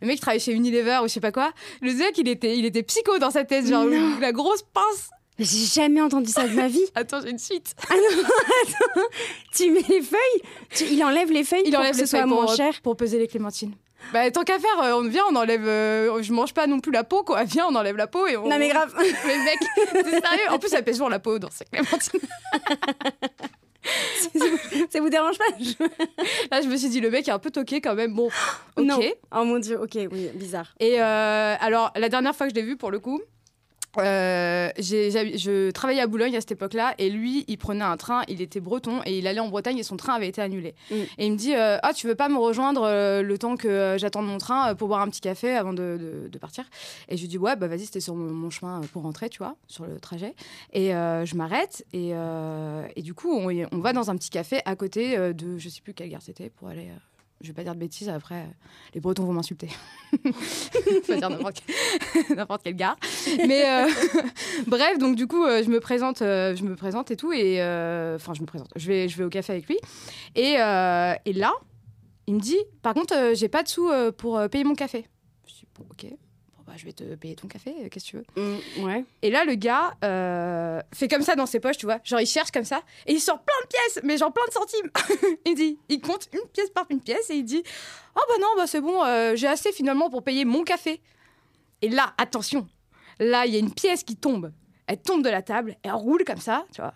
Le 0.00 0.08
mec 0.08 0.20
travaille 0.20 0.40
chez 0.40 0.52
Unilever 0.52 0.98
ou 1.02 1.08
je 1.08 1.12
sais 1.12 1.20
pas 1.20 1.32
quoi. 1.32 1.52
Le 1.80 1.92
mec, 1.94 2.18
il 2.18 2.28
était, 2.28 2.58
il 2.58 2.64
était 2.64 2.82
psycho 2.82 3.18
dans 3.18 3.30
sa 3.30 3.44
tête, 3.44 3.66
genre 3.66 3.84
Non. 3.84 4.18
la 4.20 4.32
grosse 4.32 4.62
pince. 4.62 5.10
Mais 5.38 5.44
J'ai 5.44 5.66
jamais 5.66 6.00
entendu 6.00 6.30
ça 6.30 6.46
de 6.46 6.54
ma 6.54 6.68
vie. 6.68 6.84
Attends, 6.94 7.20
j'ai 7.22 7.30
une 7.30 7.38
suite. 7.38 7.74
Tu 9.52 9.70
mets 9.70 9.80
les 9.88 10.02
feuilles, 10.02 10.42
tu- 10.70 10.84
il 10.84 11.02
enlève 11.04 11.30
les 11.30 11.44
feuilles 11.44 11.62
Il 11.64 11.70
pour 11.70 11.80
enlève 11.80 11.92
que 11.92 11.96
ce 11.98 12.02
les 12.02 12.06
soit 12.08 12.20
feuilles 12.20 12.28
moins 12.28 12.44
pour, 12.46 12.54
cher. 12.56 12.80
pour 12.82 12.96
peser 12.96 13.18
les 13.18 13.28
clémentines. 13.28 13.74
Bah, 14.12 14.28
tant 14.30 14.42
qu'à 14.42 14.58
faire, 14.58 14.82
euh, 14.82 14.92
on 15.00 15.08
vient, 15.08 15.22
on 15.30 15.36
enlève. 15.36 15.66
euh, 15.66 16.22
je 16.22 16.32
mange 16.32 16.52
pas 16.52 16.66
non 16.66 16.80
plus 16.80 16.92
la 16.92 17.04
peau, 17.04 17.22
quoi. 17.22 17.44
Viens, 17.44 17.66
on 17.68 17.74
enlève 17.74 17.96
la 17.96 18.06
peau 18.06 18.26
et 18.26 18.36
on. 18.36 18.46
Non 18.48 18.58
mais 18.58 18.68
grave. 18.68 18.92
Mais 19.26 19.38
mec, 19.38 19.58
c'est 19.92 20.02
sérieux? 20.10 20.50
En 20.50 20.58
plus, 20.58 20.68
ça 20.68 20.82
pèse 20.82 20.96
toujours 20.96 21.08
la 21.08 21.20
peau 21.20 21.38
dans 21.38 21.50
ces 21.50 21.64
clémentines. 21.64 22.20
Ça 24.90 25.00
vous 25.00 25.08
dérange 25.10 25.38
pas 25.38 25.44
Je- 25.58 25.74
Là, 26.50 26.60
je 26.62 26.68
me 26.68 26.76
suis 26.76 26.88
dit, 26.88 27.00
le 27.00 27.10
mec 27.10 27.28
est 27.28 27.32
un 27.32 27.38
peu 27.38 27.50
toqué 27.50 27.80
quand 27.80 27.94
même. 27.94 28.14
Bon, 28.14 28.28
ok. 28.76 28.84
Non. 28.84 29.00
Oh 29.36 29.44
mon 29.44 29.58
dieu, 29.58 29.78
ok, 29.80 29.98
oui, 30.10 30.28
bizarre. 30.34 30.74
Et 30.80 31.00
euh, 31.00 31.54
alors, 31.60 31.92
la 31.96 32.08
dernière 32.08 32.34
fois 32.34 32.46
que 32.46 32.50
je 32.54 32.54
l'ai 32.60 32.66
vu, 32.66 32.76
pour 32.76 32.90
le 32.90 33.00
coup, 33.00 33.20
euh, 33.98 34.70
je 34.78 35.70
travaillais 35.70 36.00
à 36.00 36.06
Boulogne 36.06 36.36
à 36.36 36.40
cette 36.40 36.52
époque-là, 36.52 36.94
et 36.98 37.10
lui, 37.10 37.44
il 37.48 37.58
prenait 37.58 37.84
un 37.84 37.96
train, 37.96 38.22
il 38.28 38.40
était 38.40 38.60
breton, 38.60 39.00
et 39.06 39.18
il 39.18 39.26
allait 39.26 39.40
en 39.40 39.48
Bretagne, 39.48 39.78
et 39.78 39.82
son 39.82 39.96
train 39.96 40.14
avait 40.14 40.28
été 40.28 40.40
annulé. 40.42 40.74
Mm. 40.90 40.94
Et 41.18 41.26
il 41.26 41.32
me 41.32 41.36
dit, 41.36 41.54
euh, 41.54 41.78
ah, 41.82 41.92
tu 41.92 42.06
veux 42.06 42.14
pas 42.14 42.28
me 42.28 42.38
rejoindre 42.38 42.82
euh, 42.84 43.22
le 43.22 43.38
temps 43.38 43.56
que 43.56 43.96
j'attende 43.98 44.26
mon 44.26 44.38
train 44.38 44.74
pour 44.74 44.88
boire 44.88 45.00
un 45.00 45.08
petit 45.08 45.20
café 45.20 45.52
avant 45.52 45.72
de, 45.72 45.98
de- 45.98 46.28
de 46.28 46.38
partir? 46.38 46.64
Et 47.08 47.16
je 47.16 47.22
lui 47.22 47.28
dis, 47.28 47.38
ouais, 47.38 47.56
bah 47.56 47.68
vas-y, 47.68 47.86
c'était 47.86 48.00
sur 48.00 48.14
mon, 48.14 48.32
mon 48.32 48.50
chemin 48.50 48.80
pour 48.92 49.02
rentrer, 49.02 49.28
tu 49.28 49.38
vois, 49.38 49.56
sur 49.68 49.84
le 49.84 50.00
trajet. 50.00 50.34
Et 50.72 50.88
je 50.90 51.34
m'arrête, 51.36 51.84
et, 51.92 52.12
et 52.96 53.02
du 53.02 53.14
coup, 53.14 53.30
on, 53.32 53.48
on 53.72 53.78
va 53.78 53.92
dans 53.92 54.10
un 54.10 54.16
petit 54.16 54.30
café 54.30 54.60
à 54.64 54.76
côté 54.76 55.16
de, 55.34 55.58
je 55.58 55.68
sais 55.68 55.80
plus 55.80 55.94
quelle 55.94 56.08
gare 56.08 56.22
c'était, 56.22 56.50
pour 56.50 56.68
aller... 56.68 56.88
je 57.44 57.48
vais 57.50 57.54
pas 57.54 57.62
dire 57.62 57.74
de 57.74 57.80
bêtises, 57.80 58.08
après, 58.08 58.46
les 58.94 59.00
Bretons 59.00 59.24
vont 59.24 59.32
m'insulter. 59.32 59.68
Vais 61.08 61.18
dire 61.18 61.30
n'importe 61.30 61.62
n'importe 62.36 62.62
quelle 62.62 62.76
gare. 62.76 62.96
Mais 63.46 63.68
euh, 63.68 63.88
bref, 64.66 64.98
donc 64.98 65.16
du 65.16 65.26
coup, 65.26 65.44
euh, 65.44 65.62
je 65.62 65.68
me 65.70 65.80
présente, 65.80 66.22
euh, 66.22 66.56
je 66.56 66.64
me 66.64 66.74
présente 66.76 67.10
et 67.10 67.16
tout, 67.16 67.32
et 67.32 67.60
euh, 67.60 68.16
enfin, 68.16 68.34
je 68.34 68.40
me 68.40 68.46
présente. 68.46 68.70
Je 68.76 68.86
vais, 68.86 69.08
je 69.08 69.16
vais 69.16 69.24
au 69.24 69.28
café 69.28 69.52
avec 69.52 69.68
lui, 69.68 69.78
et, 70.34 70.56
euh, 70.58 71.14
et 71.24 71.32
là, 71.32 71.52
il 72.26 72.34
me 72.34 72.40
dit, 72.40 72.58
par 72.82 72.94
contre, 72.94 73.32
j'ai 73.34 73.48
pas 73.48 73.62
de 73.62 73.68
sous 73.68 73.90
pour 74.16 74.40
payer 74.50 74.64
mon 74.64 74.74
café. 74.74 75.06
Je 75.46 75.52
dis 75.52 75.66
bon, 75.78 75.84
ok, 75.90 76.06
bah, 76.66 76.72
je 76.76 76.84
vais 76.84 76.92
te 76.92 77.02
payer 77.16 77.34
ton 77.36 77.46
café. 77.48 77.74
euh, 77.82 77.88
Qu'est-ce 77.90 78.06
que 78.06 78.10
tu 78.10 78.16
veux 78.16 78.24
Mm, 78.36 78.84
ouais. 78.84 79.04
Et 79.22 79.30
là, 79.30 79.44
le 79.44 79.54
gars 79.54 79.94
euh, 80.04 80.80
fait 80.92 81.08
comme 81.08 81.22
ça 81.22 81.34
dans 81.36 81.46
ses 81.46 81.60
poches, 81.60 81.76
tu 81.76 81.86
vois. 81.86 81.98
Genre, 82.04 82.20
il 82.20 82.26
cherche 82.26 82.50
comme 82.50 82.64
ça 82.64 82.82
et 83.06 83.12
il 83.12 83.20
sort 83.20 83.42
plein 83.42 83.54
de 83.62 83.68
pièces, 83.68 84.00
mais 84.04 84.16
genre 84.16 84.32
plein 84.32 84.46
de 84.48 84.52
centimes. 84.52 84.90
il 85.46 85.54
dit, 85.54 85.78
il 85.88 86.00
compte 86.00 86.28
une 86.32 86.46
pièce 86.52 86.70
par 86.70 86.86
une 86.90 87.00
pièce 87.00 87.30
et 87.30 87.34
il 87.36 87.44
dit, 87.44 87.62
oh 88.16 88.20
bah 88.28 88.34
non, 88.40 88.48
bah 88.56 88.66
c'est 88.66 88.80
bon, 88.80 89.04
euh, 89.04 89.36
j'ai 89.36 89.46
assez 89.46 89.72
finalement 89.72 90.10
pour 90.10 90.22
payer 90.22 90.44
mon 90.44 90.64
café. 90.64 91.00
Et 91.82 91.88
là, 91.88 92.14
attention, 92.18 92.66
là, 93.18 93.46
il 93.46 93.52
y 93.52 93.56
a 93.56 93.58
une 93.60 93.72
pièce 93.74 94.02
qui 94.04 94.16
tombe. 94.16 94.52
Elle 94.86 94.98
tombe 94.98 95.24
de 95.24 95.30
la 95.30 95.40
table, 95.40 95.76
elle 95.82 95.92
roule 95.92 96.24
comme 96.24 96.40
ça, 96.40 96.64
tu 96.74 96.82
vois. 96.82 96.92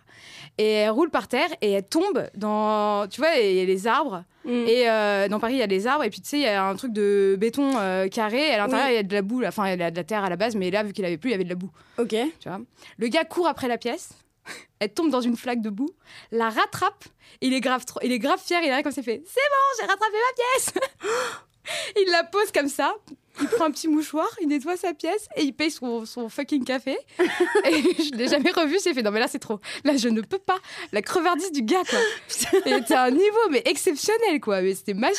Et 0.58 0.72
elle 0.72 0.90
roule 0.90 1.10
par 1.10 1.26
terre 1.26 1.48
et 1.62 1.72
elle 1.72 1.86
tombe 1.88 2.28
dans, 2.34 3.06
tu 3.08 3.20
vois, 3.20 3.34
il 3.36 3.54
y 3.56 3.60
a 3.60 3.64
les 3.64 3.86
arbres. 3.86 4.24
Mm. 4.44 4.50
Et 4.66 4.90
euh, 4.90 5.28
dans 5.28 5.40
Paris, 5.40 5.54
il 5.54 5.58
y 5.58 5.62
a 5.62 5.66
des 5.66 5.86
arbres, 5.86 6.04
et 6.04 6.10
puis 6.10 6.20
tu 6.20 6.28
sais, 6.28 6.38
il 6.38 6.42
y 6.42 6.46
a 6.48 6.66
un 6.66 6.74
truc 6.74 6.92
de 6.92 7.36
béton 7.38 7.72
euh, 7.76 8.08
carré, 8.08 8.48
et 8.48 8.54
à 8.54 8.58
l'intérieur, 8.58 8.86
Oui. 8.88 8.92
il 8.92 8.96
y 8.96 8.98
a 8.98 9.02
de 9.02 9.14
la 9.14 9.22
boue, 9.22 9.42
enfin, 9.44 9.66
il 9.66 9.78
y 9.78 9.82
a 9.82 9.90
de 9.90 9.96
la 9.96 10.04
terre 10.04 10.24
à 10.24 10.28
la 10.28 10.36
base, 10.36 10.54
mais 10.54 10.70
là, 10.70 10.82
vu 10.82 10.92
qu'il 10.92 11.04
avait 11.04 11.16
plus, 11.18 11.30
il 11.30 11.32
y 11.32 11.34
avait 11.34 11.44
de 11.44 11.48
la 11.48 11.54
boue. 11.54 11.70
Ok. 11.98 12.14
Tu 12.40 12.48
vois. 12.48 12.60
Le 12.98 13.08
gars 13.08 13.24
court 13.24 13.46
après 13.46 13.68
la 13.68 13.78
pièce, 13.78 14.10
elle 14.80 14.92
tombe 14.92 15.10
dans 15.10 15.20
une 15.20 15.36
flaque 15.36 15.60
de 15.62 15.70
boue, 15.70 15.90
la 16.30 16.50
rattrape, 16.50 17.04
il 17.40 17.54
est 17.54 17.60
grave, 17.60 17.84
il 18.02 18.12
est 18.12 18.18
grave 18.18 18.40
fier, 18.44 18.60
il 18.62 18.70
arrive 18.70 18.84
comme 18.84 18.92
ça, 18.92 19.02
fait 19.02 19.22
C'est 19.26 19.40
bon, 19.40 19.80
j'ai 19.80 19.86
rattrapé 19.86 20.12
ma 20.12 20.42
pièce 20.42 20.74
Il 21.96 22.10
la 22.10 22.24
pose 22.24 22.50
comme 22.52 22.68
ça, 22.68 22.94
il 23.40 23.48
prend 23.48 23.66
un 23.66 23.70
petit 23.70 23.88
mouchoir, 23.88 24.28
il 24.40 24.48
nettoie 24.48 24.76
sa 24.76 24.94
pièce, 24.94 25.28
et 25.36 25.42
il 25.42 25.52
paye 25.52 25.70
son, 25.70 26.04
son 26.06 26.28
fucking 26.28 26.64
café. 26.64 26.96
et 27.18 27.24
je 28.02 28.16
l'ai 28.16 28.28
jamais 28.28 28.50
revu, 28.50 28.76
j'ai 28.82 28.94
fait 28.94 29.02
Non, 29.02 29.10
mais 29.10 29.20
là, 29.20 29.28
c'est 29.28 29.38
trop. 29.38 29.60
Là, 29.84 29.96
je 29.96 30.08
ne 30.08 30.20
peux 30.20 30.38
pas. 30.38 30.58
La 30.92 31.02
crevardise 31.02 31.52
du 31.52 31.62
gars, 31.62 31.82
quoi. 31.88 31.98
C'était 32.28 32.94
un 32.94 33.10
niveau, 33.10 33.48
mais 33.50 33.62
exceptionnel, 33.64 34.40
quoi. 34.40 34.60
Mais 34.62 34.74
c'était 34.74 34.94
magique. 34.94 35.18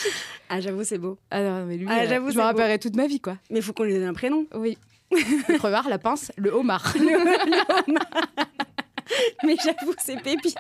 Ah, 0.50 0.60
j'avoue, 0.62 0.84
c'est 0.84 0.98
beau. 0.98 1.18
Ah 1.32 1.42
non, 1.42 1.66
mais 1.66 1.78
lui, 1.78 1.88
Ah, 1.90 2.02
euh, 2.02 2.30
je 2.32 2.38
me 2.38 2.42
rappellerai 2.42 2.80
toute 2.80 2.96
ma 2.96 3.08
vie, 3.08 3.20
quoi. 3.20 3.38
Mais 3.50 3.62
faut 3.62 3.74
qu'on 3.74 3.84
lui 3.84 3.94
donne 3.94 4.04
un 4.04 4.14
prénom. 4.14 4.46
Oui. 4.56 4.78
Le 5.12 5.58
crevard, 5.58 5.90
la 5.90 5.98
pince, 5.98 6.32
le 6.38 6.52
homard. 6.54 6.94
mais 9.46 9.56
j'avoue, 9.64 9.94
c'est 10.04 10.22
pépite. 10.22 10.56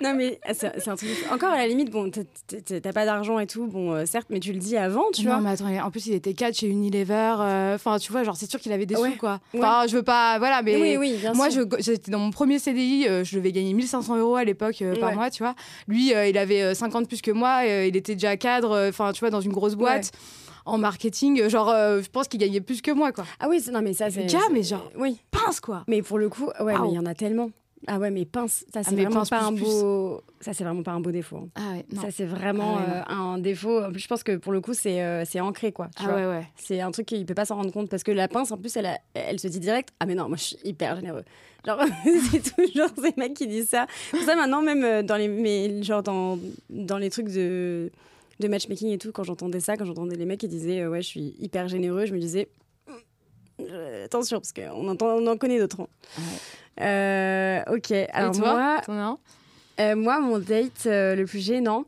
Non, 0.00 0.14
mais 0.14 0.40
c'est 0.52 0.72
c'est 0.80 0.90
un 0.90 0.96
truc. 0.96 1.10
Encore 1.32 1.50
à 1.50 1.56
la 1.56 1.66
limite, 1.66 1.90
bon, 1.90 2.10
t'as- 2.10 2.92
pas 2.92 3.04
d'argent 3.04 3.38
et 3.38 3.46
tout, 3.46 3.66
bon, 3.66 3.92
euh, 3.92 4.04
certes, 4.06 4.26
mais 4.30 4.40
tu 4.40 4.52
le 4.52 4.58
dis 4.58 4.76
avant, 4.76 5.04
tu 5.12 5.22
non, 5.24 5.32
vois. 5.32 5.40
mais 5.40 5.50
attends, 5.50 5.86
en 5.86 5.90
plus, 5.90 6.06
il 6.06 6.14
était 6.14 6.34
cadre 6.34 6.56
chez 6.56 6.66
Unilever. 6.68 7.34
euh, 7.40 7.74
Enfin, 7.74 7.98
tu 7.98 8.10
vois, 8.12 8.24
genre, 8.24 8.36
c'est 8.36 8.50
sûr 8.50 8.58
qu'il 8.60 8.72
avait 8.72 8.86
des 8.86 8.96
Ouais. 8.96 9.12
sous, 9.12 9.16
quoi. 9.18 9.40
Ouais. 9.54 9.60
Enfin, 9.60 9.86
je 9.88 9.96
veux 9.96 10.02
pas. 10.02 10.38
Voilà, 10.38 10.62
mais. 10.62 10.76
oui, 10.80 10.96
oui, 10.96 11.16
bien 11.18 11.32
Moi, 11.34 11.48
j'étais 11.78 12.10
dans 12.10 12.18
mon 12.18 12.30
premier 12.30 12.58
CDI, 12.58 13.06
euh, 13.08 13.24
je 13.24 13.36
devais 13.36 13.52
gagner 13.52 13.72
1500 13.74 14.16
euros 14.16 14.36
à 14.36 14.44
l'époque 14.44 14.82
par 15.00 15.10
Ouais. 15.10 15.14
mois, 15.14 15.30
tu 15.30 15.42
vois. 15.42 15.54
Lui, 15.88 16.12
il 16.12 16.38
avait 16.38 16.62
euh, 16.62 16.74
50 16.74 17.06
plus 17.08 17.22
que 17.22 17.30
moi, 17.30 17.64
il 17.64 17.96
était 17.96 18.14
déjà 18.14 18.36
cadre, 18.36 18.88
enfin, 18.88 19.12
tu 19.12 19.20
vois, 19.20 19.30
dans 19.30 19.40
une 19.40 19.52
grosse 19.52 19.74
boîte. 19.74 20.10
En 20.66 20.76
marketing, 20.76 21.48
genre, 21.48 21.70
euh, 21.70 22.02
je 22.02 22.08
pense 22.10 22.28
qu'il 22.28 22.38
gagnait 22.38 22.60
plus 22.60 22.82
que 22.82 22.90
moi, 22.90 23.12
quoi. 23.12 23.24
Ah 23.40 23.48
oui, 23.48 23.64
non, 23.72 23.80
mais 23.82 23.94
ça, 23.94 24.10
c'est. 24.10 24.26
gars, 24.26 24.38
mais 24.52 24.62
genre- 24.62 24.90
Oui. 24.96 25.18
Pince, 25.30 25.58
quoi. 25.58 25.84
Mais 25.88 26.02
pour 26.02 26.18
le 26.18 26.28
coup, 26.28 26.46
ouais, 26.60 26.74
mais 26.78 26.88
il 26.90 26.94
y 26.94 26.98
en 26.98 27.06
a 27.06 27.14
tellement. 27.14 27.50
Ah 27.86 27.98
ouais, 27.98 28.10
mais 28.10 28.26
pince, 28.26 28.64
ça 28.74 28.82
c'est 28.82 28.90
mais 28.94 29.02
vraiment 29.04 29.20
pince 29.20 29.30
pas 29.30 29.42
un 29.42 29.52
plus, 29.54 29.62
beau. 29.62 30.20
Ça 30.40 30.52
c'est 30.52 30.64
vraiment 30.64 30.82
pas 30.82 30.92
un 30.92 31.00
beau 31.00 31.10
défaut. 31.10 31.36
hein. 31.38 31.48
Ah 31.54 31.72
ouais, 31.72 31.86
non. 31.94 32.02
Ça 32.02 32.10
c'est 32.10 32.26
vraiment 32.26 32.76
Ah 32.78 32.80
ouais, 32.80 32.96
euh, 32.98 33.14
un 33.14 33.38
défaut. 33.38 33.82
En 33.82 33.90
plus, 33.90 34.00
je 34.00 34.06
pense 34.08 34.22
que 34.22 34.36
pour 34.36 34.52
le 34.52 34.60
coup 34.60 34.74
c'est 34.74 35.02
euh, 35.02 35.24
c'est 35.24 35.40
ancré 35.40 35.72
quoi. 35.72 35.88
tu 35.96 36.02
Ah 36.04 36.08
vois. 36.12 36.14
ouais, 36.16 36.26
ouais. 36.26 36.46
C'est 36.56 36.80
un 36.80 36.90
truc 36.90 37.06
qu'il 37.06 37.24
peut 37.24 37.34
pas 37.34 37.46
s'en 37.46 37.56
rendre 37.56 37.72
compte 37.72 37.88
parce 37.88 38.02
que 38.02 38.10
la 38.12 38.28
pince 38.28 38.52
en 38.52 38.58
plus 38.58 38.76
elle, 38.76 38.86
a- 38.86 38.98
elle 39.14 39.40
se 39.40 39.48
dit 39.48 39.60
direct 39.60 39.90
ah 40.00 40.06
mais 40.06 40.14
non 40.14 40.28
moi 40.28 40.36
je 40.36 40.44
suis 40.44 40.56
hyper 40.64 40.96
généreux. 40.96 41.24
Genre 41.66 41.80
c'est 42.30 42.54
toujours 42.54 42.88
ces 43.02 43.14
mecs 43.16 43.34
qui 43.34 43.46
disent 43.46 43.68
ça. 43.70 43.86
Pour 44.10 44.20
ça 44.20 44.34
maintenant 44.36 44.60
même 44.62 44.84
euh, 44.84 45.02
dans 45.02 45.16
les 45.16 45.28
mais, 45.28 45.82
genre 45.82 46.02
dans 46.02 46.38
dans 46.68 46.98
les 46.98 47.08
trucs 47.10 47.28
de 47.32 47.90
de 48.40 48.48
matchmaking 48.48 48.88
et 48.90 48.98
tout 48.98 49.12
quand 49.12 49.22
j'entendais 49.24 49.60
ça 49.60 49.76
quand 49.76 49.84
j'entendais 49.84 50.16
les 50.16 50.24
mecs 50.26 50.40
qui 50.40 50.48
disaient 50.48 50.80
euh, 50.80 50.88
ouais 50.90 51.02
je 51.02 51.06
suis 51.08 51.34
hyper 51.40 51.68
généreux 51.68 52.06
je 52.06 52.14
me 52.14 52.18
disais 52.18 52.48
attention 54.04 54.38
parce 54.38 54.52
qu'on 54.52 54.88
entend 54.88 55.06
on 55.16 55.26
en 55.26 55.36
connaît 55.36 55.58
d'autres. 55.58 55.80
hein. 55.82 56.22
Euh, 56.80 57.74
ok 57.74 57.92
alors 58.12 58.34
Et 58.34 58.38
toi 58.38 58.52
moi 58.52 58.80
euh, 59.80 59.96
moi, 59.96 60.20
mon 60.20 60.38
date 60.38 60.84
euh, 60.86 61.14
le 61.14 61.24
plus 61.24 61.38
gênant, 61.38 61.84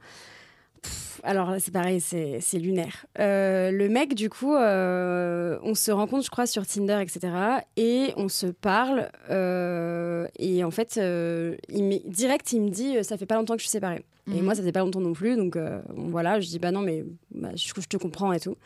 pff, 0.82 1.20
alors 1.24 1.50
là, 1.50 1.60
c'est 1.60 1.70
pareil, 1.72 2.00
c'est 2.00 2.58
lunaire. 2.58 3.04
Euh, 3.18 3.70
le 3.70 3.88
mec, 3.88 4.14
du 4.14 4.30
coup, 4.30 4.54
on 4.54 5.74
se 5.74 5.90
rencontre, 5.90 6.24
je 6.24 6.30
crois, 6.30 6.46
sur 6.46 6.66
Tinder, 6.66 7.00
etc. 7.02 7.28
Et 7.76 8.12
on 8.16 8.28
se 8.28 8.46
parle. 8.46 9.10
et 9.30 10.64
en 10.64 10.70
fait, 10.70 10.96
il 10.96 12.02
direct, 12.06 12.52
il 12.52 12.62
me 12.62 12.70
dit 12.70 13.04
Ça 13.04 13.16
fait 13.16 13.26
pas 13.26 13.36
longtemps 13.36 13.54
que 13.54 13.60
je 13.60 13.66
suis 13.66 13.70
séparée. 13.72 14.04
Et 14.28 14.36
Mhm. 14.36 14.44
moi, 14.44 14.54
ça 14.54 14.60
faisait 14.62 14.72
pas 14.72 14.80
longtemps 14.80 15.00
non 15.00 15.12
plus. 15.14 15.36
Donc 15.36 15.56
euh, 15.56 15.82
bon, 15.94 16.08
voilà, 16.08 16.38
je 16.40 16.48
dis 16.48 16.58
Bah 16.58 16.70
non, 16.70 16.80
mais 16.80 17.04
bah, 17.32 17.50
je, 17.56 17.68
je 17.76 17.86
te 17.88 17.96
comprends 17.96 18.32
et 18.32 18.38
tout. 18.40 18.56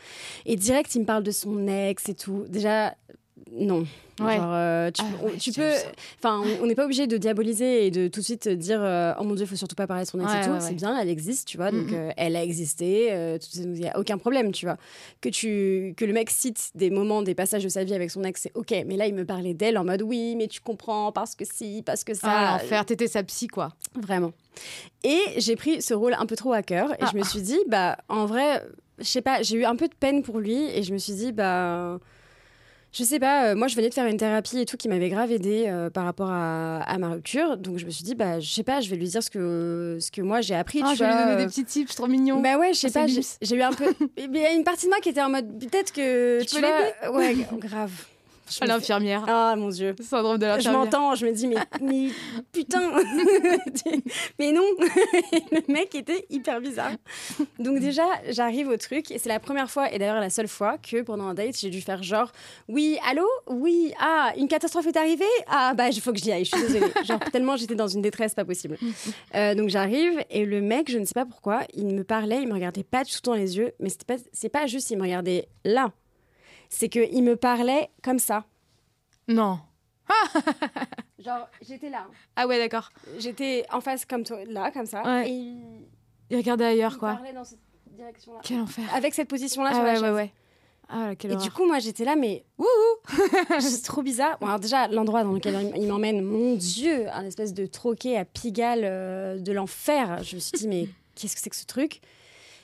Et 0.44 0.56
direct, 0.56 0.94
il 0.94 1.00
me 1.00 1.06
parle 1.06 1.22
de 1.22 1.30
son 1.30 1.66
ex 1.66 2.08
et 2.08 2.14
tout. 2.14 2.44
Déjà, 2.48 2.94
non. 3.52 3.84
Ouais. 4.18 4.36
Genre, 4.36 4.50
euh, 4.50 4.90
tu, 4.90 5.02
Ah 5.04 5.08
on- 5.22 5.26
ouais, 5.26 5.36
tu 5.36 5.52
j'ai 5.52 5.60
peux. 5.60 5.70
Enfin, 6.18 6.42
on- 6.62 6.66
n'est 6.66 6.74
pas 6.74 6.86
obligé 6.86 7.06
de 7.06 7.18
diaboliser 7.18 7.86
et 7.86 7.90
de 7.90 8.08
tout 8.08 8.20
de 8.20 8.24
suite 8.24 8.48
dire 8.48 8.78
euh, 8.82 9.12
oh 9.20 9.24
mon 9.24 9.34
dieu, 9.34 9.44
il 9.44 9.46
faut 9.48 9.56
surtout 9.56 9.74
pas 9.76 9.86
parler 9.86 10.04
de 10.04 10.08
son 10.08 10.18
ex 10.20 10.32
Ouais, 10.32 10.40
et 10.40 10.44
tout. 10.46 10.52
C'est 10.60 10.72
bien, 10.74 10.98
elle 10.98 11.10
existe, 11.10 11.46
tu 11.46 11.58
vois. 11.58 11.70
Donc 11.70 11.92
euh, 11.92 12.10
elle 12.16 12.34
a 12.34 12.42
existé, 12.42 13.08
il 13.54 13.70
n'y 13.72 13.86
a 13.88 13.98
aucun 13.98 14.16
problème, 14.16 14.52
tu 14.52 14.64
vois. 14.64 14.78
Que 15.20 15.28
tu 15.28 15.92
que 15.98 16.04
le 16.06 16.14
mec 16.14 16.30
cite 16.30 16.70
des 16.74 16.88
moments, 16.88 17.20
des 17.20 17.34
passages 17.34 17.62
de 17.64 17.68
sa 17.68 17.84
vie 17.84 17.92
avec 17.94 18.10
son 18.10 18.24
ex, 18.24 18.40
c'est 18.40 18.52
ok. 18.54 18.74
Mais 18.86 18.96
là, 18.96 19.06
il 19.06 19.14
me 19.14 19.26
parlait 19.26 19.52
d'elle 19.54 19.76
en 19.76 19.84
mode 19.84 20.00
oui, 20.02 20.34
mais 20.36 20.46
tu 20.48 20.60
comprends 20.62 21.12
parce 21.12 21.34
que 21.34 21.44
si, 21.44 21.82
parce 21.84 22.02
que 22.02 22.14
ça. 22.14 22.28
Ah, 22.30 22.58
l'enfer, 22.62 22.86
t'étais 22.86 23.08
sa 23.08 23.22
psy, 23.22 23.48
quoi. 23.48 23.74
Vraiment. 24.00 24.32
Et 25.04 25.20
j'ai 25.36 25.56
pris 25.56 25.82
ce 25.82 25.92
rôle 25.92 26.14
un 26.18 26.24
peu 26.24 26.36
trop 26.36 26.54
à 26.54 26.62
cœur 26.62 26.90
et 26.94 26.96
Ah. 27.00 27.10
je 27.12 27.18
me 27.18 27.22
suis 27.22 27.42
dit, 27.42 27.58
bah, 27.68 27.98
en 28.08 28.24
vrai, 28.24 28.62
je 28.98 29.04
sais 29.04 29.20
pas, 29.20 29.42
j'ai 29.42 29.56
eu 29.58 29.64
un 29.66 29.76
peu 29.76 29.88
de 29.88 29.94
peine 29.94 30.22
pour 30.22 30.38
lui 30.40 30.70
et 30.70 30.82
je 30.82 30.92
me 30.94 30.98
suis 30.98 31.12
dit, 31.12 31.32
bah, 31.32 31.98
je 32.96 33.04
sais 33.04 33.18
pas, 33.18 33.48
euh, 33.48 33.54
moi 33.54 33.68
je 33.68 33.76
venais 33.76 33.88
de 33.88 33.94
faire 33.94 34.06
une 34.06 34.16
thérapie 34.16 34.58
et 34.58 34.64
tout 34.64 34.76
qui 34.76 34.88
m'avait 34.88 35.08
grave 35.10 35.30
aidé 35.30 35.64
euh, 35.66 35.90
par 35.90 36.04
rapport 36.04 36.30
à, 36.30 36.78
à 36.82 36.98
ma 36.98 37.10
rupture. 37.10 37.56
Donc 37.58 37.78
je 37.78 37.84
me 37.84 37.90
suis 37.90 38.04
dit, 38.04 38.14
bah, 38.14 38.40
je 38.40 38.48
sais 38.48 38.62
pas, 38.62 38.80
je 38.80 38.88
vais 38.88 38.96
lui 38.96 39.08
dire 39.08 39.22
ce 39.22 39.28
que, 39.30 39.98
ce 40.00 40.10
que 40.10 40.22
moi 40.22 40.40
j'ai 40.40 40.54
appris. 40.54 40.80
Ah, 40.82 40.90
tu 40.90 40.96
je 40.96 41.04
vais 41.04 41.10
lui 41.10 41.14
donner 41.18 41.32
euh, 41.32 41.36
des 41.36 41.46
petits 41.46 41.64
tips 41.64 41.94
trop 41.94 42.06
mignons. 42.06 42.40
bah 42.40 42.56
ouais, 42.58 42.72
je 42.72 42.78
sais 42.78 42.90
Ah, 42.94 43.00
pas, 43.00 43.06
j'ai 43.06 43.56
eu 43.56 43.62
un 43.62 43.72
peu. 43.72 43.92
Il 44.16 44.34
y 44.36 44.44
a 44.46 44.52
une 44.52 44.64
partie 44.64 44.86
de 44.86 44.90
moi 44.90 44.98
qui 45.00 45.10
était 45.10 45.20
en 45.22 45.28
mode, 45.30 45.58
peut-être 45.58 45.92
que. 45.92 46.38
Je 46.40 46.46
tu 46.46 46.54
peux 46.60 46.66
vois, 47.08 47.18
Ouais, 47.18 47.36
grave. 47.58 47.90
Je 48.48 48.56
fais- 48.58 48.66
l'infirmière. 48.66 49.24
Ah 49.26 49.54
mon 49.56 49.68
dieu. 49.68 49.94
Syndrome 50.00 50.38
de 50.38 50.44
Je 50.46 50.50
l'infirmière. 50.50 50.80
m'entends, 50.80 51.14
je 51.14 51.26
me 51.26 51.32
dis, 51.32 51.46
mais, 51.48 51.56
mais 51.82 52.08
putain 52.52 52.92
Mais 54.38 54.52
non 54.52 54.62
Le 55.52 55.72
mec 55.72 55.94
était 55.94 56.26
hyper 56.30 56.60
bizarre. 56.60 56.92
Donc 57.58 57.78
déjà, 57.80 58.04
j'arrive 58.30 58.68
au 58.68 58.76
truc, 58.76 59.10
et 59.10 59.18
c'est 59.18 59.28
la 59.28 59.40
première 59.40 59.70
fois, 59.70 59.92
et 59.92 59.98
d'ailleurs 59.98 60.20
la 60.20 60.30
seule 60.30 60.48
fois, 60.48 60.78
que 60.78 61.02
pendant 61.02 61.24
un 61.24 61.34
date, 61.34 61.58
j'ai 61.58 61.70
dû 61.70 61.80
faire 61.80 62.02
genre, 62.02 62.30
oui, 62.68 62.98
allô 63.08 63.26
Oui, 63.46 63.92
ah, 64.00 64.32
une 64.36 64.48
catastrophe 64.48 64.86
est 64.86 64.96
arrivée 64.96 65.24
Ah, 65.48 65.74
bah, 65.74 65.88
il 65.88 66.00
faut 66.00 66.12
que 66.12 66.18
j'y 66.18 66.32
aille, 66.32 66.44
je 66.44 66.56
suis 66.56 66.66
désolée. 66.66 66.92
Genre, 67.04 67.20
tellement 67.32 67.56
j'étais 67.56 67.74
dans 67.74 67.88
une 67.88 68.02
détresse 68.02 68.34
pas 68.34 68.44
possible. 68.44 68.76
Euh, 69.34 69.54
donc 69.54 69.68
j'arrive, 69.68 70.22
et 70.30 70.44
le 70.44 70.60
mec, 70.60 70.90
je 70.90 70.98
ne 70.98 71.04
sais 71.04 71.14
pas 71.14 71.26
pourquoi, 71.26 71.60
il 71.74 71.86
me 71.86 72.04
parlait, 72.04 72.42
il 72.42 72.48
me 72.48 72.54
regardait 72.54 72.84
pas 72.84 73.04
du 73.04 73.12
tout 73.12 73.20
dans 73.24 73.34
les 73.34 73.56
yeux, 73.56 73.72
mais 73.80 73.88
c'était 73.88 74.04
pas, 74.16 74.22
c'est 74.32 74.48
pas 74.48 74.66
juste, 74.66 74.90
il 74.90 74.96
me 74.98 75.02
regardait 75.02 75.48
là. 75.64 75.92
C'est 76.68 76.88
qu'il 76.88 77.22
me 77.22 77.36
parlait 77.36 77.90
comme 78.02 78.18
ça. 78.18 78.44
Non. 79.28 79.58
Genre, 81.18 81.48
j'étais 81.62 81.90
là. 81.90 82.06
Ah 82.36 82.46
ouais, 82.46 82.58
d'accord. 82.58 82.90
J'étais 83.18 83.64
en 83.72 83.80
face 83.80 84.04
comme 84.04 84.22
toi, 84.24 84.38
là, 84.46 84.70
comme 84.70 84.86
ça. 84.86 85.02
Ouais. 85.02 85.28
Et 85.28 85.32
il, 85.32 85.58
Il 86.30 86.36
regardait 86.36 86.64
ailleurs, 86.66 86.92
il 86.94 86.98
quoi. 86.98 87.14
parlait 87.14 87.32
dans 87.32 87.44
cette 87.44 87.58
direction-là. 87.90 88.40
Quel 88.44 88.60
enfer. 88.60 88.84
Avec 88.94 89.14
cette 89.14 89.28
position-là 89.28 89.70
Ah 89.72 89.74
sur 89.74 89.82
la 89.82 89.88
ouais, 89.88 89.94
chaise. 89.96 90.02
ouais, 90.04 90.10
ouais. 90.12 90.32
Ah, 90.88 91.10
Et 91.20 91.26
horreur. 91.26 91.42
du 91.42 91.50
coup, 91.50 91.66
moi, 91.66 91.80
j'étais 91.80 92.04
là, 92.04 92.14
mais 92.14 92.44
c'est 93.58 93.82
trop 93.82 94.02
bizarre. 94.02 94.38
Bon, 94.40 94.46
alors 94.46 94.60
déjà, 94.60 94.86
l'endroit 94.86 95.24
dans 95.24 95.32
lequel 95.32 95.72
il 95.74 95.82
il 95.82 95.88
m'emmène, 95.88 96.22
mon 96.22 96.54
Dieu, 96.54 97.08
un 97.10 97.24
espèce 97.24 97.52
de 97.54 97.66
troquet 97.66 98.16
à 98.16 98.24
Pigalle 98.24 98.82
euh, 98.84 99.38
de 99.40 99.50
l'enfer. 99.52 100.22
Je 100.22 100.36
me 100.36 100.40
suis 100.40 100.56
dit, 100.56 100.68
mais 100.68 100.88
qu'est-ce 101.16 101.34
que 101.34 101.40
c'est 101.40 101.50
que 101.50 101.56
ce 101.56 101.64
truc? 101.66 102.00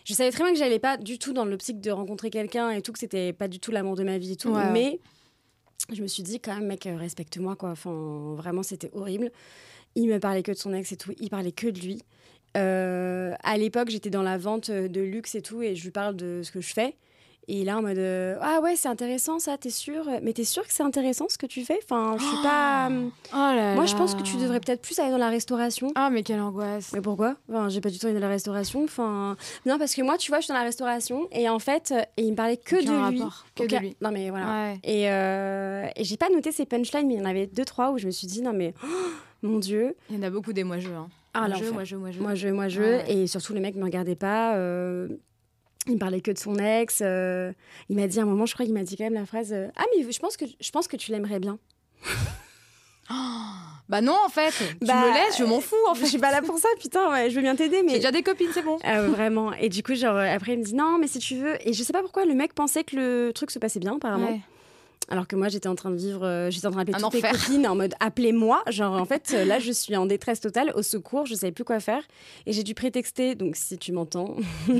Je 0.04 0.14
savais 0.14 0.30
très 0.30 0.42
bien 0.44 0.52
que 0.52 0.58
j'allais 0.58 0.78
pas 0.78 0.96
du 0.96 1.18
tout 1.18 1.32
dans 1.32 1.44
l'optique 1.44 1.80
de 1.80 1.90
rencontrer 1.90 2.30
quelqu'un 2.30 2.70
et 2.70 2.82
tout, 2.82 2.92
que 2.92 2.98
c'était 2.98 3.32
pas 3.32 3.48
du 3.48 3.60
tout 3.60 3.70
l'amour 3.70 3.96
de 3.96 4.04
ma 4.04 4.18
vie 4.18 4.32
et 4.32 4.36
tout. 4.36 4.50
Ouais, 4.50 4.70
mais 4.70 4.98
je 5.92 6.02
me 6.02 6.06
suis 6.06 6.22
dit, 6.22 6.40
quand 6.40 6.54
même, 6.54 6.66
mec, 6.66 6.86
euh, 6.86 6.96
respecte-moi, 6.96 7.56
quoi. 7.56 7.70
Enfin, 7.70 8.34
vraiment, 8.36 8.62
c'était 8.62 8.90
horrible. 8.92 9.30
Il 9.94 10.08
me 10.08 10.18
parlait 10.18 10.42
que 10.42 10.52
de 10.52 10.56
son 10.56 10.72
ex 10.72 10.92
et 10.92 10.96
tout. 10.96 11.12
Il 11.20 11.30
parlait 11.30 11.52
que 11.52 11.68
de 11.68 11.80
lui. 11.80 12.02
Euh, 12.56 13.34
à 13.42 13.56
l'époque, 13.56 13.90
j'étais 13.90 14.10
dans 14.10 14.22
la 14.22 14.38
vente 14.38 14.70
de 14.70 15.00
luxe 15.00 15.34
et 15.34 15.42
tout, 15.42 15.62
et 15.62 15.74
je 15.74 15.84
lui 15.84 15.90
parle 15.90 16.16
de 16.16 16.42
ce 16.42 16.50
que 16.50 16.60
je 16.60 16.72
fais. 16.72 16.96
Et 17.48 17.64
là, 17.64 17.78
en 17.78 17.82
mode 17.82 17.98
euh, 17.98 18.36
Ah 18.40 18.60
ouais, 18.62 18.76
c'est 18.76 18.88
intéressant 18.88 19.38
ça, 19.40 19.58
t'es 19.58 19.70
sûr? 19.70 20.04
Mais 20.22 20.32
t'es 20.32 20.44
sûr 20.44 20.62
que 20.66 20.72
c'est 20.72 20.84
intéressant 20.84 21.26
ce 21.28 21.36
que 21.36 21.46
tu 21.46 21.64
fais? 21.64 21.78
Enfin, 21.82 22.14
je 22.18 22.24
suis 22.24 22.42
pas. 22.42 22.88
Oh 23.32 23.36
là 23.36 23.74
Moi, 23.74 23.86
je 23.86 23.96
pense 23.96 24.14
que 24.14 24.22
tu 24.22 24.36
devrais 24.36 24.60
peut-être 24.60 24.80
plus 24.80 24.98
aller 25.00 25.10
dans 25.10 25.18
la 25.18 25.28
restauration. 25.28 25.90
Ah, 25.96 26.08
mais 26.10 26.22
quelle 26.22 26.40
angoisse. 26.40 26.92
Mais 26.92 27.00
pourquoi? 27.00 27.34
Enfin, 27.50 27.68
J'ai 27.68 27.80
pas 27.80 27.90
du 27.90 27.98
tout 27.98 28.06
envie 28.06 28.14
de 28.14 28.20
la 28.20 28.28
restauration. 28.28 28.84
Enfin, 28.84 29.36
non, 29.66 29.76
parce 29.78 29.94
que 29.94 30.02
moi, 30.02 30.18
tu 30.18 30.30
vois, 30.30 30.38
je 30.38 30.44
suis 30.44 30.52
dans 30.52 30.58
la 30.58 30.64
restauration 30.64 31.26
et 31.32 31.48
en 31.48 31.58
fait, 31.58 31.92
euh, 31.94 32.02
et 32.16 32.22
il 32.22 32.30
me 32.30 32.36
parlait 32.36 32.56
que 32.56 32.76
de 32.76 33.10
lui. 33.10 33.22
que 33.56 33.64
de 33.66 33.76
lui. 33.76 33.96
Non, 34.00 34.12
mais 34.12 34.30
voilà. 34.30 34.46
Ouais. 34.46 34.78
Et, 34.84 35.10
euh, 35.10 35.86
et 35.96 36.04
j'ai 36.04 36.16
pas 36.16 36.28
noté 36.30 36.52
ces 36.52 36.64
punchlines, 36.64 37.08
mais 37.08 37.14
il 37.14 37.18
y 37.18 37.22
en 37.22 37.28
avait 37.28 37.48
deux, 37.48 37.64
trois 37.64 37.90
où 37.90 37.98
je 37.98 38.06
me 38.06 38.12
suis 38.12 38.28
dit, 38.28 38.40
non, 38.42 38.52
mais 38.52 38.72
oh, 38.84 38.86
mon 39.42 39.58
Dieu. 39.58 39.96
Il 40.10 40.16
y 40.16 40.18
en 40.20 40.22
a 40.22 40.30
beaucoup 40.30 40.52
des 40.52 40.62
moi-je. 40.62 40.88
Hein. 40.90 41.08
Ah, 41.34 41.48
moi, 41.48 41.56
je, 41.58 41.64
moi, 41.70 41.84
je, 41.84 41.96
moi, 41.96 42.10
je. 42.12 42.20
Moi, 42.20 42.34
je, 42.34 42.48
moi. 42.48 42.66
Et 43.08 43.26
surtout, 43.26 43.52
le 43.52 43.60
mec 43.60 43.74
me 43.74 43.82
regardait 43.84 44.14
pas. 44.14 44.54
euh, 44.54 45.08
il 45.88 45.98
parlait 45.98 46.20
que 46.20 46.30
de 46.30 46.38
son 46.38 46.56
ex. 46.56 47.00
euh, 47.02 47.52
il 47.88 47.96
m'a 47.96 48.06
dit 48.06 48.18
à 48.18 48.22
un 48.22 48.26
moment, 48.26 48.46
je 48.46 48.54
crois 48.54 48.64
qu'il 48.66 48.74
m'a 48.74 48.84
dit 48.84 48.96
quand 48.96 49.04
même 49.04 49.14
la 49.14 49.26
phrase 49.26 49.52
euh, 49.52 49.68
Ah, 49.76 49.84
mais 49.96 50.10
je 50.10 50.18
pense 50.18 50.36
que, 50.36 50.44
je 50.60 50.70
pense 50.70 50.86
que 50.88 50.96
tu 50.96 51.10
l'aimerais 51.12 51.40
bien. 51.40 51.58
Bah 53.88 54.00
non, 54.00 54.16
en 54.24 54.28
fait. 54.30 54.52
Tu 54.80 54.86
Bah, 54.86 54.94
me 55.06 55.12
laisses, 55.12 55.36
je 55.36 55.44
m'en 55.44 55.60
fous, 55.60 55.74
en 55.88 55.94
Je 55.94 56.00
fait. 56.00 56.06
suis 56.06 56.18
pas 56.18 56.30
là 56.30 56.40
pour 56.40 56.56
ça, 56.58 56.68
putain, 56.80 57.10
ouais, 57.10 57.28
je 57.28 57.34
veux 57.34 57.42
bien 57.42 57.54
t'aider, 57.56 57.78
J'ai 57.78 57.82
mais. 57.82 57.92
déjà 57.94 58.10
des 58.10 58.22
copines, 58.22 58.48
c'est 58.54 58.62
bon. 58.62 58.76
Vraiment. 59.10 59.52
Et 59.54 59.68
du 59.68 59.82
coup, 59.82 59.94
genre, 59.94 60.16
euh, 60.16 60.34
après, 60.34 60.52
il 60.54 60.60
me 60.60 60.64
dit 60.64 60.74
non, 60.74 60.96
mais 60.98 61.08
si 61.08 61.18
tu 61.18 61.34
veux. 61.36 61.56
Et 61.68 61.74
je 61.74 61.82
sais 61.82 61.92
pas 61.92 62.00
pourquoi 62.00 62.24
le 62.24 62.32
mec 62.34 62.54
pensait 62.54 62.84
que 62.84 62.96
le 62.96 63.32
truc 63.34 63.50
se 63.50 63.58
passait 63.58 63.80
bien, 63.80 63.96
apparemment. 63.96 64.28
Ouais. 64.30 64.40
Alors 65.08 65.26
que 65.26 65.36
moi, 65.36 65.48
j'étais 65.48 65.68
en 65.68 65.74
train 65.74 65.90
de 65.90 65.96
vivre, 65.96 66.24
euh, 66.24 66.50
j'étais 66.50 66.66
en 66.66 66.70
train 66.70 66.84
d'appeler 66.84 67.02
toutes 67.02 67.14
mes 67.14 67.30
copines 67.30 67.66
en 67.66 67.74
mode 67.74 67.94
appelez-moi. 68.00 68.62
Genre, 68.68 68.94
en 68.94 69.04
fait, 69.04 69.32
euh, 69.34 69.44
là, 69.44 69.58
je 69.58 69.72
suis 69.72 69.96
en 69.96 70.06
détresse 70.06 70.40
totale, 70.40 70.72
au 70.74 70.82
secours, 70.82 71.26
je 71.26 71.34
savais 71.34 71.52
plus 71.52 71.64
quoi 71.64 71.80
faire. 71.80 72.02
Et 72.46 72.52
j'ai 72.52 72.62
dû 72.62 72.74
prétexter, 72.74 73.34
donc 73.34 73.56
si 73.56 73.76
tu 73.78 73.92
m'entends, 73.92 74.36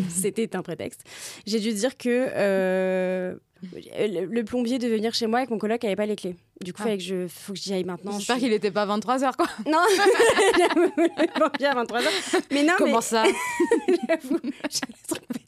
c'était 0.08 0.54
un 0.56 0.62
prétexte. 0.62 1.02
J'ai 1.46 1.60
dû 1.60 1.72
dire 1.72 1.96
que 1.98 2.28
euh, 2.34 3.34
le, 3.74 4.24
le 4.24 4.44
plombier 4.44 4.78
devait 4.78 4.96
venir 4.96 5.12
chez 5.14 5.26
moi 5.26 5.42
et 5.42 5.46
que 5.46 5.50
mon 5.52 5.58
coloc 5.58 5.84
avait 5.84 5.96
pas 5.96 6.06
les 6.06 6.16
clés. 6.16 6.36
Du 6.62 6.72
coup, 6.72 6.78
Ah. 6.82 6.84
fallait 6.84 6.98
que 6.98 7.04
je, 7.04 7.26
faut 7.28 7.52
que 7.52 7.58
j'y 7.58 7.72
aille 7.74 7.84
maintenant. 7.84 8.12
J'espère 8.18 8.36
Je 8.36 8.40
qu'il 8.42 8.52
était 8.52 8.70
pas 8.70 8.86
23h, 8.86 9.34
quoi. 9.36 9.46
Non, 9.66 9.78
le 9.88 11.26
plombier 11.34 11.66
à 11.66 11.74
23h. 11.74 12.08
Mais 12.52 12.62
non, 12.62 12.74
Comment 12.78 12.96
mais 12.96 13.02
ça 13.02 13.24
j'avoue, 14.08 14.38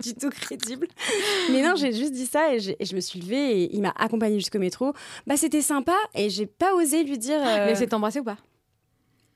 du 0.04 0.14
tout 0.14 0.30
crédible. 0.30 0.86
Mais 1.50 1.62
non, 1.62 1.74
j'ai 1.76 1.92
juste 1.92 2.12
dit 2.12 2.26
ça 2.26 2.54
et, 2.54 2.76
et 2.78 2.84
je 2.84 2.94
me 2.94 3.00
suis 3.00 3.20
levée 3.20 3.62
et 3.62 3.74
il 3.74 3.80
m'a 3.82 3.92
accompagnée 3.98 4.38
jusqu'au 4.38 4.58
métro. 4.58 4.92
Bah, 5.26 5.36
c'était 5.36 5.62
sympa 5.62 5.94
et 6.14 6.30
j'ai 6.30 6.46
pas 6.46 6.74
osé 6.74 7.02
lui 7.02 7.18
dire. 7.18 7.40
euh, 7.44 7.70
essayé 7.70 7.86
de 7.86 7.90
t'embrasser 7.90 8.20
ou 8.20 8.24
pas? 8.24 8.36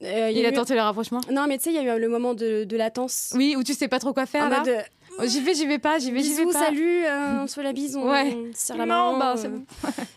euh, 0.02 0.30
il 0.32 0.44
a 0.44 0.48
a 0.48 0.52
eu- 0.52 0.54
tenté 0.54 0.74
le 0.74 0.80
rapprochement? 0.80 1.20
Non, 1.32 1.46
mais 1.48 1.58
tu 1.58 1.64
sais, 1.64 1.70
il 1.70 1.76
y 1.76 1.78
a 1.88 1.96
eu 1.96 2.00
le 2.00 2.08
moment 2.08 2.34
de, 2.34 2.62
de 2.64 2.76
latence. 2.76 3.32
Oui, 3.34 3.56
ou 3.58 3.64
tu 3.64 3.74
sais 3.74 3.88
pas 3.88 3.98
trop 3.98 4.12
quoi 4.12 4.26
faire, 4.26 4.44
en 4.44 4.48
là 4.48 4.58
mode 4.60 4.84
Oh, 5.20 5.24
J'y 5.26 5.40
vais, 5.40 5.52
j'y 5.54 5.66
vais 5.66 5.80
pas, 5.80 5.98
j'y 5.98 6.12
vais, 6.12 6.22
j'y 6.22 6.32
vais 6.34 6.44
pas. 6.44 6.52
salut, 6.52 7.04
euh, 7.04 7.42
on 7.42 7.46
se 7.48 7.54
fait 7.54 7.64
la 7.64 7.72
bise, 7.72 7.96
on, 7.96 8.08
Ouais. 8.08 8.32
on 8.36 8.52
se 8.54 8.66
serre 8.66 8.76
la 8.76 8.86
Non, 8.86 9.14
main. 9.14 9.18
bah, 9.18 9.32
euh. 9.32 9.36
c'est 9.36 9.48
bon. 9.48 9.64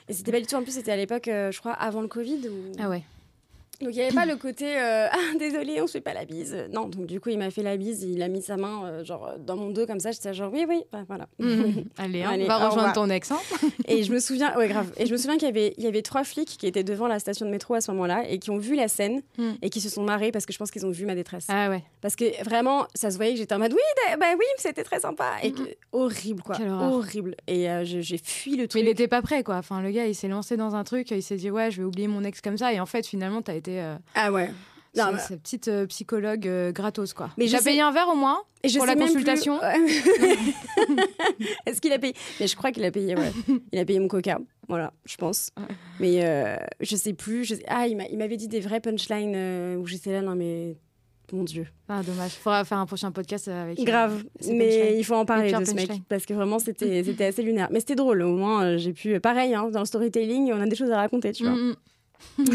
Et 0.07 0.13
c'était 0.13 0.31
pas 0.31 0.39
du 0.39 0.45
tout, 0.45 0.53
en 0.55 0.61
plus, 0.61 0.73
c'était 0.73 0.91
à 0.91 0.95
l'époque, 0.97 1.27
euh, 1.27 1.51
je 1.51 1.59
crois, 1.59 1.71
avant 1.71 2.01
le 2.01 2.07
Covid. 2.07 2.41
où- 2.49 2.73
Ah 2.79 2.87
ouais. 2.89 3.01
Donc 3.81 3.93
il 3.93 3.97
n'y 3.97 4.01
avait 4.03 4.13
pas 4.15 4.25
le 4.25 4.35
côté 4.35 4.65
euh, 4.77 5.07
ah 5.11 5.37
désolé 5.39 5.81
on 5.81 5.87
se 5.87 5.93
fait 5.93 6.01
pas 6.01 6.13
la 6.13 6.25
bise 6.25 6.55
non 6.71 6.87
donc 6.87 7.05
du 7.05 7.19
coup 7.19 7.29
il 7.29 7.37
m'a 7.37 7.49
fait 7.51 7.63
la 7.63 7.77
bise 7.77 8.03
il 8.03 8.21
a 8.21 8.27
mis 8.27 8.41
sa 8.41 8.57
main 8.57 8.85
euh, 8.85 9.03
genre 9.03 9.33
dans 9.39 9.55
mon 9.55 9.69
dos 9.71 9.85
comme 9.87 9.99
ça 9.99 10.11
j'étais 10.11 10.33
genre 10.33 10.51
oui 10.53 10.65
oui 10.67 10.83
bah, 10.91 11.03
voilà 11.07 11.27
Mhm. 11.39 11.85
Allez, 11.97 12.23
hein, 12.23 12.29
Allez, 12.33 12.45
va 12.45 12.65
au 12.65 12.69
rejoindre 12.69 12.93
ton 12.93 13.09
ex. 13.09 13.31
Hein. 13.31 13.39
et 13.87 14.03
je 14.03 14.11
me 14.13 14.19
souviens 14.19 14.55
ouais 14.57 14.67
grave 14.67 14.91
et 14.97 15.05
je 15.05 15.11
me 15.11 15.17
souviens 15.17 15.35
qu'il 15.37 15.47
y 15.47 15.51
avait 15.51 15.73
il 15.77 15.83
y 15.83 15.87
avait 15.87 16.01
trois 16.01 16.23
flics 16.23 16.57
qui 16.59 16.67
étaient 16.67 16.83
devant 16.83 17.07
la 17.07 17.19
station 17.19 17.45
de 17.45 17.51
métro 17.51 17.73
à 17.73 17.81
ce 17.81 17.91
moment-là 17.91 18.23
et 18.29 18.39
qui 18.39 18.49
ont 18.51 18.57
vu 18.57 18.75
la 18.75 18.87
scène 18.87 19.21
Mm. 19.37 19.51
et 19.61 19.69
qui 19.69 19.81
se 19.81 19.89
sont 19.89 20.03
marrés 20.03 20.31
parce 20.31 20.45
que 20.45 20.53
je 20.53 20.57
pense 20.57 20.71
qu'ils 20.71 20.85
ont 20.85 20.91
vu 20.91 21.05
ma 21.05 21.15
détresse 21.15 21.45
Ah 21.49 21.69
ouais. 21.69 21.83
parce 22.01 22.15
que 22.15 22.43
vraiment 22.43 22.85
ça 22.95 23.11
se 23.11 23.17
voyait 23.17 23.33
que 23.33 23.37
j'étais 23.39 23.55
en 23.55 23.59
mode 23.59 23.73
oui 23.73 24.15
bah 24.19 24.25
oui 24.37 24.45
c'était 24.57 24.83
très 24.83 24.99
sympa 24.99 25.25
et 25.43 25.51
que- 25.51 25.61
horrible 25.91 26.41
quoi 26.43 26.57
horrible 26.59 27.35
et 27.47 27.69
euh, 27.69 27.83
j'ai 27.83 28.17
fui 28.23 28.51
le 28.55 28.63
Mais 28.63 28.67
truc 28.67 28.81
il 28.83 28.87
était 28.87 29.07
pas 29.07 29.21
prêt, 29.21 29.43
quoi. 29.43 29.55
Enfin, 29.57 29.81
le 29.81 29.91
gars, 29.91 30.05
il 30.07 30.15
s'est 30.15 30.27
lancé 30.27 30.57
dans 30.57 30.75
un 30.75 30.83
truc, 30.83 31.11
il 31.11 31.21
s'est 31.23 31.35
dit, 31.35 31.49
ouais, 31.51 31.71
je 31.71 31.77
vais 31.77 31.83
oublier 31.83 32.07
mon 32.07 32.23
ex 32.23 32.41
comme 32.41 32.57
ça. 32.57 32.73
Et 32.73 32.79
en 32.79 32.85
fait, 32.85 33.05
finalement, 33.05 33.41
t'as 33.41 33.55
été. 33.55 33.70
Euh, 33.79 33.95
ah 34.15 34.31
ouais 34.31 34.47
Non, 34.97 35.05
C'est 35.07 35.11
mais- 35.13 35.19
c'est 35.27 35.41
petite 35.41 35.67
euh, 35.69 35.85
psychologue 35.87 36.47
euh, 36.47 36.71
gratos, 36.71 37.13
quoi. 37.13 37.29
Mais 37.37 37.47
j'ai 37.47 37.57
sais- 37.57 37.63
payé 37.63 37.81
un 37.81 37.91
verre 37.91 38.09
au 38.09 38.15
moins 38.15 38.41
Et 38.63 38.69
je 38.69 38.77
pour 38.77 38.85
la 38.85 38.95
plus- 38.95 39.05
consultation. 39.05 39.59
Est-ce 41.65 41.81
qu'il 41.81 41.93
a 41.93 41.99
payé? 41.99 42.13
Mais 42.39 42.47
je 42.47 42.55
crois 42.55 42.71
qu'il 42.71 42.83
a 42.85 42.91
payé, 42.91 43.15
ouais. 43.15 43.31
Il 43.71 43.79
a 43.79 43.85
payé 43.85 43.99
mon 43.99 44.07
coca, 44.07 44.39
voilà, 44.67 44.93
je 45.05 45.15
pense. 45.17 45.51
Mais 45.99 46.23
euh, 46.25 46.55
je 46.79 46.95
sais 46.95 47.13
plus. 47.13 47.45
je 47.45 47.55
sais- 47.55 47.63
Ah, 47.67 47.87
il 47.87 47.97
m'a- 47.97 48.07
il 48.07 48.17
m'avait 48.17 48.37
dit 48.37 48.47
des 48.47 48.59
vrais 48.59 48.79
punchlines 48.81 49.33
euh, 49.35 49.75
où 49.77 49.87
j'étais 49.87 50.11
là, 50.11 50.21
non 50.21 50.35
mais. 50.35 50.77
Mon 51.33 51.45
Dieu. 51.45 51.65
Ah, 51.87 52.01
dommage. 52.03 52.31
Faudra 52.33 52.65
faire 52.65 52.77
un 52.79 52.85
prochain 52.85 53.09
podcast 53.13 53.47
avec. 53.47 53.81
Grave. 53.85 54.21
Mais 54.49 54.97
il 54.99 55.03
faut 55.05 55.15
en 55.15 55.23
parler 55.23 55.53
de 55.53 55.63
ce 55.63 55.71
mec. 55.73 55.89
Parce 56.09 56.25
que 56.25 56.33
vraiment, 56.33 56.59
c'était 56.59 57.23
assez 57.23 57.41
lunaire. 57.41 57.69
Mais 57.71 57.79
c'était 57.79 57.95
drôle. 57.95 58.21
Au 58.23 58.35
moins, 58.35 58.75
j'ai 58.75 58.91
pu. 58.91 59.17
Pareil, 59.21 59.55
hein, 59.55 59.69
dans 59.71 59.79
le 59.79 59.85
storytelling, 59.85 60.51
on 60.51 60.59
a 60.59 60.65
des 60.65 60.75
choses 60.75 60.91
à 60.91 60.97
raconter, 60.97 61.31
tu 61.31 61.43
vois. 61.43 61.53
Mm, 61.53 61.75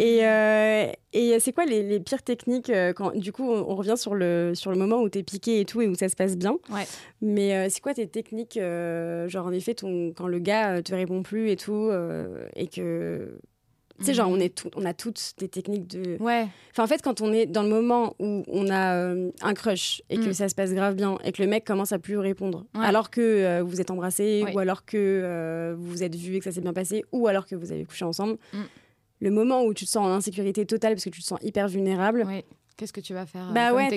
Et, 0.00 0.20
euh, 0.26 0.86
et 1.12 1.38
c'est 1.40 1.52
quoi 1.52 1.64
les, 1.64 1.82
les 1.82 2.00
pires 2.00 2.22
techniques 2.22 2.70
euh, 2.70 2.92
quand, 2.92 3.16
Du 3.16 3.32
coup, 3.32 3.44
on, 3.44 3.70
on 3.70 3.74
revient 3.76 3.96
sur 3.96 4.14
le, 4.14 4.52
sur 4.54 4.70
le 4.70 4.78
moment 4.78 5.00
où 5.00 5.08
t'es 5.08 5.22
piqué 5.22 5.60
et 5.60 5.64
tout 5.64 5.80
et 5.80 5.86
où 5.88 5.94
ça 5.94 6.08
se 6.08 6.16
passe 6.16 6.36
bien. 6.36 6.58
Ouais. 6.70 6.86
Mais 7.20 7.54
euh, 7.54 7.66
c'est 7.70 7.80
quoi 7.80 7.94
tes 7.94 8.06
techniques 8.06 8.56
euh, 8.56 9.28
Genre, 9.28 9.46
en 9.46 9.52
effet, 9.52 9.74
ton, 9.74 10.12
quand 10.16 10.26
le 10.26 10.38
gars 10.38 10.82
te 10.82 10.94
répond 10.94 11.22
plus 11.22 11.50
et 11.50 11.56
tout, 11.56 11.90
et 12.56 12.66
que. 12.68 13.38
Tu 13.98 14.06
sais, 14.06 14.14
genre, 14.14 14.28
Mhm. 14.28 14.34
on, 14.36 14.40
est 14.40 14.54
tout- 14.54 14.70
on 14.74 14.84
a 14.84 14.94
toutes 14.94 15.34
des 15.38 15.48
techniques 15.48 15.86
de. 15.86 16.16
Ouais. 16.20 16.46
Enfin, 16.70 16.84
en 16.84 16.86
fait, 16.86 17.02
quand 17.02 17.20
on 17.20 17.32
est 17.32 17.46
dans 17.46 17.62
le 17.62 17.68
moment 17.68 18.14
où 18.18 18.42
on 18.48 18.68
a 18.70 18.94
euh, 18.96 19.30
un 19.42 19.54
crush 19.54 20.02
et 20.10 20.16
que 20.16 20.28
Mm. 20.30 20.32
ça 20.32 20.48
se 20.48 20.54
passe 20.54 20.72
grave 20.72 20.94
bien 20.94 21.18
et 21.24 21.32
que 21.32 21.42
le 21.42 21.48
mec 21.48 21.64
commence 21.64 21.92
à 21.92 21.98
plus 21.98 22.18
répondre, 22.18 22.64
Ouais. 22.74 22.84
alors 22.84 23.10
que 23.10 23.20
euh, 23.20 23.62
vous 23.62 23.80
êtes 23.80 23.90
embrassés 23.90 24.42
Oui. 24.46 24.52
ou 24.54 24.58
alors 24.58 24.84
que 24.84 24.96
euh, 24.96 25.74
vous 25.78 25.90
vous 25.90 26.02
êtes 26.02 26.14
vus 26.16 26.36
et 26.36 26.38
que 26.38 26.44
ça 26.44 26.52
s'est 26.52 26.60
bien 26.62 26.72
passé 26.72 27.04
ou 27.12 27.26
alors 27.28 27.46
que 27.46 27.54
vous 27.54 27.70
avez 27.72 27.84
couché 27.84 28.04
ensemble, 28.04 28.38
Mm. 28.52 28.58
le 29.20 29.30
moment 29.30 29.62
où 29.64 29.74
tu 29.74 29.84
te 29.84 29.90
sens 29.90 30.04
en 30.06 30.10
insécurité 30.12 30.64
totale 30.66 30.94
parce 30.94 31.04
que 31.04 31.10
tu 31.10 31.20
te 31.20 31.26
sens 31.26 31.38
hyper 31.42 31.68
vulnérable. 31.68 32.26
Qu'est-ce 32.76 32.92
que 32.92 33.00
tu 33.00 33.12
vas 33.14 33.26
faire 33.26 33.48
euh, 33.50 33.52
bah 33.52 33.72
ouais, 33.74 33.88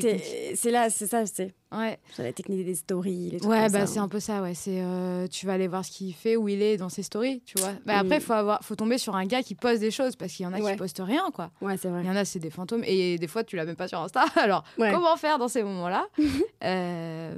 c'est 0.56 0.72
là, 0.72 0.90
c'est 0.90 1.08
ça, 1.08 1.26
c'est 1.26 1.54
Ouais. 1.72 1.98
la 2.18 2.32
technique 2.34 2.66
des 2.66 2.76
stories, 2.76 3.32
les 3.32 3.40
trucs 3.40 3.52
Ouais, 3.52 3.64
comme 3.64 3.72
bah 3.72 3.86
c'est 3.88 4.00
hein. 4.00 4.04
un 4.04 4.08
peu 4.08 4.20
ça, 4.20 4.42
ouais. 4.42 4.54
C'est 4.54 4.82
euh, 4.82 5.28
tu 5.28 5.46
vas 5.46 5.54
aller 5.54 5.68
voir 5.68 5.84
ce 5.84 5.92
qu'il 5.92 6.14
fait, 6.14 6.36
où 6.36 6.48
il 6.48 6.62
est 6.62 6.78
dans 6.78 6.90
ses 6.90 7.04
stories, 7.04 7.42
tu 7.46 7.58
vois. 7.60 7.74
Bah, 7.86 7.98
après, 8.00 8.20
faut 8.20 8.34
avoir, 8.34 8.64
faut 8.64 8.76
tomber 8.76 8.98
sur 8.98 9.16
un 9.16 9.26
gars 9.26 9.44
qui 9.44 9.56
poste 9.56 9.80
des 9.82 9.92
choses 9.92 10.16
parce 10.16 10.32
qu'il 10.34 10.44
y 10.44 10.48
en 10.48 10.54
a 10.54 10.60
Ouais. 10.60 10.72
qui 10.74 10.78
postent 10.78 11.02
rien, 11.04 11.30
quoi. 11.34 11.52
Ouais, 11.62 11.78
c'est 11.78 11.90
vrai. 11.90 12.02
Il 12.04 12.08
y 12.08 12.10
en 12.10 12.16
a, 12.16 12.24
c'est 12.26 12.40
des 12.40 12.50
fantômes 12.50 12.84
et 12.86 13.18
des 13.18 13.28
fois, 13.28 13.44
tu 13.44 13.56
l'as 13.56 13.66
même 13.66 13.76
pas 13.76 13.88
sur 13.88 14.00
Insta. 14.00 14.26
Alors, 14.36 14.64
Ouais. 14.78 14.92
comment 14.92 15.16
faire 15.18 15.38
dans 15.38 15.48
ces 15.48 15.64
moments-là? 15.64 16.06
Euh, 16.64 17.36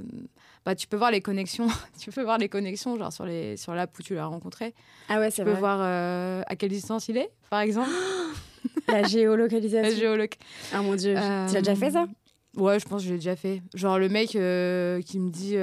Bah, 0.66 0.76
tu 0.76 0.88
peux 0.88 0.98
voir 0.98 1.12
les 1.12 1.22
connexions. 1.22 1.68
tu 2.00 2.12
peux 2.12 2.24
voir 2.24 2.38
les 2.38 2.50
connexions, 2.50 2.98
genre 2.98 3.12
sur 3.14 3.26
les 3.26 3.58
sur 3.58 3.74
l'app 3.74 3.98
où 3.98 4.02
tu 4.04 4.16
l'as 4.16 4.26
rencontré. 4.26 4.74
Ah 5.10 5.20
ouais, 5.20 5.30
c'est 5.32 5.38
Tu 5.38 5.44
peux 5.46 5.52
vrai. 5.52 5.60
voir 5.60 5.80
euh, 5.82 6.42
à 6.46 6.56
quelle 6.56 6.70
distance 6.72 7.08
il 7.08 7.18
est, 7.18 7.30
par 7.50 7.62
exemple. 7.62 7.90
La 8.88 9.02
La 9.02 9.08
géolocalisation. 9.08 9.98
géoloc. 9.98 10.36
Ah 10.74 10.82
mon 10.82 10.96
dieu, 10.96 11.16
Euh, 11.18 11.48
tu 11.48 11.54
l'as 11.54 11.62
déjà 11.62 11.76
fait 11.76 11.92
ça? 11.92 12.06
Ouais, 12.56 12.80
je 12.80 12.86
pense 12.88 13.02
que 13.02 13.08
je 13.08 13.14
l'ai 13.14 13.20
déjà 13.20 13.36
fait. 13.36 13.62
Genre 13.74 14.00
le 14.00 14.10
mec 14.10 14.36
euh, 14.36 15.02
qui 15.02 15.20
me 15.20 15.30
dit 15.30 15.56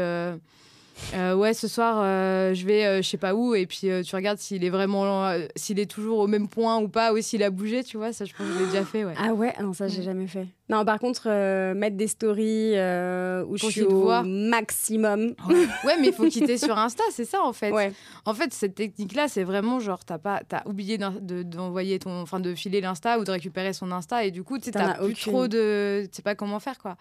euh, 1.15 1.35
ouais 1.35 1.55
ce 1.55 1.69
soir 1.69 2.01
euh, 2.03 2.55
je 2.55 2.65
vais 2.67 2.85
euh, 2.85 3.03
je 3.03 3.09
sais 3.09 3.17
pas 3.17 3.35
où 3.35 3.55
et 3.55 3.67
puis 3.67 3.89
tu 4.05 4.17
regardes 4.17 4.39
s'il 4.39 4.65
est 4.65 4.71
vraiment 4.71 5.31
s'il 5.57 5.79
est 5.79 5.91
toujours 5.91 6.19
au 6.19 6.27
même 6.27 6.49
point 6.49 6.79
ou 6.79 6.89
pas 6.89 7.13
ou 7.13 7.21
s'il 7.21 7.43
a 7.43 7.51
bougé, 7.51 7.85
tu 7.85 7.97
vois, 7.97 8.13
ça 8.13 8.25
je 8.25 8.33
pense 8.33 8.47
que 8.47 8.53
je 8.55 8.59
l'ai 8.61 8.67
déjà 8.67 8.85
fait 8.85 9.05
ouais. 9.05 9.15
Ah 9.19 9.33
ouais, 9.35 9.53
non 9.61 9.73
ça 9.73 9.87
j'ai 9.89 10.03
jamais 10.03 10.27
fait. 10.27 10.47
Non 10.71 10.85
par 10.85 10.99
contre 10.99 11.29
mettre 11.75 11.97
des 11.97 12.09
stories 12.09 12.73
où 12.73 13.57
je 13.57 13.67
suis 13.71 13.83
au 13.83 14.01
voit. 14.03 14.23
maximum. 14.25 15.35
Ouais, 15.85 15.97
mais 16.01 16.09
il 16.09 16.13
faut 16.13 16.27
quitter 16.29 16.57
sur 16.59 16.77
Insta, 16.79 17.03
c'est 17.11 17.25
ça 17.27 17.43
en 17.43 17.53
fait. 17.53 17.71
Ouais. 17.71 17.93
En 18.25 18.33
fait, 18.35 18.53
cette 18.55 18.75
technique-là, 18.75 19.29
c'est 19.29 19.45
vraiment 19.45 19.79
genre, 19.81 20.05
t'as 20.05 20.17
pas, 20.19 20.41
t'as 20.49 20.63
oublié 20.67 20.97
d'in- 20.97 21.15
de- 21.21 21.43
d'envoyer 21.43 21.99
ton, 21.99 22.23
enfin, 22.23 22.41
de 22.41 22.55
filer 22.55 22.81
l'insta 22.81 23.19
ou 23.19 23.25
de 23.25 23.31
récupérer 23.31 23.73
son 23.75 23.93
insta, 23.93 24.25
et 24.25 24.31
du 24.31 24.43
coup, 24.43 24.59
tu 24.59 24.71
t'as 24.71 24.93
as 24.93 24.95
plus 24.95 25.05
aucune. 25.13 25.33
trop 25.33 25.49
de, 25.49 26.05
tu 26.07 26.17
sais 26.17 26.23
pas 26.23 26.35
comment 26.35 26.59
faire 26.61 26.79
quoi. 26.79 26.97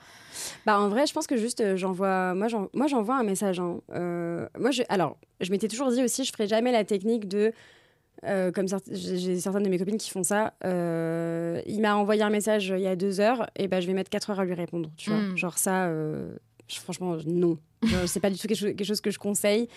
Bah 0.66 0.80
en 0.80 0.90
vrai 0.90 1.06
je 1.08 1.14
pense 1.14 1.28
que 1.28 1.38
juste 1.38 1.76
j'envoie 1.78 2.34
moi 2.34 2.48
j'en- 2.50 2.68
moi 2.74 2.88
j'envoie 2.88 3.16
un 3.16 3.24
message. 3.24 3.60
hein. 3.60 3.78
Euh, 3.94 4.48
moi 4.58 4.72
je 4.72 4.84
alors 4.90 5.18
je 5.42 5.52
m'étais 5.52 5.68
toujours 5.68 5.92
dit 5.92 6.04
aussi 6.04 6.24
je 6.24 6.32
ferai 6.32 6.48
jamais 6.48 6.72
la 6.72 6.84
technique 6.84 7.28
de 7.28 7.54
euh, 8.26 8.52
comme 8.52 8.68
j'ai 8.92 9.40
certaines 9.40 9.64
de 9.64 9.70
mes 9.70 9.78
copines 9.78 9.98
qui 9.98 10.10
font 10.10 10.24
ça. 10.24 10.54
euh, 10.66 11.62
il 11.66 11.82
m'a 11.82 11.96
envoyé 11.96 12.22
un 12.24 12.30
message 12.30 12.74
il 12.76 12.82
y 12.82 12.88
a 12.88 12.96
deux 12.96 13.20
heures 13.20 13.50
et 13.58 13.68
ben 13.68 13.82
je 13.82 13.88
vais 13.88 13.94
mettre 13.94 14.10
quatre 14.10 14.30
heures 14.30 14.40
à 14.40 14.46
lui 14.46 14.54
répondre. 14.54 14.90
Tu 14.98 15.10
vois, 15.10 15.20
Mm. 15.20 15.38
genre 15.38 15.58
ça. 15.58 15.88
euh, 15.88 16.34
je- 16.68 16.80
franchement 16.80 17.18
non. 17.26 17.58
C'est 18.06 18.22
pas 18.22 18.30
du 18.30 18.38
tout 18.40 18.48
quelque 18.48 18.58
chose, 18.58 18.70
quelque 18.70 18.86
chose 18.86 19.02
que 19.02 19.12
je 19.12 19.20
conseille. 19.20 19.68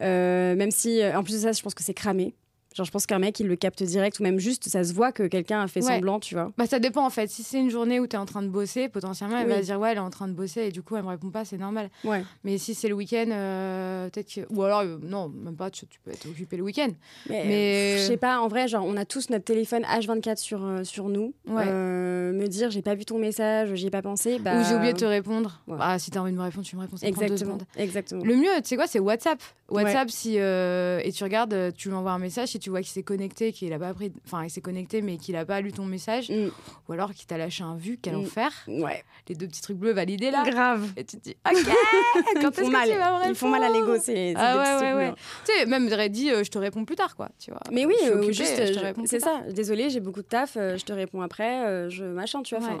Même 0.00 0.70
si 0.70 1.00
en 1.14 1.22
plus 1.22 1.34
de 1.34 1.38
ça 1.40 1.52
je 1.52 1.62
pense 1.62 1.74
que 1.74 1.82
c'est 1.82 1.92
cramé. 1.94 2.34
Genre 2.74 2.86
je 2.86 2.90
pense 2.92 3.06
qu'un 3.06 3.18
mec 3.18 3.40
il 3.40 3.48
le 3.48 3.56
capte 3.56 3.82
direct 3.82 4.20
ou 4.20 4.22
même 4.22 4.38
juste 4.38 4.68
ça 4.68 4.84
se 4.84 4.92
voit 4.92 5.10
que 5.10 5.24
quelqu'un 5.24 5.60
a 5.60 5.66
fait 5.66 5.80
Ouais. 5.84 5.94
semblant. 5.94 6.20
Tu 6.20 6.34
vois. 6.34 6.52
Bah, 6.56 6.66
ça 6.66 6.78
dépend 6.78 7.04
en 7.04 7.10
fait. 7.10 7.28
Si 7.28 7.42
c'est 7.42 7.58
une 7.58 7.70
journée 7.70 7.98
où 7.98 8.06
tu 8.06 8.14
es 8.14 8.18
en 8.18 8.26
train 8.26 8.42
de 8.42 8.48
bosser, 8.48 8.88
potentiellement, 8.88 9.38
elle 9.38 9.48
Oui. 9.48 9.54
va 9.54 9.60
dire 9.60 9.80
ouais, 9.80 9.90
elle 9.90 9.96
est 9.96 10.00
en 10.00 10.10
train 10.10 10.28
de 10.28 10.32
bosser 10.34 10.62
et 10.62 10.70
du 10.70 10.82
coup, 10.82 10.94
elle 10.96 11.02
me 11.02 11.08
répond 11.08 11.30
pas, 11.30 11.44
c'est 11.44 11.58
normal. 11.58 11.90
Ouais. 12.04 12.22
Mais 12.44 12.58
si 12.58 12.74
c'est 12.74 12.88
le 12.88 12.94
week-end, 12.94 13.26
euh, 13.30 14.08
peut-être 14.10 14.32
que. 14.32 14.40
Ou 14.50 14.62
alors, 14.62 14.80
euh, 14.80 14.98
non, 15.02 15.28
même 15.28 15.56
pas, 15.56 15.70
tu, 15.70 15.86
tu 15.86 15.98
peux 16.00 16.10
être 16.12 16.26
occupé 16.28 16.56
le 16.56 16.62
week-end. 16.62 16.88
Mais, 17.28 17.44
Mais- 17.46 17.92
pff, 17.96 18.02
je 18.02 18.06
sais 18.08 18.16
pas, 18.16 18.38
en 18.40 18.48
vrai, 18.48 18.68
genre, 18.68 18.84
on 18.86 18.96
a 18.96 19.04
tous 19.04 19.30
notre 19.30 19.44
téléphone 19.44 19.82
H24 19.82 20.36
sur, 20.38 20.64
euh, 20.64 20.84
sur 20.84 21.08
nous. 21.08 21.34
Ouais. 21.48 21.64
Euh, 21.66 22.32
me 22.32 22.46
dire, 22.46 22.70
j'ai 22.70 22.82
pas 22.82 22.94
vu 22.94 23.04
ton 23.04 23.18
message, 23.18 23.74
j'y 23.74 23.86
ai 23.86 23.90
pas 23.90 24.02
pensé. 24.02 24.38
Bah... 24.38 24.60
Ou 24.60 24.64
j'ai 24.68 24.74
oublié 24.76 24.92
de 24.92 24.98
te 24.98 25.04
répondre. 25.04 25.60
Ah, 25.80 25.98
si 25.98 26.10
t'as 26.10 26.20
envie 26.20 26.32
de 26.32 26.36
me 26.36 26.42
répondre, 26.42 26.64
tu 26.66 26.76
me 26.76 26.82
réponds. 26.82 26.96
Ça 26.96 27.06
Exactement. 27.08 27.58
Exactement. 27.76 28.24
Le 28.24 28.36
mieux, 28.36 28.48
tu 28.62 28.68
sais 28.68 28.76
quoi, 28.76 28.86
c'est 28.86 29.00
WhatsApp. 29.00 29.40
WhatsApp, 29.70 30.10
si 30.10 30.34
euh, 30.38 31.00
et 31.04 31.12
tu 31.12 31.22
regardes, 31.24 31.52
euh, 31.54 31.70
tu 31.76 31.88
lui 31.88 31.94
envoies 31.94 32.10
un 32.12 32.18
message, 32.18 32.48
tu 32.60 32.70
vois 32.70 32.80
qu'il 32.80 32.90
s'est 32.90 33.02
connecté, 33.02 33.52
qu'il 33.52 33.72
a 33.72 33.78
pas 33.78 33.92
pris, 33.94 34.12
enfin, 34.26 34.44
il 34.44 34.50
s'est 34.50 34.60
connecté, 34.60 35.02
mais 35.02 35.16
qu'il 35.16 35.34
a 35.36 35.44
pas 35.44 35.60
lu 35.60 35.72
ton 35.72 35.84
message, 35.84 36.30
Mm, 36.30 36.48
ou 36.88 36.92
alors 36.92 37.12
qu'il 37.14 37.26
t'a 37.26 37.38
lâché 37.38 37.64
un 37.64 37.74
vu, 37.76 37.98
quel 38.00 38.14
Mm. 38.16 38.20
enfer. 38.20 38.52
ouais. 38.68 39.02
Les 39.28 39.34
deux 39.34 39.46
petits 39.48 39.62
trucs 39.62 39.76
bleus 39.78 39.92
validés 39.92 40.30
là. 40.30 40.42
Grave. 40.44 40.92
Et 40.96 41.04
tu 41.04 41.16
te 41.18 41.22
dis, 41.22 41.36
ok, 41.44 41.54
quand 42.34 42.50
Ils 42.50 42.52
font 42.52 42.66
que 42.66 42.70
mal. 42.70 42.88
tu 42.88 42.96
vas 42.96 43.18
me 43.24 43.28
Ils 43.30 43.34
font 43.34 43.48
mal 43.48 43.62
à 43.64 43.68
l'ego, 43.68 43.96
ces, 43.96 44.04
ces 44.04 44.34
Ah 44.36 44.56
ouais, 44.80 44.86
ouais, 44.86 44.94
ouais. 44.94 45.14
Tu 45.46 45.52
sais, 45.52 45.66
même 45.66 45.88
j'aurais 45.88 46.08
dit, 46.08 46.30
euh, 46.30 46.44
je 46.44 46.50
te 46.50 46.58
réponds 46.58 46.84
plus 46.84 46.96
tard, 46.96 47.16
quoi. 47.16 47.28
Tu 47.38 47.50
vois. 47.50 47.60
Mais 47.72 47.86
oui, 47.86 47.94
Je 47.98 48.04
suis 48.04 48.10
euh, 48.12 48.16
occupée, 48.18 48.32
juste, 48.32 48.56
je 48.66 48.72
te 48.72 48.78
je- 48.78 48.84
réponds 48.84 49.02
c'est 49.06 49.20
ça. 49.20 49.40
Désolée, 49.50 49.90
j'ai 49.90 50.00
beaucoup 50.00 50.22
de 50.22 50.26
taf, 50.28 50.56
euh, 50.56 50.76
je 50.76 50.84
te 50.84 50.92
réponds 50.92 51.22
après, 51.22 51.64
euh, 51.66 51.88
je 51.90 52.04
machin, 52.04 52.42
tu 52.42 52.56
vois. 52.56 52.66
Ouais. 52.68 52.80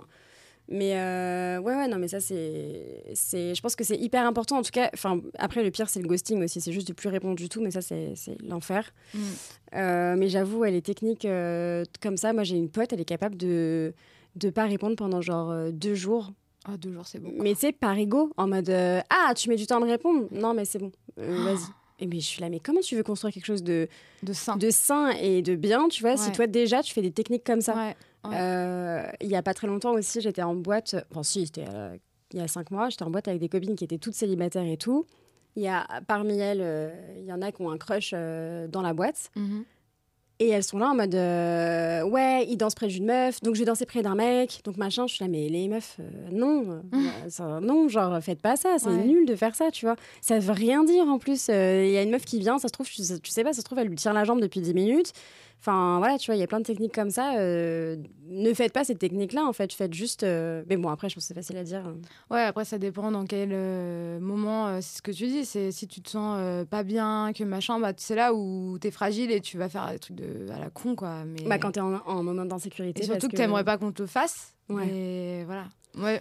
Mais 0.72 0.92
euh, 0.96 1.58
ouais, 1.60 1.74
ouais, 1.74 1.88
non, 1.88 1.98
mais 1.98 2.06
ça, 2.08 2.20
c'est. 2.20 3.02
c'est- 3.14 3.54
Je 3.56 3.60
pense 3.60 3.74
que 3.74 3.82
c'est 3.82 3.96
hyper 3.96 4.24
important. 4.24 4.56
En 4.58 4.62
tout 4.62 4.70
cas, 4.70 4.88
enfin, 4.94 5.20
après, 5.36 5.64
le 5.64 5.70
pire, 5.72 5.88
c'est 5.88 6.00
le 6.00 6.06
ghosting 6.06 6.42
aussi. 6.44 6.60
C'est 6.60 6.70
juste 6.72 6.86
de 6.88 6.92
plus 6.92 7.08
répondre 7.08 7.34
du 7.34 7.48
tout, 7.48 7.60
mais 7.60 7.70
ça, 7.72 7.80
c'est 7.80 8.12
c'est 8.14 8.40
l'enfer. 8.42 8.92
Mm. 9.12 9.18
Euh, 9.74 10.14
mais 10.16 10.28
j'avoue, 10.28 10.64
elle 10.64 10.74
est 10.76 10.84
technique 10.86 11.24
euh, 11.24 11.84
comme 12.00 12.16
ça. 12.16 12.32
Moi, 12.32 12.44
j'ai 12.44 12.56
une 12.56 12.70
pote, 12.70 12.92
elle 12.92 13.00
est 13.00 13.04
capable 13.04 13.36
de 13.36 13.92
de 14.36 14.48
pas 14.50 14.66
répondre 14.66 14.94
pendant 14.94 15.20
genre 15.20 15.52
deux 15.72 15.94
jours. 15.96 16.30
Ah, 16.64 16.76
deux 16.76 16.92
jours, 16.92 17.06
c'est 17.06 17.18
bon. 17.18 17.32
Mais 17.40 17.54
sais, 17.56 17.72
par 17.72 17.98
ego, 17.98 18.30
en 18.36 18.46
mode 18.46 18.70
Ah, 18.70 19.32
tu 19.34 19.48
mets 19.48 19.56
du 19.56 19.66
temps 19.66 19.78
à 19.78 19.80
me 19.84 19.90
répondre 19.90 20.28
Non, 20.30 20.54
mais 20.54 20.64
c'est 20.64 20.78
bon, 20.78 20.92
Euh, 21.18 21.42
vas-y. 21.44 21.66
Et 22.02 22.06
mais 22.06 22.20
je 22.20 22.26
suis 22.26 22.40
là, 22.40 22.48
mais 22.48 22.60
comment 22.60 22.80
tu 22.80 22.96
veux 22.96 23.02
construire 23.02 23.34
quelque 23.34 23.44
chose 23.44 23.62
de, 23.62 23.86
De 24.22 24.32
sain. 24.32 24.56
de 24.56 24.70
sain 24.70 25.10
et 25.20 25.42
de 25.42 25.54
bien, 25.56 25.88
tu 25.88 26.00
vois, 26.02 26.16
si 26.16 26.28
Ouais. 26.28 26.32
toi 26.34 26.46
déjà 26.46 26.82
tu 26.82 26.94
fais 26.94 27.02
des 27.02 27.10
techniques 27.10 27.44
comme 27.44 27.60
ça 27.60 27.74
Ouais. 27.74 27.96
Ouais. 28.24 28.36
Euh, 28.38 29.02
Il 29.20 29.28
y 29.28 29.36
a 29.36 29.42
pas 29.42 29.54
très 29.54 29.66
longtemps 29.66 29.92
aussi, 29.92 30.20
j'étais 30.20 30.42
en 30.42 30.54
boîte, 30.54 30.94
enfin 31.10 31.22
si, 31.22 31.46
c'était 31.46 31.64
euh, 31.72 31.96
il 32.32 32.38
y 32.38 32.42
a 32.42 32.48
cinq 32.48 32.70
mois, 32.70 32.88
j'étais 32.90 33.02
en 33.02 33.10
boîte 33.10 33.28
avec 33.28 33.40
des 33.40 33.48
copines 33.48 33.76
qui 33.76 33.84
étaient 33.84 33.98
toutes 33.98 34.14
célibataires 34.14 34.66
et 34.66 34.76
tout. 34.76 35.06
Il 35.56 35.62
y 35.62 35.68
a 35.68 35.86
parmi 36.06 36.38
elles, 36.38 36.60
euh, 36.60 36.90
il 37.18 37.24
y 37.24 37.32
en 37.32 37.42
a 37.42 37.50
qui 37.50 37.60
ont 37.62 37.70
un 37.70 37.78
crush 37.78 38.12
euh, 38.14 38.68
dans 38.68 38.82
la 38.82 38.92
boîte. 38.92 39.30
Mhm. 39.36 39.64
Et 40.42 40.48
elles 40.48 40.62
sont 40.64 40.78
là 40.78 40.88
en 40.88 40.94
mode 40.94 41.14
euh, 41.14 42.02
ouais, 42.02 42.46
il 42.48 42.56
danse 42.56 42.74
près 42.74 42.86
d'une 42.86 43.04
meuf, 43.04 43.42
donc 43.42 43.56
je 43.56 43.60
vais 43.60 43.66
danser 43.66 43.84
près 43.84 44.00
d'un 44.00 44.14
mec, 44.14 44.60
donc 44.64 44.78
machin. 44.78 45.06
Je 45.06 45.14
suis 45.14 45.22
là, 45.24 45.28
mais 45.30 45.48
les 45.50 45.68
meufs, 45.68 45.98
non, 46.32 46.82
ça- 47.28 47.60
non, 47.60 47.88
genre 47.88 48.22
faites 48.22 48.40
pas 48.40 48.56
ça, 48.56 48.76
c'est 48.78 48.88
Ouais. 48.88 49.04
nul 49.04 49.26
de 49.26 49.34
faire 49.36 49.54
ça, 49.54 49.70
tu 49.70 49.84
vois. 49.84 49.96
Ça 50.22 50.38
veut 50.38 50.52
rien 50.52 50.82
dire 50.84 51.04
en 51.08 51.18
plus. 51.18 51.48
Il 51.48 51.90
y 51.90 51.96
a 51.98 52.02
une 52.02 52.10
meuf 52.10 52.24
qui 52.24 52.38
vient, 52.38 52.58
ça 52.58 52.68
se 52.68 52.72
trouve, 52.72 52.86
tu 52.88 53.02
sais, 53.02 53.18
tu 53.18 53.30
sais 53.30 53.44
pas, 53.44 53.52
ça 53.52 53.60
se 53.60 53.64
trouve, 53.66 53.80
elle 53.80 53.88
lui 53.88 53.96
tire 53.96 54.14
la 54.14 54.24
jambe 54.24 54.40
depuis 54.40 54.60
10 54.62 54.72
minutes. 54.72 55.12
Enfin 55.62 55.98
voilà, 55.98 56.16
tu 56.16 56.26
vois, 56.30 56.36
il 56.36 56.40
y 56.40 56.42
a 56.42 56.46
plein 56.46 56.60
de 56.60 56.64
techniques 56.64 56.94
comme 56.94 57.10
ça. 57.10 57.36
euh, 57.38 57.96
ne 58.28 58.54
faites 58.54 58.72
pas 58.72 58.82
ces 58.82 58.94
techniques-là, 58.94 59.44
en 59.44 59.52
fait, 59.52 59.72
faites 59.74 59.92
juste. 59.92 60.22
euh, 60.22 60.62
Mais 60.70 60.78
bon, 60.78 60.88
après, 60.88 61.10
je 61.10 61.14
pense 61.16 61.24
que 61.24 61.28
c'est 61.28 61.34
facile 61.34 61.58
à 61.58 61.64
dire. 61.64 61.82
Ouais, 62.30 62.40
après, 62.40 62.64
ça 62.64 62.78
dépend 62.78 63.10
dans 63.10 63.26
quel 63.26 63.50
euh, 63.52 64.18
moment. 64.20 64.80
c'est 64.80 64.96
ce 64.98 65.02
que 65.02 65.10
tu 65.10 65.26
dis. 65.26 65.44
C'est 65.44 65.70
si 65.70 65.86
tu 65.86 66.00
te 66.00 66.08
sens 66.08 66.64
pas 66.70 66.82
bien, 66.82 67.32
que 67.34 67.44
machin, 67.44 67.78
bah, 67.78 67.92
c'est 67.96 68.14
là 68.14 68.32
où 68.32 68.78
t'es 68.80 68.90
fragile 68.90 69.30
et 69.30 69.40
tu 69.42 69.58
vas 69.58 69.68
faire 69.68 69.90
des 69.90 69.98
trucs 69.98 70.16
de, 70.16 70.50
à 70.50 70.58
la 70.58 70.70
con, 70.70 70.94
quoi. 70.96 71.24
Mais... 71.26 71.42
Bah, 71.46 71.58
quand 71.58 71.72
t'es 71.72 71.80
en, 71.80 71.94
en 72.06 72.22
moment 72.22 72.46
d'insécurité. 72.46 73.02
Et 73.02 73.04
surtout 73.04 73.20
parce 73.20 73.32
que 73.32 73.36
t'aimerais 73.36 73.64
pas 73.64 73.76
qu'on 73.76 73.92
te 73.92 74.06
fasse. 74.06 74.54
Ouais. 74.70 74.86
Mais 74.86 75.44
voilà. 75.44 75.64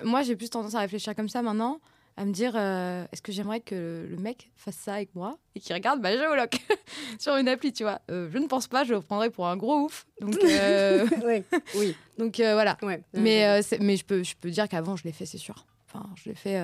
Moi, 0.04 0.24
j'ai 0.24 0.36
plus 0.36 0.50
tendance 0.50 0.76
à 0.76 0.80
réfléchir 0.80 1.16
comme 1.16 1.30
ça 1.30 1.42
maintenant, 1.42 1.80
à 2.20 2.26
me 2.26 2.34
dire 2.34 2.52
euh, 2.56 3.06
est-ce 3.14 3.22
que 3.22 3.32
j'aimerais 3.32 3.62
que 3.62 4.06
le 4.10 4.18
mec 4.18 4.52
fasse 4.58 4.76
ça 4.76 4.96
avec 4.96 5.16
moi 5.16 5.38
et 5.56 5.62
qu'il 5.62 5.74
regarde 5.74 6.02
ma 6.02 6.12
géoloc 6.12 6.60
sur 7.18 7.38
une 7.38 7.48
appli, 7.48 7.72
tu 7.72 7.84
vois. 7.84 8.02
Euh, 8.12 8.30
je 8.30 8.38
ne 8.38 8.46
pense 8.46 8.68
pas, 8.68 8.84
je 8.84 8.94
le 8.94 9.00
prendrais 9.00 9.30
pour 9.30 9.48
un 9.48 9.56
gros 9.56 9.86
ouf. 9.86 10.06
Donc, 10.20 10.38
euh, 10.44 11.08
ouais, 11.24 11.46
oui, 11.76 11.96
donc 12.18 12.36
voilà. 12.36 12.78
ouais. 12.82 13.02
Mais, 13.14 13.62
mais 13.80 13.96
je, 13.96 14.04
peux, 14.04 14.22
je 14.24 14.36
peux 14.36 14.50
dire 14.50 14.68
qu'avant, 14.68 14.98
je 14.98 15.06
l'ai 15.06 15.14
fait, 15.14 15.26
c'est 15.26 15.38
sûr. 15.38 15.66
Enfin, 15.88 16.08
je 16.22 16.28
l'ai 16.30 16.36
fait, 16.36 16.60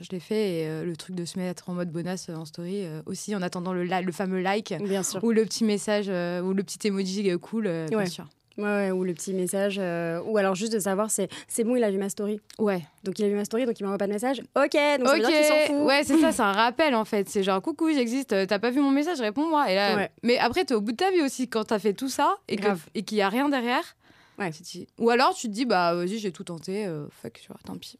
je 0.00 0.08
l'ai 0.10 0.20
fait 0.20 0.52
et 0.52 0.84
le 0.84 0.96
truc 0.96 1.14
de 1.14 1.26
se 1.26 1.38
mettre 1.38 1.68
en 1.68 1.74
mode 1.74 1.92
bonasse 1.92 2.30
en 2.30 2.46
story 2.46 2.86
aussi 3.04 3.36
en 3.36 3.42
attendant 3.42 3.74
le, 3.74 3.84
le 3.84 4.12
fameux 4.12 4.40
like 4.40 4.74
Bien 4.82 5.02
sûr. 5.04 5.22
ou 5.22 5.30
le 5.32 5.44
petit 5.44 5.64
message 5.64 6.08
ou 6.08 6.52
le 6.54 6.62
petit 6.64 6.88
emoji 6.88 7.30
cool, 7.38 7.70
bien 7.88 8.06
sûr. 8.06 8.26
Ouais, 8.56 8.64
ouais, 8.64 8.90
ou 8.92 9.02
le 9.02 9.12
petit 9.14 9.34
message. 9.34 9.76
euh, 9.80 10.20
ou 10.26 10.36
alors 10.38 10.54
juste 10.54 10.72
de 10.72 10.78
savoir, 10.78 11.10
c'est 11.10 11.28
c'est 11.48 11.64
bon, 11.64 11.74
il 11.76 11.82
a 11.82 11.90
vu 11.90 11.98
ma 11.98 12.08
story. 12.08 12.40
Ouais. 12.58 12.82
Donc 13.02 13.18
il 13.18 13.24
a 13.24 13.28
vu 13.28 13.34
ma 13.34 13.44
story, 13.44 13.66
donc 13.66 13.78
il 13.80 13.82
m'envoie 13.82 13.98
pas 13.98 14.06
de 14.06 14.12
message. 14.12 14.40
Ok, 14.56 14.72
donc 14.72 15.08
ça 15.08 15.14
veut 15.16 15.20
ok. 15.24 15.26
dire 15.26 15.28
qu'il 15.28 15.44
s'en 15.44 15.74
fout. 15.78 15.86
Ouais, 15.86 16.02
c'est 16.04 16.18
ça, 16.18 16.30
c'est 16.32 16.42
un 16.42 16.52
rappel 16.52 16.94
en 16.94 17.04
fait. 17.04 17.28
C'est 17.28 17.42
genre 17.42 17.60
coucou, 17.60 17.90
j'existe. 17.92 18.32
euh, 18.32 18.46
T'as 18.46 18.58
pas 18.60 18.70
vu 18.70 18.80
mon 18.80 18.90
message, 18.92 19.20
réponds-moi. 19.20 19.70
Et 19.72 19.74
là, 19.74 19.96
Ouais. 19.96 20.10
mais 20.22 20.38
après, 20.38 20.64
t'es 20.64 20.74
au 20.74 20.80
bout 20.80 20.92
de 20.92 20.96
ta 20.96 21.10
vie 21.10 21.22
aussi 21.22 21.48
quand 21.48 21.64
t'as 21.64 21.78
fait 21.80 21.94
tout 21.94 22.08
ça 22.08 22.36
et 22.48 22.56
que- 22.56 22.62
Grave. 22.62 22.80
et 22.94 23.02
qu'il 23.02 23.18
y 23.18 23.22
a 23.22 23.28
rien 23.28 23.48
derrière. 23.48 23.96
Ouais. 24.38 24.50
Ou 24.98 25.10
alors 25.10 25.34
tu 25.34 25.48
te 25.48 25.52
dis 25.52 25.64
bah 25.64 25.94
vas-y, 25.94 26.18
j'ai 26.18 26.30
tout 26.32 26.44
tenté. 26.44 26.86
euh, 26.86 27.06
fuck, 27.22 27.32
tu 27.40 27.48
vois, 27.48 27.58
tant 27.64 27.76
pis. 27.76 27.98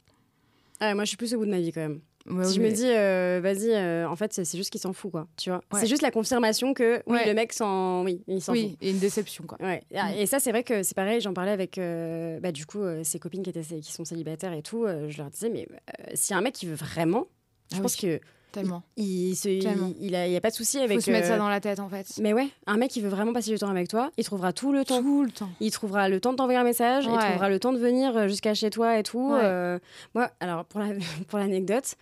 Ah 0.80 0.88
ouais, 0.88 0.94
moi, 0.94 1.04
je 1.04 1.08
suis 1.08 1.16
plus 1.16 1.34
au 1.34 1.38
bout 1.38 1.46
de 1.46 1.50
ma 1.50 1.58
vie 1.60 1.72
quand 1.72 1.80
même. 1.80 2.00
Ouais, 2.28 2.44
si 2.44 2.54
je 2.54 2.60
me 2.62 2.70
dis, 2.70 2.86
euh, 2.86 3.40
vas-y, 3.42 3.70
euh, 3.72 4.08
en 4.08 4.16
fait, 4.16 4.32
c'est 4.32 4.56
juste 4.56 4.70
qu'il 4.70 4.80
s'en 4.80 4.92
fout, 4.94 5.10
quoi. 5.10 5.26
Tu 5.36 5.50
vois 5.50 5.60
Ouais. 5.72 5.80
C'est 5.80 5.86
juste 5.86 6.00
la 6.02 6.10
confirmation 6.10 6.72
que 6.72 7.02
oui, 7.06 7.18
Ouais. 7.18 7.26
le 7.26 7.34
mec 7.34 7.52
s'en. 7.52 8.02
Oui, 8.04 8.22
il 8.26 8.40
s'en 8.40 8.52
fout. 8.54 8.62
oui, 8.62 8.78
et 8.80 8.90
une 8.90 8.98
déception 8.98 9.44
quoi. 9.44 9.58
Ouais. 9.60 9.82
Ah, 9.94 10.10
Mm. 10.12 10.18
Et 10.18 10.26
ça, 10.26 10.40
c'est 10.40 10.50
vrai 10.50 10.62
que 10.64 10.82
c'est 10.82 10.94
pareil. 10.94 11.20
J'en 11.20 11.34
parlais 11.34 11.50
avec, 11.52 11.76
euh, 11.78 12.40
bah, 12.40 12.50
du 12.52 12.64
coup, 12.66 12.80
ses 13.02 13.18
copines 13.18 13.42
qui, 13.42 13.50
étaient, 13.50 13.60
qui 13.80 13.92
sont 13.92 14.04
célibataires 14.04 14.52
et 14.54 14.62
tout. 14.62 14.86
je 15.08 15.18
leur 15.18 15.30
disais, 15.30 15.50
mais 15.50 15.68
si 16.14 16.32
un 16.34 16.40
mec 16.40 16.54
qui 16.54 16.66
veut 16.66 16.74
vraiment, 16.76 17.28
je 17.72 17.78
Ah 17.78 17.82
pense 17.82 18.00
oui, 18.02 18.08
que 18.08 18.20
tellement. 18.54 18.82
il, 18.96 19.34
se, 19.36 19.60
Tellement. 19.60 19.92
il, 20.00 20.06
il 20.06 20.14
a, 20.14 20.26
y 20.28 20.36
a 20.36 20.40
pas 20.40 20.50
de 20.50 20.54
souci 20.54 20.78
avec. 20.78 20.96
Faut 20.98 21.04
se 21.04 21.10
mettre 21.10 21.26
ça 21.26 21.34
euh, 21.34 21.38
dans 21.38 21.48
la 21.48 21.60
tête 21.60 21.80
en 21.80 21.88
fait. 21.88 22.06
Mais 22.20 22.32
ouais, 22.32 22.48
un 22.66 22.76
mec 22.76 22.90
qui 22.90 23.00
veut 23.00 23.08
vraiment 23.08 23.32
passer 23.32 23.50
du 23.50 23.58
temps 23.58 23.68
avec 23.68 23.88
toi, 23.88 24.10
il 24.16 24.24
trouvera 24.24 24.52
tout 24.52 24.72
le 24.72 24.84
temps. 24.84 25.02
Tout 25.02 25.22
le 25.24 25.30
temps. 25.30 25.50
Il 25.60 25.70
trouvera 25.70 26.08
le 26.08 26.20
temps 26.20 26.32
de 26.32 26.36
t'envoyer 26.38 26.58
un 26.58 26.64
message, 26.64 27.04
il 27.04 27.10
trouvera 27.18 27.48
le 27.48 27.58
temps 27.60 27.72
de 27.72 27.78
venir 27.78 28.16
euh, 28.16 28.28
jusqu'à 28.28 28.54
chez 28.54 28.70
toi 28.70 28.98
et 28.98 29.02
tout. 29.02 29.32
Ouais. 29.32 29.40
Euh, 29.42 29.78
moi, 30.14 30.30
alors 30.40 30.64
pour 30.64 30.80
la- 30.80 30.94
pour 31.28 31.38
l'anecdote, 31.38 31.94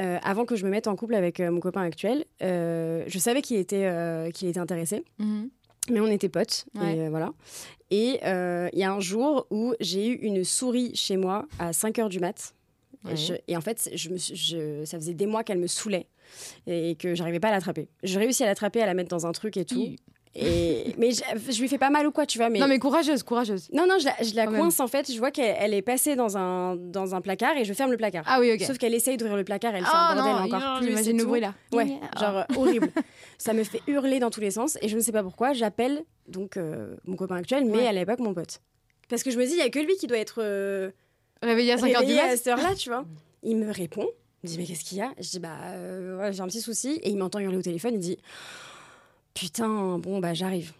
euh, 0.00 0.18
avant 0.22 0.44
que 0.44 0.56
je 0.56 0.64
me 0.64 0.70
mette 0.70 0.86
en 0.86 0.96
couple 0.96 1.14
avec 1.14 1.40
mon 1.40 1.60
copain 1.60 1.82
actuel, 1.82 2.24
je 2.40 3.18
savais 3.18 3.42
qu'il 3.42 3.56
était, 3.58 4.30
qu'il 4.34 4.48
était 4.48 4.60
intéressé, 4.60 5.04
Mhm. 5.18 5.48
mais 5.90 6.00
on 6.00 6.06
était 6.06 6.28
potes. 6.28 6.66
Ouais. 6.74 6.96
Et 6.96 7.00
euh, 7.02 7.10
voilà. 7.10 7.32
Et 7.90 8.20
euh, 8.24 8.68
il 8.74 8.78
y 8.78 8.84
a 8.84 8.92
un 8.92 9.00
jour 9.00 9.46
où 9.50 9.74
j'ai 9.80 10.06
eu 10.08 10.14
une 10.16 10.44
souris 10.44 10.92
chez 10.94 11.16
moi 11.16 11.46
à 11.58 11.72
5 11.72 11.98
heures 11.98 12.08
du 12.10 12.20
mat. 12.20 12.54
Ouais. 13.04 13.12
Et, 13.12 13.16
je- 13.16 13.34
et 13.46 13.56
en 13.56 13.60
fait, 13.60 13.90
je 13.94 14.08
me 14.10 14.16
je- 14.18 14.84
ça 14.84 14.98
faisait 14.98 15.14
des 15.14 15.26
mois 15.26 15.44
qu'elle 15.44 15.58
me 15.58 15.66
saoulait 15.68 16.08
et 16.66 16.96
que 16.96 17.14
j'arrivais 17.14 17.40
pas 17.40 17.48
à 17.48 17.52
l'attraper. 17.52 17.88
J'ai 18.02 18.18
réussi 18.18 18.42
à 18.42 18.46
l'attraper, 18.46 18.82
à 18.82 18.86
la 18.86 18.94
mettre 18.94 19.08
dans 19.10 19.26
un 19.26 19.32
truc 19.32 19.56
et 19.56 19.64
tout. 19.64 19.82
Et, 20.34 20.94
mais 20.98 21.10
je, 21.12 21.22
je 21.52 21.60
lui 21.60 21.68
fais 21.68 21.78
pas 21.78 21.90
mal 21.90 22.06
ou 22.06 22.10
quoi, 22.12 22.26
tu 22.26 22.38
vois. 22.38 22.50
Mais, 22.50 22.58
Non 22.58 22.66
mais 22.68 22.78
courageuse, 22.78 23.22
courageuse. 23.22 23.70
non, 23.72 23.86
non, 23.88 23.96
je 23.98 24.04
la, 24.04 24.14
je 24.22 24.34
la 24.34 24.44
Quand 24.44 24.50
même. 24.52 24.60
coince 24.62 24.78
en 24.80 24.86
fait. 24.86 25.10
Je 25.10 25.18
vois 25.18 25.30
qu'elle 25.30 25.56
elle 25.58 25.74
est 25.74 25.82
passée 25.82 26.16
dans 26.16 26.36
un, 26.36 26.76
dans 26.76 27.14
un 27.14 27.20
placard 27.20 27.56
et 27.56 27.64
je 27.64 27.72
ferme 27.72 27.90
le 27.90 27.96
placard. 27.96 28.24
Ah 28.26 28.38
oui, 28.40 28.52
ok. 28.52 28.60
Sauf 28.62 28.76
qu'elle 28.78 28.94
essaye 28.94 29.16
d'ouvrir 29.16 29.36
le 29.36 29.44
placard, 29.44 29.74
elle 29.74 29.84
fait 29.84 29.90
Ah 29.92 30.10
un 30.12 30.14
bordel 30.16 30.32
non, 30.32 30.38
encore 30.56 30.60
non, 30.74 30.78
plus. 30.80 30.88
J'imagine 30.88 31.16
le 31.16 31.22
tout. 31.22 31.28
bruit 31.28 31.40
là. 31.40 31.54
Ouais, 31.72 31.86
Ah. 32.14 32.20
genre 32.20 32.36
euh, 32.38 32.44
horrible. 32.56 32.90
ça 33.38 33.52
me 33.54 33.64
fait 33.64 33.80
hurler 33.86 34.18
dans 34.18 34.30
tous 34.30 34.40
les 34.40 34.50
sens 34.50 34.76
et 34.82 34.88
je 34.88 34.96
ne 34.96 35.00
sais 35.00 35.12
pas 35.12 35.22
pourquoi. 35.22 35.54
J'appelle 35.54 36.04
donc 36.28 36.56
euh, 36.56 36.94
mon 37.06 37.16
copain 37.16 37.36
actuel, 37.36 37.64
mais 37.64 37.78
Ouais. 37.78 37.86
à 37.86 37.92
l'époque 37.92 38.18
mon 38.18 38.34
pote. 38.34 38.60
Parce 39.08 39.22
que 39.22 39.30
je 39.30 39.38
me 39.38 39.46
dis, 39.46 39.52
il 39.52 39.58
y 39.58 39.62
a 39.62 39.70
que 39.70 39.78
lui 39.78 39.96
qui 39.96 40.06
doit 40.06 40.18
être 40.18 40.42
euh, 40.42 40.90
Réveillé 41.42 41.72
à 41.72 41.78
5 41.78 41.94
heures 41.94 42.04
du 42.04 42.14
mat. 42.14 42.22
à 42.22 42.36
cette 42.36 42.46
heure-là, 42.48 42.74
tu 42.74 42.88
vois. 42.90 43.04
Il 43.42 43.56
me 43.56 43.70
répond, 43.70 44.06
il 44.42 44.48
me 44.50 44.52
dit, 44.54 44.58
mais 44.58 44.64
qu'est-ce 44.66 44.84
qu'il 44.84 44.98
y 44.98 45.00
a? 45.02 45.12
Je 45.18 45.28
dis, 45.30 45.38
bah, 45.38 45.56
euh, 45.66 46.18
ouais, 46.18 46.32
j'ai 46.32 46.40
un 46.40 46.46
petit 46.48 46.60
souci. 46.60 46.98
Et 47.02 47.10
il 47.10 47.16
m'entend 47.16 47.38
hurler 47.38 47.56
au 47.56 47.62
téléphone, 47.62 47.94
il 47.94 48.00
dit, 48.00 48.18
putain, 49.34 49.98
bon, 49.98 50.18
bah, 50.18 50.34
j'arrive. 50.34 50.72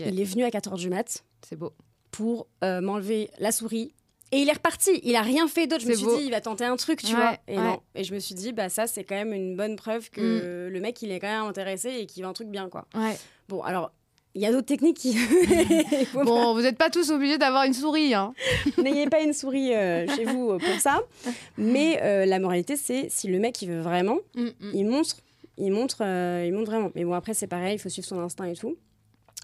Il 0.00 0.20
est 0.20 0.24
venu 0.24 0.44
à 0.44 0.50
4 0.50 0.68
heures 0.72 0.78
du 0.78 0.88
mat 0.88 1.24
c'est 1.46 1.56
beau. 1.56 1.72
pour 2.12 2.46
euh, 2.62 2.80
m'enlever 2.80 3.30
la 3.38 3.50
souris. 3.52 3.92
Et 4.30 4.38
il 4.38 4.48
est 4.48 4.52
reparti. 4.52 5.00
Il 5.02 5.14
a 5.16 5.20
rien 5.22 5.46
fait 5.48 5.66
d'autre. 5.66 5.82
Je 5.82 5.88
me 5.88 5.94
suis 5.94 6.04
beau. 6.06 6.16
dit, 6.16 6.24
il 6.24 6.30
va 6.30 6.40
tenter 6.40 6.64
un 6.64 6.76
truc, 6.76 7.00
tu 7.02 7.14
Ouais, 7.14 7.20
vois. 7.20 7.36
Et 7.48 7.58
ouais. 7.58 7.62
non. 7.64 7.80
Et 7.94 8.04
je 8.04 8.14
me 8.14 8.18
suis 8.18 8.34
dit, 8.34 8.52
bah 8.52 8.68
ça, 8.70 8.86
c'est 8.86 9.04
quand 9.04 9.14
même 9.16 9.32
une 9.34 9.56
bonne 9.56 9.76
preuve 9.76 10.08
que 10.08 10.68
le 10.72 10.80
mec, 10.80 11.02
il 11.02 11.10
est 11.10 11.18
quand 11.20 11.26
même 11.26 11.44
intéressé 11.44 11.90
et 11.90 12.06
qu'il 12.06 12.22
veut 12.22 12.28
un 12.28 12.32
truc 12.32 12.48
bien, 12.48 12.68
quoi. 12.70 12.86
Ouais. 12.94 13.18
Bon, 13.48 13.60
alors, 13.62 13.92
il 14.34 14.40
y 14.42 14.46
a 14.46 14.52
d'autres 14.52 14.66
techniques 14.66 14.96
qui. 14.96 15.16
Bon, 16.14 16.54
vous 16.54 16.62
n'êtes 16.62 16.78
pas 16.78 16.90
tous 16.90 17.10
obligés 17.10 17.38
d'avoir 17.38 17.64
une 17.64 17.74
souris, 17.74 18.14
hein. 18.14 18.32
N'ayez 18.78 19.06
pas 19.08 19.20
une 19.20 19.32
souris 19.32 19.74
euh, 19.74 20.06
chez 20.14 20.24
vous 20.24 20.50
euh, 20.52 20.58
pour 20.58 20.80
ça. 20.80 21.02
Mais 21.58 22.00
euh, 22.02 22.24
la 22.26 22.38
moralité, 22.38 22.76
c'est 22.76 23.08
si 23.10 23.28
le 23.28 23.38
mec, 23.38 23.60
il 23.62 23.68
veut 23.68 23.80
vraiment, 23.80 24.18
Mm, 24.34 24.44
mm. 24.46 24.70
il 24.74 24.86
montre. 24.86 25.16
Il 25.58 25.70
montre, 25.70 25.98
euh, 26.00 26.44
il 26.46 26.52
montre 26.54 26.70
vraiment. 26.70 26.90
Mais 26.94 27.04
bon, 27.04 27.12
après, 27.12 27.34
c'est 27.34 27.46
pareil, 27.46 27.74
il 27.76 27.78
faut 27.78 27.90
suivre 27.90 28.08
son 28.08 28.18
instinct 28.20 28.46
et 28.46 28.54
tout. 28.56 28.74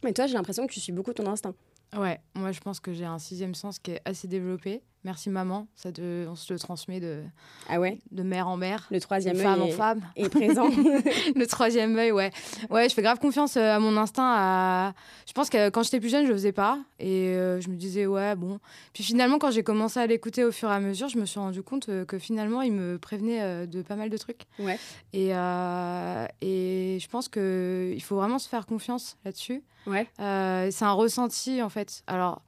Mais 0.05 0.13
toi, 0.13 0.27
j'ai 0.27 0.35
l'impression 0.35 0.67
que 0.67 0.73
tu 0.73 0.81
suis 0.81 0.93
beaucoup 0.93 1.13
ton 1.13 1.27
instinct. 1.27 1.55
Ouais, 1.97 2.21
moi 2.35 2.53
je 2.53 2.61
pense 2.61 2.81
que 2.81 2.93
j'ai 2.93 3.05
un 3.07 3.19
sixième 3.19 3.55
sens 3.55 3.79
qui 3.79 3.93
est 3.93 4.03
assez 4.05 4.29
développé. 4.29 4.83
Merci 5.05 5.31
maman, 5.31 5.69
ça 5.77 5.93
te, 5.93 6.27
on 6.27 6.35
se 6.35 6.53
le 6.53 6.59
transmet 6.59 6.99
de, 6.99 7.23
Ah 7.69 7.79
ouais? 7.79 8.01
de 8.11 8.25
mère 8.25 8.49
en 8.49 8.57
mère, 8.57 8.89
Le 8.91 9.01
troisième 9.01 9.37
femme 9.37 9.63
en 9.63 9.67
œil 9.67 9.73
femme. 9.73 10.01
est, 10.17 10.29
présent. 10.29 10.69
le 11.37 11.47
troisième 11.47 11.97
œil, 11.97 12.11
ouais. 12.11 12.33
Ouais, 12.69 12.89
je 12.89 12.95
fais 12.95 13.01
grave 13.01 13.21
confiance 13.21 13.57
euh, 13.57 13.77
à 13.77 13.79
mon 13.79 13.97
instinct. 13.97 14.35
À... 14.37 14.93
Je 15.27 15.33
pense 15.33 15.51
que 15.51 15.69
quand 15.71 15.85
j'étais 15.85 16.01
plus 16.01 16.09
jeune, 16.11 16.25
je 16.25 16.29
le 16.31 16.35
faisais 16.35 16.53
pas. 16.53 16.81
Et 16.99 17.29
euh, 17.29 17.61
je 17.61 17.69
me 17.69 17.77
disais, 17.77 18.07
ouais, 18.07 18.35
bon. 18.35 18.59
Puis 18.93 19.05
finalement, 19.05 19.39
quand 19.39 19.53
j'ai 19.53 19.63
commencé 19.63 20.01
à 20.01 20.07
l'écouter 20.07 20.43
au 20.45 20.51
fur 20.51 20.69
et 20.69 20.75
à 20.75 20.81
mesure, 20.81 21.09
je 21.09 21.17
me 21.19 21.27
suis 21.27 21.39
rendu 21.39 21.63
compte 21.63 21.89
euh, 21.89 22.05
que 22.05 22.19
finalement, 22.19 22.61
il 22.63 22.73
me 22.73 22.99
prévenait 22.99 23.69
de 23.69 23.83
pas 23.83 23.95
mal 23.95 24.11
de 24.11 24.17
trucs. 24.19 24.43
ouais. 24.59 24.79
Et, 25.13 25.31
euh, 25.33 26.27
et 26.41 26.99
je 27.01 27.09
pense 27.09 27.29
qu'il 27.29 28.03
faut 28.03 28.17
vraiment 28.17 28.41
se 28.41 28.49
faire 28.49 28.67
confiance 28.67 29.17
là-dessus. 29.25 29.63
Ouais. 29.89 30.07
Euh, 30.21 30.69
c'est 30.71 30.85
un 30.85 30.93
ressenti, 30.93 31.63
en 31.63 31.69
fait. 31.69 32.03
Alors, 32.07 32.43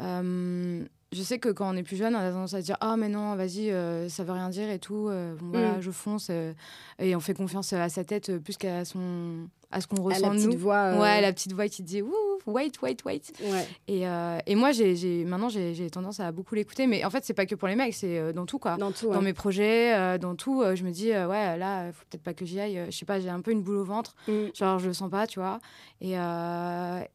euh, 0.00 0.84
je 1.16 1.22
sais 1.22 1.38
que 1.38 1.48
quand 1.48 1.72
on 1.72 1.76
est 1.76 1.82
plus 1.82 1.96
jeune, 1.96 2.14
on 2.14 2.18
a 2.18 2.30
tendance 2.30 2.54
à 2.54 2.60
se 2.60 2.66
dire 2.66 2.76
Ah, 2.80 2.96
mais 2.96 3.08
non, 3.08 3.34
vas-y, 3.36 3.70
euh, 3.70 4.08
ça 4.08 4.22
veut 4.24 4.32
rien 4.32 4.48
dire 4.50 4.68
et 4.70 4.78
tout. 4.78 5.08
euh, 5.08 5.34
bon, 5.40 5.46
voilà, 5.52 5.72
Mm. 5.78 5.80
je 5.80 5.90
fonce. 5.90 6.28
euh, 6.30 6.52
et 6.98 7.16
on 7.16 7.20
fait 7.20 7.34
confiance 7.34 7.72
à 7.72 7.88
sa 7.88 8.04
tête 8.04 8.28
euh, 8.30 8.38
plus 8.38 8.56
qu'à 8.56 8.84
son, 8.84 9.48
à 9.70 9.80
ce 9.80 9.86
qu'on 9.86 9.96
À 9.96 10.00
ressent 10.02 10.20
la 10.28 10.30
petite 10.34 10.52
nous. 10.52 10.58
voix. 10.58 10.76
euh, 10.94 11.00
Ouais, 11.00 11.20
la 11.20 11.32
petite 11.32 11.52
voix 11.54 11.68
qui 11.68 11.82
dit 11.82 12.02
Ouh, 12.02 12.12
wait, 12.46 12.70
wait, 12.82 12.96
wait. 13.04 13.22
ouais. 13.42 13.66
Et, 13.88 14.02
et 14.46 14.54
moi, 14.54 14.70
j'ai, 14.72 15.24
maintenant, 15.24 15.48
j'ai, 15.48 15.90
tendance 15.90 16.20
à 16.20 16.30
beaucoup 16.32 16.54
l'écouter. 16.54 16.86
Mais 16.86 17.04
en 17.04 17.10
fait, 17.10 17.24
c'est 17.24 17.34
pas 17.34 17.46
que 17.46 17.54
pour 17.54 17.66
les 17.68 17.74
mecs, 17.76 17.94
c'est 17.94 18.32
dans 18.32 18.46
tout, 18.46 18.58
quoi 18.58 18.76
Dans 18.76 18.92
tout. 18.92 19.10
dans 19.10 19.18
ouais. 19.18 19.24
mes 19.24 19.32
projets, 19.32 20.18
dans 20.18 20.34
tout, 20.36 20.62
je 20.74 20.84
me 20.84 20.90
dis, 20.90 21.08
ouais, 21.10 21.56
là, 21.56 21.82
euh, 21.84 21.92
faut 21.92 22.04
peut-être 22.10 22.22
pas 22.22 22.34
que 22.34 22.44
j'y 22.44 22.60
aille. 22.60 22.86
je 22.90 22.96
sais 22.96 23.04
pas, 23.06 23.18
j'ai 23.20 23.28
un 23.30 23.40
peu 23.40 23.50
une 23.50 23.62
boule 23.62 23.76
au 23.78 23.84
ventre. 23.84 24.14
Mm. 24.28 24.32
Genre, 24.54 24.78
je 24.78 24.86
le 24.88 24.92
sens 24.92 25.10
pas, 25.10 25.26
tu 25.26 25.40
vois. 25.40 25.58
Et, 26.00 26.12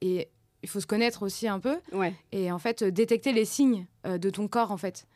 et 0.02 0.28
il 0.64 0.70
faut 0.70 0.80
se 0.80 0.88
connaître 0.88 1.24
aussi 1.24 1.47
un 1.47 1.59
peu. 1.59 1.78
Ouais. 1.91 2.14
Et 2.32 2.51
en 2.51 2.59
fait, 2.59 2.82
euh, 2.84 2.91
détecter 2.91 3.34
les 3.34 3.45
signes 3.45 3.86
euh, 4.05 4.18
de 4.18 4.30
ton 4.30 4.47
corps, 4.47 4.72
en 4.72 4.78
fait. 4.78 5.07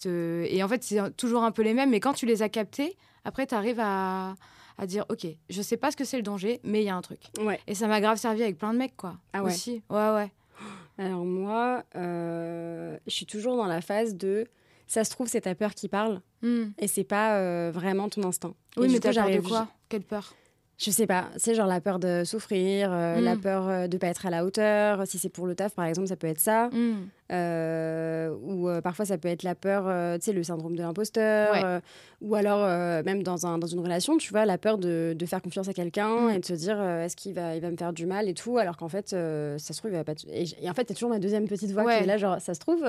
Te- 0.00 0.44
Et 0.50 0.62
en 0.62 0.68
fait, 0.68 0.82
c'est 0.82 1.16
toujours 1.16 1.44
un 1.44 1.52
peu 1.52 1.62
les 1.62 1.74
mêmes. 1.74 1.90
Mais 1.90 2.00
quand 2.00 2.12
tu 2.14 2.26
les 2.26 2.42
as 2.42 2.48
captés, 2.48 2.96
après, 3.24 3.46
tu 3.46 3.54
arrives 3.54 3.80
à... 3.80 4.34
à 4.76 4.86
dire, 4.86 5.04
OK, 5.08 5.26
je 5.50 5.62
sais 5.62 5.76
pas 5.76 5.90
ce 5.90 5.96
que 5.96 6.04
c'est 6.04 6.16
le 6.16 6.22
danger, 6.22 6.60
mais 6.64 6.82
il 6.82 6.86
y 6.86 6.90
a 6.90 6.96
un 6.96 7.02
truc. 7.02 7.20
Ouais. 7.40 7.60
Et 7.66 7.74
ça 7.74 7.86
m'a 7.86 8.00
grave 8.00 8.18
servi 8.18 8.42
avec 8.42 8.58
plein 8.58 8.72
de 8.72 8.78
mecs, 8.78 8.96
quoi. 8.96 9.16
Ah 9.32 9.42
ouais. 9.44 9.52
Aussi. 9.52 9.82
Ouais, 9.90 10.10
ouais. 10.14 10.32
Alors 10.98 11.24
moi, 11.24 11.84
euh, 11.96 12.96
je 13.06 13.12
suis 13.12 13.26
toujours 13.26 13.56
dans 13.56 13.66
la 13.66 13.80
phase 13.80 14.14
de. 14.16 14.46
Ça 14.88 15.04
se 15.04 15.10
trouve, 15.10 15.28
c'est 15.28 15.42
ta 15.42 15.54
peur 15.54 15.74
qui 15.74 15.88
parle 15.88 16.20
Hmm. 16.40 16.66
et 16.78 16.86
c'est 16.86 17.02
pas 17.04 17.36
euh, 17.38 17.72
vraiment 17.74 18.08
ton 18.08 18.22
instinct. 18.22 18.54
Et 18.76 18.80
Oui, 18.80 18.86
du 18.86 18.92
mais 18.94 19.00
t'as 19.00 19.12
peur 19.12 19.28
de 19.28 19.40
quoi? 19.40 19.66
Quelle 19.88 20.02
peur? 20.04 20.34
Je 20.80 20.92
sais 20.92 21.08
pas. 21.08 21.24
C'est 21.36 21.56
genre 21.56 21.66
la 21.66 21.80
peur 21.80 21.98
de 21.98 22.22
souffrir, 22.24 22.92
euh, 22.92 23.18
Mm. 23.20 23.24
la 23.24 23.34
peur 23.36 23.68
euh, 23.68 23.86
de 23.88 23.98
pas 23.98 24.06
être 24.06 24.26
à 24.26 24.30
la 24.30 24.44
hauteur. 24.44 25.04
Si 25.08 25.18
c'est 25.18 25.28
pour 25.28 25.46
le 25.48 25.56
taf, 25.56 25.74
par 25.74 25.84
exemple, 25.86 26.06
ça 26.06 26.14
peut 26.14 26.28
être 26.28 26.38
ça. 26.38 26.68
Hmm. 26.72 27.08
Euh, 27.32 28.32
ou 28.42 28.68
euh, 28.68 28.80
parfois, 28.80 29.04
ça 29.04 29.18
peut 29.18 29.26
être 29.26 29.42
la 29.42 29.56
peur, 29.56 29.86
tu 30.20 30.24
sais, 30.26 30.32
le 30.32 30.44
syndrome 30.44 30.76
de 30.76 30.82
l'imposteur. 30.82 31.52
Ouais. 31.52 31.80
ou 32.20 32.36
alors, 32.36 32.60
même 33.04 33.24
dans, 33.24 33.44
un, 33.44 33.58
dans 33.58 33.66
une 33.66 33.80
relation, 33.80 34.18
tu 34.18 34.30
vois, 34.30 34.44
la 34.46 34.56
peur 34.56 34.78
de, 34.78 35.16
de 35.18 35.26
faire 35.26 35.42
confiance 35.42 35.66
à 35.68 35.72
quelqu'un 35.72 36.28
Mm. 36.28 36.30
et 36.30 36.38
de 36.38 36.44
se 36.44 36.52
dire, 36.54 36.80
est-ce 36.80 37.16
qu'il 37.16 37.34
va, 37.34 37.56
il 37.56 37.60
va 37.60 37.70
me 37.72 37.76
faire 37.76 37.92
du 37.92 38.06
mal 38.06 38.28
et 38.28 38.34
tout, 38.34 38.56
alors 38.58 38.76
qu'en 38.76 38.88
fait, 38.88 39.08
ça 39.08 39.58
se 39.58 39.78
trouve, 39.78 39.90
il 39.90 39.96
va 39.96 40.04
pas. 40.04 40.12
Et, 40.32 40.44
et 40.62 40.70
en 40.70 40.74
fait, 40.74 40.84
t'as 40.84 40.94
toujours 40.94 41.10
ma 41.10 41.18
deuxième 41.18 41.48
petite 41.48 41.72
voix 41.72 41.82
Ouais. 41.84 41.96
qui 41.98 42.04
est 42.04 42.06
là, 42.06 42.18
genre, 42.18 42.40
ça 42.40 42.54
se 42.54 42.60
trouve. 42.60 42.84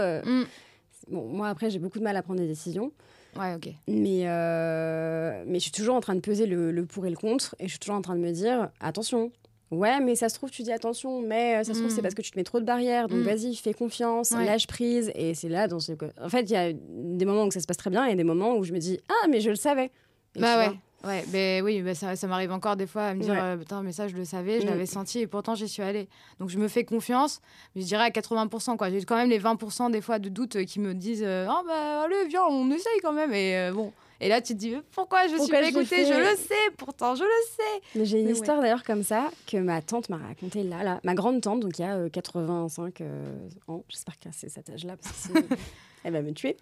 Bon, 1.10 1.26
moi, 1.26 1.48
après, 1.48 1.70
j'ai 1.72 1.80
beaucoup 1.80 1.98
de 1.98 2.04
mal 2.04 2.16
à 2.18 2.22
prendre 2.22 2.40
des 2.40 2.48
décisions. 2.48 2.92
Ouais, 3.38 3.54
ok. 3.56 3.70
Mais, 3.88 4.22
euh, 4.28 5.44
mais 5.46 5.56
je 5.60 5.64
suis 5.64 5.72
toujours 5.72 5.96
en 5.96 6.02
train 6.02 6.16
de 6.16 6.20
peser 6.20 6.46
le, 6.46 6.72
le 6.72 6.86
pour 6.86 7.06
et 7.06 7.10
le 7.10 7.16
contre. 7.16 7.56
Et 7.60 7.66
je 7.66 7.70
suis 7.70 7.80
toujours 7.80 7.96
en 7.96 8.02
train 8.02 8.16
de 8.16 8.22
me 8.22 8.32
dire 8.32 8.70
attention. 8.80 9.32
Ouais, 9.72 10.00
mais 10.00 10.16
ça 10.16 10.30
se 10.30 10.36
trouve, 10.36 10.50
tu 10.50 10.64
dis 10.64 10.72
attention, 10.72 11.22
mais 11.22 11.58
euh, 11.58 11.64
ça 11.64 11.74
se 11.76 11.80
trouve, 11.80 11.92
Mm. 11.92 11.96
c'est 11.96 12.02
parce 12.02 12.16
que 12.16 12.24
tu 12.24 12.32
te 12.32 12.38
mets 12.40 12.44
trop 12.44 12.60
de 12.60 12.66
barrières. 12.66 13.08
Donc 13.08 13.20
Mm. 13.20 13.24
vas-y, 13.24 13.56
fais 13.56 13.74
confiance, 13.74 14.32
Ouais. 14.32 14.44
lâche 14.46 14.66
prise. 14.66 15.12
Et 15.14 15.36
c'est 15.36 15.48
là, 15.50 15.68
dans 15.68 15.80
ce... 15.80 15.92
en 16.20 16.30
fait, 16.30 16.42
il 16.42 16.52
y 16.52 16.56
a 16.56 16.74
des 16.74 17.26
moments 17.26 17.46
où 17.46 17.52
ça 17.52 17.60
se 17.60 17.68
passe 17.68 17.78
très 17.78 17.92
bien 17.92 18.06
et 18.06 18.16
des 18.16 18.24
moments 18.24 18.56
où 18.58 18.64
je 18.64 18.74
me 18.74 18.80
dis 18.80 19.00
ah, 19.10 19.28
mais 19.30 19.42
je 19.42 19.52
le 19.52 19.56
savais. 19.56 19.92
Et 20.36 20.40
bah 20.40 20.58
ouais. 20.58 20.66
vois, 20.70 20.78
Ouais, 21.06 21.24
ben 21.30 21.64
oui, 21.64 21.82
bah 21.82 21.96
ça, 21.96 22.16
ça 22.18 22.28
m'arrive 22.28 22.52
encore 22.52 22.76
des 22.76 22.86
fois 22.86 23.04
à 23.04 23.14
me 23.14 23.22
dire 23.22 23.34
Ouais. 23.34 23.40
euh, 23.42 23.58
putain, 23.58 23.82
mais 23.84 23.94
ça 23.94 24.08
je 24.10 24.16
le 24.18 24.26
savais, 24.26 24.60
je 24.60 24.66
Mm. 24.66 24.70
l'avais 24.70 24.86
senti 24.86 25.20
et 25.20 25.28
pourtant 25.28 25.56
j'y 25.56 25.70
suis 25.70 25.82
allée. 25.82 26.10
Donc 26.40 26.50
je 26.50 26.58
me 26.60 26.68
fais 26.68 26.84
confiance, 26.84 27.40
mais 27.74 27.82
je 27.82 27.88
dirais 27.88 28.04
à 28.04 28.10
80%. 28.10 28.76
quoi. 28.76 28.90
J'ai 28.90 29.02
quand 29.06 29.16
même 29.16 29.30
les 29.30 29.40
20% 29.40 29.90
des 29.92 30.02
fois 30.02 30.20
de 30.20 30.28
doutes 30.28 30.58
euh, 30.58 30.66
qui 30.66 30.80
me 30.82 30.94
disent 30.94 31.24
euh, 31.26 31.48
ah 31.50 31.62
bah 31.66 32.02
allez, 32.04 32.28
viens, 32.28 32.44
on 32.50 32.70
essaye 32.72 33.00
quand 33.02 33.14
même. 33.14 33.32
Et 33.34 33.56
euh, 33.58 33.72
bon. 33.72 33.94
Et 34.22 34.28
là 34.28 34.42
tu 34.42 34.54
te 34.54 34.60
dis 34.60 34.76
pourquoi 34.92 35.28
je 35.28 35.38
suis 35.42 35.52
pas 35.52 35.68
écoutée? 35.68 36.06
Je 36.06 36.14
le 36.14 36.36
sais, 36.36 36.54
pourtant 36.78 37.16
je 37.16 37.24
le 37.24 37.30
sais. 37.56 37.82
Mais 37.96 38.06
j'ai 38.06 38.20
une 38.20 38.26
Mais 38.26 38.32
ouais. 38.34 38.38
histoire 38.38 38.62
d'ailleurs 38.62 38.84
comme 38.84 39.04
ça 39.04 39.32
que 39.48 39.58
ma 39.58 39.82
tante 39.82 40.10
m'a 40.10 40.18
racontée 40.18 40.64
là, 40.64 40.84
là. 40.84 41.00
Ma 41.04 41.14
grande 41.16 41.42
tante, 41.42 41.62
donc 41.62 41.80
il 41.80 41.84
y 41.84 41.86
a 41.86 41.96
euh, 41.96 42.10
85 42.10 43.02
euh, 43.02 43.24
ans. 43.68 43.84
J'espère 43.90 44.18
qu'elle 44.20 44.34
c'est 44.34 44.50
cet 44.50 44.70
âge-là 44.70 44.98
parce 45.02 45.28
que 45.28 45.40
elle 46.04 46.14
va 46.14 46.22
me 46.22 46.32
tuer. 46.34 46.58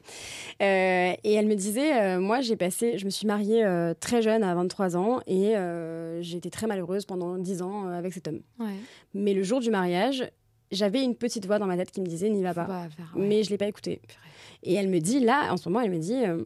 Euh, 0.62 1.14
et 1.24 1.34
elle 1.34 1.48
me 1.48 1.56
disait, 1.56 2.00
euh, 2.02 2.20
moi 2.20 2.42
j'ai 2.42 2.56
passé, 2.56 2.98
je 2.98 3.06
me 3.06 3.10
suis 3.10 3.26
mariée 3.28 3.64
euh, 3.66 3.94
très 4.00 4.22
jeune 4.22 4.44
à 4.44 4.54
23 4.56 4.96
ans 4.98 5.20
et 5.28 5.56
euh, 5.58 6.22
j'ai 6.22 6.38
été 6.38 6.50
très 6.50 6.68
malheureuse 6.68 7.06
pendant 7.06 7.38
10 7.38 7.62
ans 7.62 7.88
euh, 7.88 7.98
avec 7.98 8.14
cet 8.14 8.28
homme. 8.28 8.42
Ouais. 8.60 8.76
Mais 9.14 9.34
le 9.34 9.44
jour 9.44 9.60
du 9.62 9.70
mariage, 9.72 10.30
j'avais 10.72 11.04
une 11.04 11.16
petite 11.16 11.46
voix 11.46 11.60
dans 11.60 11.66
ma 11.68 11.78
tête 11.78 11.92
qui 11.92 12.02
me 12.02 12.08
disait 12.08 12.30
n'y 12.30 12.44
va 12.44 12.54
pas. 12.54 12.66
pas 12.66 12.90
faire, 12.90 13.12
ouais. 13.16 13.28
Mais 13.28 13.44
je 13.44 13.50
l'ai 13.50 13.58
pas 13.58 13.68
écouté. 13.68 14.02
Purée. 14.08 14.22
Et 14.64 14.74
elle 14.74 14.90
me 14.90 15.00
dit, 15.00 15.20
là, 15.20 15.52
en 15.54 15.58
ce 15.58 15.70
moment, 15.70 15.82
elle 15.82 15.92
me 15.92 16.00
dit. 16.00 16.14
euh, 16.26 16.44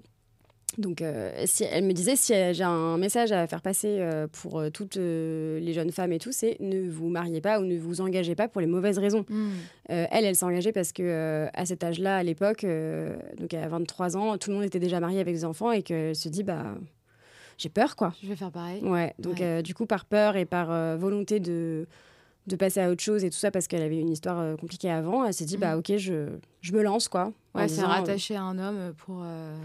donc, 0.77 1.01
euh, 1.01 1.31
si, 1.45 1.63
elle 1.63 1.83
me 1.83 1.91
disait 1.93 2.15
si 2.15 2.33
j'ai 2.53 2.63
un 2.63 2.97
message 2.97 3.31
à 3.31 3.45
faire 3.47 3.61
passer 3.61 3.97
euh, 3.99 4.27
pour 4.31 4.59
euh, 4.59 4.69
toutes 4.69 4.95
les 4.95 5.73
jeunes 5.73 5.91
femmes 5.91 6.13
et 6.13 6.19
tout, 6.19 6.31
c'est 6.31 6.57
ne 6.59 6.89
vous 6.89 7.09
mariez 7.09 7.41
pas 7.41 7.59
ou 7.59 7.63
ne 7.63 7.77
vous 7.77 8.01
engagez 8.01 8.35
pas 8.35 8.47
pour 8.47 8.61
les 8.61 8.67
mauvaises 8.67 8.97
raisons. 8.97 9.25
Mm. 9.29 9.49
Euh, 9.91 10.05
elle, 10.11 10.25
elle 10.25 10.35
s'est 10.35 10.45
engagée 10.45 10.71
parce 10.71 10.91
que 10.91 11.47
à 11.53 11.65
cet 11.65 11.83
âge-là, 11.83 12.17
à 12.17 12.23
l'époque, 12.23 12.65
donc 13.37 13.53
à 13.53 13.67
23 13.67 14.17
ans, 14.17 14.37
tout 14.37 14.49
le 14.49 14.55
monde 14.55 14.65
était 14.65 14.79
déjà 14.79 14.99
marié 14.99 15.19
avec 15.19 15.33
des 15.35 15.45
enfants 15.45 15.71
et 15.71 15.81
qu'elle 15.83 16.15
se 16.15 16.29
dit, 16.29 16.43
bah, 16.43 16.75
j'ai 17.57 17.69
peur, 17.69 17.95
quoi. 17.95 18.13
Je 18.23 18.27
vais 18.27 18.35
faire 18.35 18.51
pareil. 18.51 18.81
Ouais, 18.83 19.13
donc 19.19 19.39
Ouais. 19.39 19.61
du 19.63 19.73
coup, 19.73 19.85
par 19.85 20.05
peur 20.05 20.35
et 20.35 20.45
par 20.45 20.97
volonté 20.97 21.39
de, 21.39 21.85
de 22.47 22.55
passer 22.55 22.79
à 22.79 22.89
autre 22.89 23.03
chose 23.03 23.23
et 23.23 23.29
tout 23.29 23.37
ça, 23.37 23.51
parce 23.51 23.67
qu'elle 23.67 23.83
avait 23.83 23.99
une 23.99 24.09
histoire 24.09 24.39
euh, 24.39 24.55
compliquée 24.55 24.89
avant, 24.89 25.25
elle 25.25 25.33
s'est 25.33 25.45
dit, 25.45 25.57
bah 25.57 25.77
ok, 25.77 25.95
je, 25.97 26.27
je 26.61 26.71
me 26.73 26.81
lance, 26.81 27.07
quoi. 27.07 27.31
Ouais, 27.53 27.67
c'est 27.67 27.81
euh, 27.83 27.85
rattaché 27.87 28.35
à 28.35 28.41
un 28.41 28.57
homme 28.57 28.93
pour. 28.97 29.21
euh, 29.23 29.55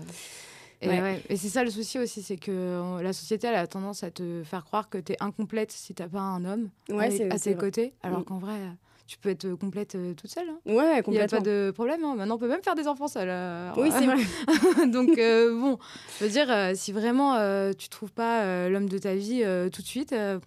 Et, 0.82 0.88
Ouais. 0.88 1.00
ouais. 1.00 1.22
Et 1.30 1.36
c'est 1.36 1.48
ça 1.48 1.64
le 1.64 1.70
souci 1.70 1.98
aussi, 1.98 2.22
c'est 2.22 2.36
que 2.36 2.80
on- 2.80 2.96
la 2.98 3.12
société 3.12 3.46
elle 3.46 3.54
a 3.54 3.66
tendance 3.66 4.02
à 4.02 4.10
te 4.10 4.42
faire 4.44 4.64
croire 4.64 4.88
que 4.90 4.98
t'es 4.98 5.16
incomplète 5.20 5.72
si 5.72 5.94
t'as 5.94 6.08
pas 6.08 6.20
un 6.20 6.44
homme 6.44 6.68
Ouais, 6.90 7.06
à 7.30 7.38
tes 7.38 7.54
vrai. 7.54 7.60
côtés, 7.60 7.94
alors 8.02 8.20
Mm. 8.20 8.24
qu'en 8.24 8.38
vrai, 8.38 8.52
euh, 8.54 8.70
tu 9.06 9.16
peux 9.18 9.30
être 9.30 9.48
complète 9.54 9.94
euh, 9.94 10.12
toute 10.14 10.30
seule. 10.30 10.48
hein. 10.48 10.58
Ouais, 10.66 11.02
Il 11.06 11.12
n'y 11.12 11.18
a 11.20 11.28
pas 11.28 11.40
de 11.40 11.70
problème. 11.74 12.04
hein. 12.04 12.14
Maintenant, 12.16 12.34
on 12.34 12.38
peut 12.38 12.48
même 12.48 12.62
faire 12.62 12.74
des 12.74 12.88
enfants 12.88 13.08
seuls. 13.08 13.28
euh, 13.30 13.70
Oui, 13.76 13.90
c'est 13.90 14.04
vrai. 14.04 14.16
Donc, 14.90 15.16
euh, 15.16 15.58
bon, 15.58 15.78
je 16.18 16.24
veux 16.24 16.30
dire, 16.30 16.50
euh, 16.50 16.72
si 16.74 16.92
vraiment 16.92 17.36
euh, 17.36 17.72
tu 17.72 17.88
trouves 17.88 18.12
pas 18.12 18.42
euh, 18.42 18.68
l'homme 18.68 18.88
de 18.88 18.98
ta 18.98 19.14
vie 19.14 19.42
euh, 19.44 19.70
tout 19.70 19.80
de 19.80 19.86
suite, 19.86 20.12
euh, 20.12 20.38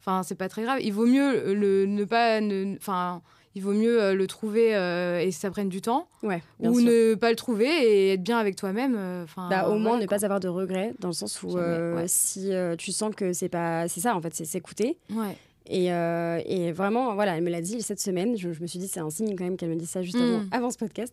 enfin, 0.00 0.22
c'est 0.22 0.36
pas 0.36 0.48
très 0.48 0.62
grave. 0.62 0.78
Il 0.80 0.92
vaut 0.92 1.06
mieux 1.06 1.52
le, 1.52 1.86
ne 1.86 2.04
pas. 2.04 2.40
ne- 2.40 2.76
Enfin, 2.76 3.20
il 3.58 3.62
vaut 3.64 3.72
mieux 3.72 4.00
euh, 4.00 4.14
le 4.14 4.26
trouver 4.28 4.74
euh, 4.76 5.18
et 5.20 5.30
ça 5.32 5.50
prenne 5.50 5.68
du 5.68 5.80
temps, 5.80 6.06
Ouais, 6.22 6.40
bien 6.60 6.70
ou 6.70 6.78
sûr. 6.80 6.88
ne 6.88 7.14
pas 7.14 7.30
le 7.30 7.36
trouver 7.36 7.66
et 7.66 8.12
être 8.12 8.22
bien 8.22 8.38
avec 8.38 8.54
toi-même. 8.56 8.94
euh, 8.96 9.24
Enfin, 9.24 9.48
Bah, 9.50 9.68
au 9.68 9.72
moins 9.74 9.90
voilà, 9.90 10.02
ne 10.02 10.06
quoi. 10.06 10.16
pas 10.18 10.24
avoir 10.24 10.40
de 10.40 10.48
regrets 10.48 10.94
dans 11.00 11.08
le 11.08 11.14
sens 11.14 11.42
où 11.42 11.58
euh, 11.58 11.96
ouais. 11.96 12.04
si 12.06 12.52
euh, 12.54 12.76
tu 12.76 12.92
sens 12.92 13.14
que 13.14 13.32
c'est 13.32 13.48
pas 13.48 13.88
c'est 13.88 14.00
ça 14.00 14.14
en 14.14 14.20
fait 14.20 14.32
c'est 14.34 14.44
s'écouter 14.44 14.96
Ouais. 15.10 15.36
et, 15.66 15.86
et 15.86 16.72
vraiment 16.72 17.14
voilà 17.14 17.36
elle 17.36 17.42
me 17.42 17.50
l'a 17.50 17.60
dit 17.60 17.82
cette 17.82 18.00
semaine 18.00 18.36
je, 18.36 18.52
je 18.52 18.60
me 18.62 18.66
suis 18.66 18.78
dit 18.78 18.88
c'est 18.88 19.00
un 19.00 19.10
signe 19.10 19.34
quand 19.36 19.44
même 19.44 19.56
qu'elle 19.56 19.68
me 19.70 19.76
dise 19.76 19.90
ça 19.90 20.02
juste 20.02 20.16
Mm. 20.18 20.22
avant, 20.22 20.42
avant 20.52 20.70
ce 20.70 20.78
podcast 20.78 21.12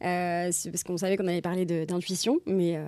parce 0.00 0.82
qu'on 0.84 0.96
savait 0.98 1.16
qu'on 1.16 1.26
allait 1.28 1.40
parler 1.40 1.64
d'intuition 1.86 2.40
mais 2.46 2.78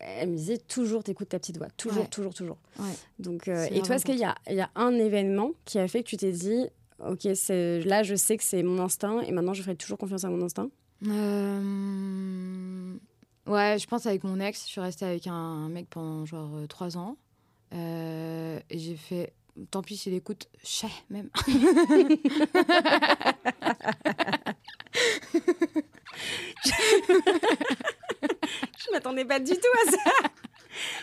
elle 0.00 0.30
me 0.30 0.36
disait 0.36 0.58
toujours 0.58 1.04
t'écoutes 1.04 1.28
ta 1.28 1.38
petite 1.38 1.58
voix 1.58 1.68
toujours 1.76 2.08
toujours 2.08 2.34
toujours 2.34 2.56
donc 3.18 3.48
et 3.48 3.80
toi 3.82 3.96
est-ce 3.96 4.04
qu'il 4.04 4.18
y 4.18 4.24
a, 4.24 4.34
y 4.50 4.60
a 4.60 4.70
un 4.74 4.92
événement 4.94 5.50
qui 5.64 5.78
a 5.78 5.86
fait 5.88 6.02
que 6.02 6.08
tu 6.08 6.16
t'es 6.16 6.32
dit 6.32 6.66
ok 7.00 7.28
c'est 7.34 7.80
là 7.80 8.02
je 8.02 8.14
sais 8.14 8.36
que 8.36 8.44
c'est 8.44 8.62
mon 8.62 8.78
instinct 8.82 9.20
et 9.20 9.32
maintenant 9.32 9.54
je 9.54 9.62
ferai 9.62 9.76
toujours 9.76 9.98
confiance 9.98 10.24
à 10.24 10.30
mon 10.30 10.42
instinct 10.42 10.68
Euh, 11.06 12.94
Ouais, 13.46 13.76
je 13.78 13.86
pense 13.86 14.06
avec 14.06 14.24
mon 14.24 14.40
ex, 14.40 14.62
je 14.64 14.68
suis 14.70 14.80
restée 14.80 15.04
avec 15.04 15.26
un 15.26 15.68
mec 15.68 15.88
pendant 15.90 16.24
genre 16.24 16.56
euh, 16.56 16.66
trois 16.66 16.96
ans. 16.96 17.18
Euh, 17.74 18.58
et 18.70 18.78
j'ai 18.78 18.96
fait, 18.96 19.34
tant 19.70 19.82
pis 19.82 19.98
s'il 19.98 20.14
écoute, 20.14 20.48
chais 20.62 20.88
même. 21.10 21.28
Je 28.78 28.92
m'attendais 28.92 29.24
pas 29.24 29.40
du 29.40 29.52
tout 29.52 29.58
à 29.86 29.90
ça. 29.90 29.98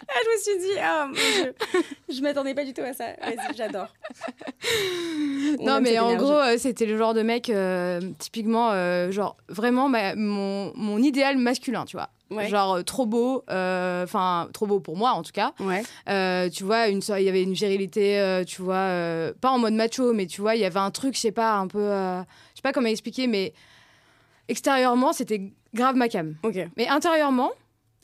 Ah, 0.07 0.13
je 0.24 0.30
me 0.30 0.41
suis 0.59 0.67
dit, 0.74 0.80
ah, 0.82 1.07
mon 1.07 1.13
Dieu. 1.43 1.55
je 2.09 2.22
m'attendais 2.22 2.53
pas 2.53 2.65
du 2.65 2.74
tout 2.74 2.82
à 2.82 2.93
ça. 2.93 3.05
Vas-y, 3.22 3.55
j'adore. 3.55 3.88
On 5.59 5.65
non, 5.65 5.82
mais 5.82 5.97
en 5.99 6.15
gros, 6.15 6.32
euh, 6.39 6.57
c'était 6.57 6.86
le 6.86 6.97
genre 6.97 7.13
de 7.13 7.22
mec, 7.22 7.49
euh, 7.49 7.99
typiquement, 8.19 8.72
euh, 8.72 9.11
genre 9.11 9.38
vraiment 9.49 9.89
ma- 9.89 10.15
mon, 10.15 10.72
mon 10.76 10.97
idéal 10.97 11.38
masculin, 11.38 11.86
tu 11.86 11.97
vois. 11.97 12.09
Ouais. 12.30 12.47
Genre 12.47 12.76
euh, 12.78 12.82
trop 12.84 13.05
beau, 13.05 13.43
enfin 13.49 14.47
trop 14.53 14.65
beau 14.65 14.80
pour 14.80 14.95
moi 14.95 15.11
en 15.11 15.22
tout 15.24 15.34
cas. 15.34 15.53
Ouais. 15.59 15.84
Tu 16.49 16.63
vois, 16.63 16.88
une, 16.88 17.01
il 17.17 17.24
y 17.24 17.30
avait 17.30 17.43
une 17.43 17.53
virilité, 17.53 18.41
tu 18.47 18.61
vois, 18.61 19.32
pas 19.41 19.49
en 19.49 19.59
mode 19.59 19.74
macho, 19.74 20.13
mais 20.13 20.26
tu 20.28 20.41
vois, 20.41 20.55
il 20.55 20.61
y 20.61 20.65
avait 20.65 20.80
un 20.80 20.91
truc, 20.91 21.15
je 21.15 21.19
sais 21.19 21.32
pas, 21.32 21.53
un 21.55 21.67
peu, 21.67 21.80
je 21.80 22.24
sais 22.55 22.61
pas 22.63 22.72
comment 22.74 22.88
expliquer, 22.88 23.28
mais 23.28 23.53
extérieurement, 24.47 25.13
c'était 25.13 25.51
grave 25.74 25.95
ma 25.95 26.07
cam. 26.09 26.36
Mais 26.78 26.88
intérieurement, 26.88 27.51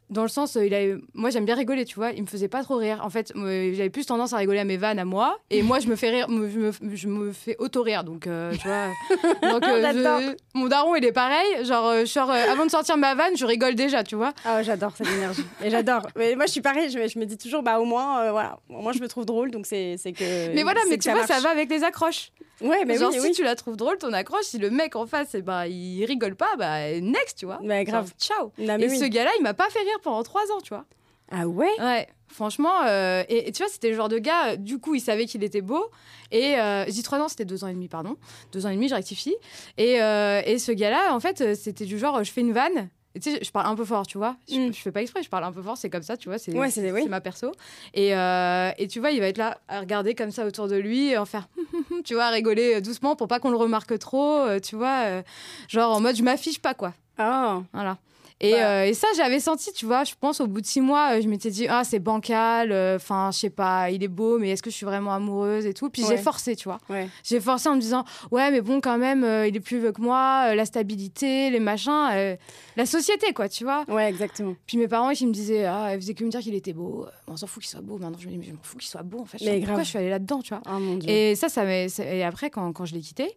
dans 0.09 0.21
le 0.21 0.27
sens, 0.29 0.55
euh, 0.55 0.65
il 0.65 0.73
avait... 0.73 0.95
moi 1.13 1.29
j'aime 1.29 1.45
bien 1.45 1.55
rigoler, 1.55 1.83
tu 1.85 1.95
vois, 1.95 2.11
il 2.11 2.21
me 2.21 2.27
faisait 2.27 2.47
pas 2.47 2.63
trop 2.63 2.75
rire. 2.77 3.01
En 3.03 3.09
fait, 3.09 3.33
moi, 3.35 3.49
j'avais 3.73 3.89
plus 3.89 4.05
tendance 4.05 4.31
à 4.33 4.37
rigoler 4.37 4.59
à 4.59 4.63
mes 4.63 4.77
vannes 4.77 4.99
à 4.99 5.05
moi, 5.05 5.37
et 5.49 5.61
moi 5.61 5.79
je 5.79 5.87
me 5.87 5.95
fais 5.95 6.09
rire, 6.09 6.27
je 6.29 6.33
me, 6.33 6.71
je 6.95 7.07
me 7.07 7.31
fais 7.33 7.55
auto-rire, 7.59 8.03
donc 8.03 8.25
euh, 8.27 8.53
tu 8.59 8.67
vois. 8.67 8.87
donc, 9.51 9.63
euh, 9.63 9.81
je- 9.93 10.35
mon 10.59 10.67
daron 10.67 10.95
il 10.95 11.03
est 11.05 11.11
pareil, 11.11 11.65
genre, 11.65 11.87
euh, 11.87 11.99
je 12.01 12.05
sors, 12.05 12.29
avant 12.31 12.65
de 12.65 12.71
sortir 12.71 12.95
ma 12.97 13.15
vanne, 13.15 13.35
je 13.35 13.45
rigole 13.45 13.75
déjà, 13.75 14.03
tu 14.03 14.15
vois. 14.15 14.33
Ah, 14.45 14.55
ouais, 14.57 14.63
j'adore 14.63 14.93
cette 14.95 15.07
énergie. 15.09 15.43
Et 15.63 15.69
j'adore. 15.69 16.07
Mais 16.15 16.35
moi, 16.35 16.45
je 16.45 16.51
suis 16.51 16.61
pareil. 16.61 16.89
Je, 16.89 16.97
me- 16.99 17.07
je 17.07 17.19
me 17.19 17.25
dis 17.25 17.37
toujours, 17.37 17.61
bah, 17.63 17.79
au 17.79 17.85
moins, 17.85 18.31
voilà. 18.31 18.59
Au 18.69 18.81
moins, 18.81 18.93
je 18.93 18.99
me 19.01 19.07
trouve 19.07 19.25
drôle, 19.25 19.51
donc 19.51 19.65
c'est 19.65 19.97
que. 19.97 20.53
Mais 20.55 20.63
voilà, 20.63 20.79
mais 20.89 20.97
tu 20.97 21.09
vois, 21.11 21.27
ça 21.27 21.39
va 21.41 21.49
avec 21.49 21.69
les 21.69 21.83
accroches. 21.83 22.31
Ouais, 22.61 22.85
mais 22.85 22.97
genre, 22.97 23.11
oui, 23.11 23.19
si 23.19 23.27
oui. 23.27 23.31
tu 23.33 23.43
la 23.43 23.55
trouves 23.55 23.75
drôle, 23.77 23.97
ton 23.97 24.13
accroche, 24.13 24.45
si 24.45 24.57
le 24.57 24.69
mec 24.69 24.95
en 24.95 25.05
face, 25.05 25.35
eh 25.35 25.41
ben, 25.41 25.65
il 25.65 26.03
rigole 26.05 26.35
pas, 26.35 26.55
bah 26.57 26.99
next, 26.99 27.37
tu 27.37 27.45
vois. 27.45 27.59
Bah, 27.63 27.83
grave. 27.83 28.07
Genre, 28.07 28.15
ciao. 28.17 28.51
Non, 28.57 28.77
mais 28.77 28.85
Et 28.85 28.89
oui. 28.89 28.97
ce 28.99 29.05
gars-là, 29.05 29.31
il 29.39 29.43
m'a 29.43 29.53
pas 29.53 29.69
fait 29.69 29.79
rire 29.79 29.99
pendant 30.01 30.23
trois 30.23 30.43
ans, 30.51 30.61
tu 30.63 30.69
vois. 30.69 30.85
Ah 31.29 31.45
ouais? 31.47 31.69
Ouais, 31.79 32.07
franchement, 32.29 32.83
euh, 32.85 33.21
et, 33.27 33.49
et 33.49 33.51
tu 33.51 33.61
vois, 33.61 33.71
c'était 33.71 33.89
le 33.89 33.95
genre 33.95 34.07
de 34.09 34.17
gars, 34.17 34.51
euh, 34.51 34.55
du 34.55 34.79
coup, 34.79 34.95
il 34.95 35.01
savait 35.01 35.25
qu'il 35.25 35.43
était 35.43 35.61
beau. 35.61 35.85
Et 36.31 36.57
euh, 36.57 36.85
dis 36.85 37.03
trois 37.03 37.19
ans, 37.19 37.27
c'était 37.27 37.45
deux 37.45 37.63
ans 37.63 37.67
et 37.67 37.73
demi, 37.73 37.89
pardon. 37.89 38.15
Deux 38.53 38.65
ans 38.65 38.69
et 38.69 38.75
demi, 38.75 38.87
je 38.87 38.95
rectifie. 38.95 39.35
Et, 39.77 40.01
euh, 40.01 40.41
et 40.45 40.57
ce 40.57 40.71
gars-là, 40.71 41.13
en 41.13 41.19
fait, 41.19 41.53
c'était 41.55 41.85
du 41.85 41.99
genre, 41.99 42.23
je 42.23 42.31
fais 42.31 42.41
une 42.41 42.53
vanne. 42.53 42.89
Tu 43.19 43.31
sais, 43.31 43.39
je 43.43 43.51
parle 43.51 43.67
un 43.67 43.75
peu 43.75 43.85
fort, 43.85 44.05
tu 44.07 44.17
vois. 44.17 44.35
Je, 44.49 44.57
Mm. 44.57 44.73
je 44.73 44.79
fais 44.79 44.91
pas 44.91 45.01
exprès, 45.01 45.23
je 45.23 45.29
parle 45.29 45.43
un 45.43 45.51
peu 45.51 45.61
fort, 45.61 45.77
c'est 45.77 45.89
comme 45.89 46.01
ça, 46.03 46.17
tu 46.17 46.29
vois. 46.29 46.37
C'est 46.37 46.51
Ouais, 46.57 46.69
oui. 46.91 47.07
ma 47.07 47.21
perso. 47.21 47.51
Et, 47.93 48.15
euh, 48.15 48.71
et 48.77 48.87
tu 48.87 48.99
vois, 48.99 49.11
il 49.11 49.19
va 49.19 49.27
être 49.27 49.37
là 49.37 49.57
à 49.67 49.79
regarder 49.79 50.15
comme 50.15 50.31
ça 50.31 50.45
autour 50.45 50.67
de 50.67 50.75
lui 50.75 51.09
et 51.09 51.17
en 51.17 51.25
faire, 51.25 51.47
tu 52.05 52.13
vois, 52.13 52.25
à 52.25 52.29
rigoler 52.29 52.75
euh, 52.75 52.81
doucement 52.81 53.15
pour 53.15 53.27
pas 53.27 53.39
qu'on 53.39 53.49
le 53.51 53.57
remarque 53.57 53.97
trop, 53.99 54.37
euh, 54.39 54.59
tu 54.59 54.75
vois. 54.75 55.03
euh, 55.05 55.21
genre 55.67 55.95
en 55.95 55.99
mode, 56.01 56.15
je 56.15 56.23
m'affiche 56.23 56.59
pas, 56.59 56.73
quoi. 56.73 56.93
Ah. 57.17 57.61
Voilà. 57.73 57.97
Et, 58.39 58.51
Bah. 58.51 58.57
euh, 58.69 58.83
et 58.85 58.93
ça, 58.93 59.07
j'avais 59.17 59.39
senti, 59.39 59.73
tu 59.73 59.87
vois, 59.87 60.03
je 60.03 60.13
pense 60.19 60.41
au 60.41 60.45
bout 60.47 60.61
de 60.61 60.65
six 60.67 60.79
mois, 60.79 61.13
euh, 61.17 61.21
je 61.21 61.27
m'étais 61.27 61.49
dit, 61.49 61.65
ah, 61.67 61.83
c'est 61.83 61.97
bancal, 61.99 62.71
enfin, 62.95 63.31
je 63.33 63.39
sais 63.39 63.49
pas, 63.49 63.89
il 63.89 64.03
est 64.03 64.07
beau, 64.07 64.37
mais 64.37 64.51
est-ce 64.51 64.61
que 64.61 64.69
je 64.69 64.75
suis 64.75 64.85
vraiment 64.85 65.11
amoureuse 65.13 65.65
et 65.65 65.73
tout. 65.73 65.89
Puis 65.89 66.03
Ouais. 66.03 66.15
j'ai 66.15 66.21
forcé, 66.21 66.55
tu 66.55 66.65
vois. 66.69 66.77
Ouais. 66.89 67.09
J'ai 67.23 67.39
forcé 67.39 67.67
en 67.67 67.75
me 67.75 67.81
disant, 67.81 68.05
ouais, 68.31 68.51
mais 68.51 68.61
bon, 68.61 68.79
quand 68.79 68.99
même, 68.99 69.23
euh, 69.23 69.47
il 69.47 69.55
est 69.55 69.59
plus 69.59 69.79
vieux 69.79 69.91
que 69.91 70.01
moi, 70.01 70.49
euh, 70.49 70.55
la 70.55 70.65
stabilité, 70.65 71.49
les 71.49 71.59
machins, 71.59 72.09
euh, 72.13 72.35
la 72.75 72.85
société, 72.85 73.33
quoi, 73.33 73.49
tu 73.49 73.63
vois. 73.63 73.85
Ouais, 73.87 74.07
exactement. 74.07 74.55
Puis 74.67 74.77
mes 74.77 74.87
parents, 74.87 75.09
ils 75.09 75.27
me 75.27 75.33
disaient, 75.33 75.65
ah, 75.65 75.95
ils 75.95 75.99
faisaient 75.99 76.13
que 76.13 76.23
me 76.23 76.29
dire 76.29 76.41
qu'il 76.41 76.53
était 76.53 76.73
beau. 76.73 77.05
Euh, 77.07 77.11
On 77.27 77.37
s'en 77.37 77.47
fout 77.47 77.63
qu'il 77.63 77.71
soit 77.71 77.81
beau. 77.81 77.97
Maintenant, 77.97 78.17
je 78.19 78.27
me 78.27 78.31
dis, 78.33 78.37
mais 78.37 78.45
je 78.45 78.51
m'en 78.53 78.59
fous 78.61 78.77
qu'il 78.77 78.87
soit 78.87 79.01
beau, 79.03 79.19
en 79.19 79.25
fait. 79.25 79.39
Je 79.39 79.45
Mais 79.45 79.53
sais 79.55 79.59
pas 79.61 79.65
pourquoi 79.65 79.83
je 79.83 79.89
suis 79.89 79.97
allée 79.97 80.09
là-dedans, 80.09 80.41
tu 80.41 80.53
vois. 80.53 80.61
Oh 80.69 80.79
mon 80.79 80.95
dieu. 80.95 81.09
Et 81.09 81.35
ça, 81.35 81.49
ça 81.49 81.63
m'a- 81.65 81.89
ça- 81.89 82.05
Et 82.05 82.23
après, 82.23 82.49
quand, 82.51 82.71
quand 82.71 82.85
je 82.85 82.93
l'ai 82.93 83.01
quitté, 83.01 83.35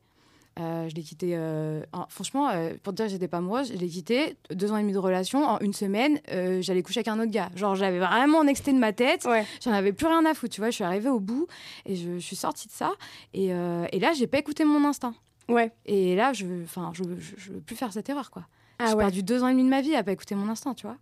euh, 0.58 0.88
je 0.88 0.94
l'ai 0.94 1.02
quitté. 1.02 1.32
euh, 1.34 1.82
en- 1.92 2.06
franchement, 2.08 2.48
euh, 2.48 2.74
pour 2.82 2.92
te 2.92 2.96
dire 2.96 3.06
que 3.06 3.12
j'étais 3.12 3.28
pas 3.28 3.38
amoureuse, 3.38 3.72
je 3.72 3.78
l'ai 3.78 3.88
quitté. 3.88 4.36
Deux 4.50 4.72
ans 4.72 4.76
et 4.76 4.82
demi 4.82 4.92
de 4.92 4.98
relation. 4.98 5.44
En 5.44 5.58
une 5.60 5.72
semaine, 5.72 6.20
j'allais 6.60 6.82
coucher 6.82 6.98
avec 7.00 7.08
un 7.08 7.18
autre 7.20 7.30
gars. 7.30 7.50
Genre, 7.54 7.74
j'avais 7.76 7.98
vraiment 7.98 8.42
nexté 8.44 8.72
de 8.72 8.78
ma 8.78 8.92
tête. 8.92 9.24
Ouais. 9.24 9.46
J'en 9.64 9.72
avais 9.72 9.92
plus 9.92 10.06
rien 10.06 10.24
à 10.26 10.34
foutre, 10.34 10.54
tu 10.54 10.60
vois. 10.60 10.70
Je 10.70 10.74
suis 10.74 10.84
arrivée 10.84 11.08
au 11.10 11.20
bout 11.20 11.46
et 11.86 11.94
je, 11.96 12.14
je 12.14 12.18
suis 12.18 12.36
sortie 12.36 12.66
de 12.68 12.72
ça. 12.72 12.92
Et, 13.34 13.46
et 13.48 13.98
là, 14.00 14.12
j'ai 14.12 14.26
pas 14.26 14.38
écouté 14.38 14.64
mon 14.64 14.84
instinct. 14.84 15.14
Ouais. 15.48 15.72
Et 15.86 16.14
là, 16.16 16.32
je, 16.32 16.46
enfin, 16.64 16.92
je, 16.94 17.02
je, 17.18 17.34
je 17.36 17.52
veux 17.52 17.60
plus 17.60 17.76
faire 17.76 17.92
cette 17.92 18.08
erreur, 18.08 18.30
quoi. 18.30 18.46
Ah 18.78 18.86
j'ai 18.88 18.94
ouais. 18.94 19.02
perdu 19.04 19.22
deux 19.22 19.42
ans 19.42 19.48
et 19.48 19.52
demi 19.52 19.64
de 19.64 19.68
ma 19.68 19.80
vie 19.80 19.94
à 19.94 20.02
pas 20.02 20.12
écouter 20.12 20.34
mon 20.34 20.48
instinct, 20.48 20.74
tu 20.74 20.86
vois. 20.86 20.96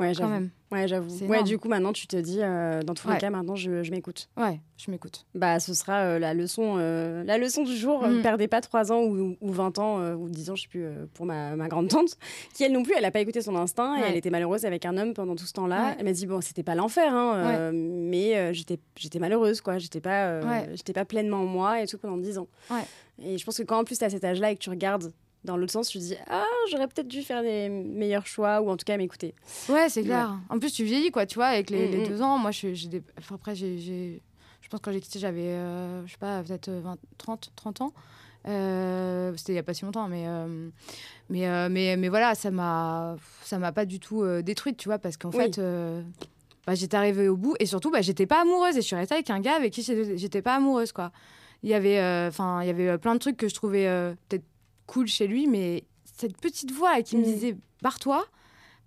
Ouais, 0.00 0.08
Quand 0.08 0.14
j'avoue. 0.14 0.32
même. 0.32 0.50
Ouais, 0.72 0.88
j'avoue. 0.88 1.26
Ouais, 1.26 1.42
du 1.42 1.58
coup, 1.58 1.68
maintenant, 1.68 1.92
tu 1.92 2.06
te 2.06 2.16
dis, 2.16 2.38
euh, 2.40 2.82
dans 2.82 2.94
tous 2.94 3.10
les 3.10 3.18
cas, 3.18 3.28
maintenant, 3.28 3.56
je, 3.56 3.82
je 3.82 3.90
m'écoute. 3.90 4.28
Ouais, 4.36 4.60
je 4.78 4.90
m'écoute. 4.90 5.26
Bah, 5.34 5.60
ce 5.60 5.74
sera 5.74 5.98
euh, 6.04 6.18
la 6.18 6.32
leçon, 6.32 6.76
euh, 6.78 7.22
la 7.24 7.38
leçon 7.38 7.64
du 7.64 7.76
jour. 7.76 8.06
Mm. 8.06 8.16
Ne 8.16 8.22
perdez 8.22 8.48
pas 8.48 8.60
3 8.60 8.92
ans 8.92 9.02
ou, 9.02 9.36
ou 9.40 9.52
20 9.52 9.78
ans 9.78 10.14
ou 10.14 10.28
10 10.30 10.50
ans, 10.50 10.56
je 10.56 10.62
sais 10.62 10.68
plus, 10.68 10.86
pour 11.12 11.26
ma, 11.26 11.54
ma 11.56 11.68
grande 11.68 11.88
tante, 11.88 12.16
qui 12.54 12.64
elle 12.64 12.72
non 12.72 12.82
plus, 12.82 12.94
elle 12.96 13.02
n'a 13.02 13.10
pas 13.10 13.20
écouté 13.20 13.42
son 13.42 13.56
instinct 13.56 13.98
et 13.98 14.02
elle 14.08 14.16
était 14.16 14.30
malheureuse 14.30 14.64
avec 14.64 14.86
un 14.86 14.96
homme 14.96 15.12
pendant 15.12 15.34
tout 15.36 15.44
ce 15.44 15.52
temps-là. 15.52 15.96
Elle 15.98 16.04
m'a 16.04 16.12
dit 16.12 16.26
bon, 16.26 16.40
c'était 16.40 16.62
pas 16.62 16.74
l'enfer, 16.74 17.12
hein, 17.14 17.70
mais 17.72 18.54
j'étais 18.54 18.78
j'étais 18.96 19.18
malheureuse, 19.18 19.60
quoi. 19.60 19.78
J'étais 19.78 20.00
pas, 20.00 20.40
j'étais 20.74 20.92
pas 20.94 21.04
pleinement 21.04 21.44
moi 21.44 21.82
et 21.82 21.86
tout 21.86 21.98
pendant 21.98 22.16
10 22.16 22.38
ans. 22.38 22.48
Et 23.22 23.36
je 23.36 23.44
pense 23.44 23.58
que 23.58 23.64
quand 23.64 23.78
en 23.78 23.84
plus 23.84 23.98
tu 23.98 24.04
as 24.04 24.10
cet 24.10 24.24
âge-là 24.24 24.52
et 24.52 24.54
que 24.54 24.60
tu 24.60 24.70
regardes 24.70 25.12
dans 25.44 25.56
l'autre 25.56 25.72
sens, 25.72 25.88
tu 25.88 25.98
dis 25.98 26.16
ah, 26.28 26.44
j'aurais 26.70 26.86
peut-être 26.88 27.08
dû 27.08 27.22
faire 27.22 27.42
des 27.42 27.68
meilleurs 27.68 28.26
choix 28.26 28.60
ou 28.60 28.70
en 28.70 28.76
tout 28.76 28.84
cas 28.84 28.96
m'écouter. 28.96 29.34
Ouais, 29.68 29.88
c'est 29.88 30.02
clair. 30.02 30.38
En 30.48 30.58
plus, 30.58 30.72
tu 30.72 30.84
vieillis, 30.84 31.10
quoi, 31.10 31.26
tu 31.26 31.36
vois, 31.36 31.46
avec 31.46 31.70
les, 31.70 31.88
Mm, 31.88 31.90
les 31.92 31.98
mm. 32.04 32.08
deux 32.08 32.22
ans. 32.22 32.38
Moi, 32.38 32.50
j'ai 32.50 32.74
des... 32.88 33.02
enfin, 33.18 33.36
après, 33.36 33.54
j'ai, 33.54 34.22
je 34.60 34.68
pense 34.68 34.80
que 34.80 34.84
quand 34.84 34.92
j'ai 34.92 35.00
quitté, 35.00 35.18
j'avais, 35.18 35.40
euh, 35.48 36.06
je 36.06 36.12
sais 36.12 36.18
pas, 36.18 36.42
peut-être 36.42 36.68
euh, 36.68 36.80
20, 36.82 36.98
30, 37.18 37.52
30 37.56 37.80
ans. 37.80 37.92
Euh, 38.48 39.32
c'était 39.36 39.52
il 39.52 39.56
y 39.56 39.58
a 39.58 39.62
pas 39.62 39.74
si 39.74 39.84
longtemps, 39.84 40.08
mais, 40.08 40.24
euh, 40.26 40.70
mais, 41.28 41.46
euh, 41.48 41.68
mais, 41.70 41.96
mais 41.96 42.08
voilà, 42.08 42.34
ça 42.34 42.50
m'a, 42.50 43.16
ça 43.42 43.58
m'a 43.58 43.70
pas 43.72 43.84
du 43.84 44.00
tout 44.00 44.22
euh, 44.22 44.40
détruite, 44.42 44.76
tu 44.78 44.88
vois, 44.88 44.98
parce 44.98 45.16
qu'en 45.18 45.30
Oui. 45.30 45.36
fait, 45.44 45.58
euh, 45.58 46.02
bah, 46.66 46.74
j'étais 46.74 46.96
arrivée 46.96 47.28
au 47.28 47.36
bout 47.36 47.54
et 47.60 47.66
surtout, 47.66 47.90
bah, 47.90 48.00
j'étais 48.00 48.26
pas 48.26 48.40
amoureuse 48.42 48.76
et 48.76 48.80
je 48.80 48.86
suis 48.86 48.96
restée 48.96 49.14
avec 49.14 49.28
un 49.30 49.40
gars 49.40 49.56
avec 49.56 49.72
qui 49.74 49.82
j'étais, 49.82 50.40
pas 50.42 50.54
amoureuse, 50.54 50.92
quoi. 50.92 51.12
Il 51.62 51.68
y 51.68 51.74
avait, 51.74 51.98
euh, 51.98 52.28
enfin, 52.28 52.62
il 52.62 52.66
y 52.68 52.70
avait 52.70 52.88
euh, 52.88 52.96
plein 52.98 53.14
de 53.14 53.18
trucs 53.20 53.36
que 53.36 53.46
je 53.48 53.54
trouvais 53.54 53.86
euh, 53.86 54.14
peut-être 54.30 54.44
cool 54.90 55.06
chez 55.06 55.26
lui, 55.26 55.46
mais 55.46 55.84
cette 56.18 56.36
petite 56.36 56.72
voix 56.72 57.00
qui 57.02 57.16
me 57.16 57.22
Mm. 57.22 57.24
disait 57.24 57.56
barre-toi, 57.82 58.24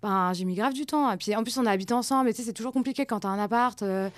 ben, 0.02 0.32
j'ai 0.34 0.44
mis 0.44 0.54
grave 0.54 0.74
du 0.74 0.84
temps. 0.84 1.10
Et 1.10 1.16
puis 1.16 1.34
en 1.34 1.42
plus, 1.42 1.56
on 1.56 1.64
a 1.66 1.70
habité 1.70 1.94
ensemble, 1.94 2.28
et 2.28 2.34
tu 2.34 2.40
sais, 2.42 2.46
c'est 2.48 2.52
toujours 2.52 2.72
compliqué 2.72 3.06
quand 3.06 3.20
t'as 3.20 3.28
un 3.30 3.38
appart, 3.38 3.80
euh, 3.82 4.10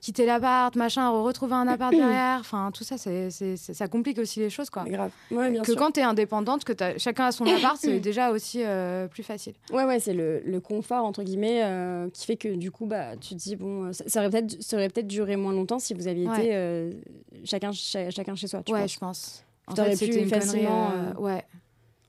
quitter 0.00 0.24
l'appart, 0.24 0.74
machin, 0.74 1.10
retrouver 1.10 1.52
un 1.54 1.68
appart 1.68 1.92
derrière. 1.94 2.38
Enfin, 2.40 2.70
tout 2.72 2.82
ça, 2.82 2.96
c'est, 2.96 3.30
c'est- 3.30 3.56
c'est- 3.58 3.74
ça 3.74 3.86
complique 3.86 4.18
aussi 4.18 4.40
les 4.40 4.48
choses, 4.48 4.70
quoi. 4.70 4.84
Mais 4.84 4.90
grave. 4.92 5.10
Ouais, 5.30 5.50
bien 5.50 5.60
Que 5.62 5.72
sûr. 5.72 5.76
quand 5.78 5.90
t'es 5.92 6.00
indépendante, 6.02 6.64
que 6.64 6.72
t'as- 6.72 6.96
chacun 6.96 7.26
a 7.26 7.32
son 7.32 7.44
appart, 7.72 7.76
c'est 7.76 8.00
déjà 8.00 8.30
aussi 8.30 8.62
euh, 8.64 9.06
plus 9.06 9.22
facile. 9.22 9.52
Ouais, 9.70 9.84
ouais, 9.84 10.00
c'est 10.00 10.14
le, 10.14 10.40
le 10.40 10.60
confort, 10.60 11.04
entre 11.04 11.22
guillemets, 11.22 11.60
euh, 11.62 12.08
qui 12.10 12.24
fait 12.24 12.36
que 12.36 12.48
du 12.54 12.70
coup, 12.70 12.86
bah, 12.86 13.16
tu 13.18 13.34
te 13.34 13.40
dis, 13.40 13.54
bon, 13.56 13.92
ça, 13.92 14.04
ça 14.06 14.20
aurait 14.20 14.30
peut-être 14.30 14.62
ça 14.62 14.76
aurait 14.78 14.88
peut-être 14.88 15.06
duré 15.08 15.36
moins 15.36 15.52
longtemps 15.52 15.78
si 15.78 15.92
vous 15.92 16.08
aviez 16.08 16.26
Ouais. 16.26 16.38
été 16.46 16.96
chacun, 17.44 17.70
cha- 17.72 18.08
chacun 18.10 18.34
chez 18.34 18.46
soi. 18.48 18.62
Tu 18.64 18.72
ouais, 18.72 18.88
je 18.88 18.98
pense. 18.98 19.43
En 19.66 19.74
fait, 19.76 19.90
pu 19.92 19.96
c'était 19.98 20.22
une 20.22 20.30
connerie, 20.30 20.46
facilement, 20.46 20.90
euh, 20.90 21.10
euh, 21.16 21.20
ouais. 21.20 21.44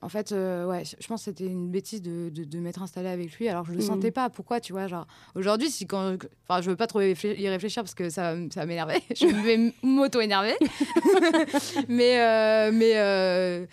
En 0.02 0.10
fait, 0.10 0.30
euh, 0.30 0.66
ouais, 0.66 0.82
je 0.84 1.06
pense 1.06 1.22
que 1.22 1.30
c'était 1.30 1.46
une 1.46 1.70
bêtise 1.70 2.02
de, 2.02 2.28
de, 2.28 2.44
de 2.44 2.58
m'être 2.58 2.82
installée 2.82 3.08
avec 3.08 3.32
lui, 3.38 3.48
alors 3.48 3.64
je 3.64 3.72
le 3.72 3.78
Mhm. 3.78 3.84
sentais 3.84 4.10
pas. 4.10 4.28
Pourquoi, 4.28 4.60
tu 4.60 4.72
vois, 4.72 4.86
genre, 4.88 5.06
aujourd'hui, 5.34 5.70
si 5.70 5.86
quand. 5.86 6.16
Enfin, 6.46 6.60
je 6.60 6.68
veux 6.70 6.76
pas 6.76 6.86
trop 6.86 7.00
y 7.00 7.48
réfléchir 7.48 7.82
parce 7.82 7.94
que 7.94 8.10
ça, 8.10 8.34
ça 8.52 8.60
va 8.60 8.66
m'énerver. 8.66 9.00
je 9.16 9.26
vais 9.26 9.72
m'auto-énerver. 9.82 10.54
mais, 11.88 12.20
euh, 12.20 12.70
mais, 12.72 12.92
euh, 12.96 13.66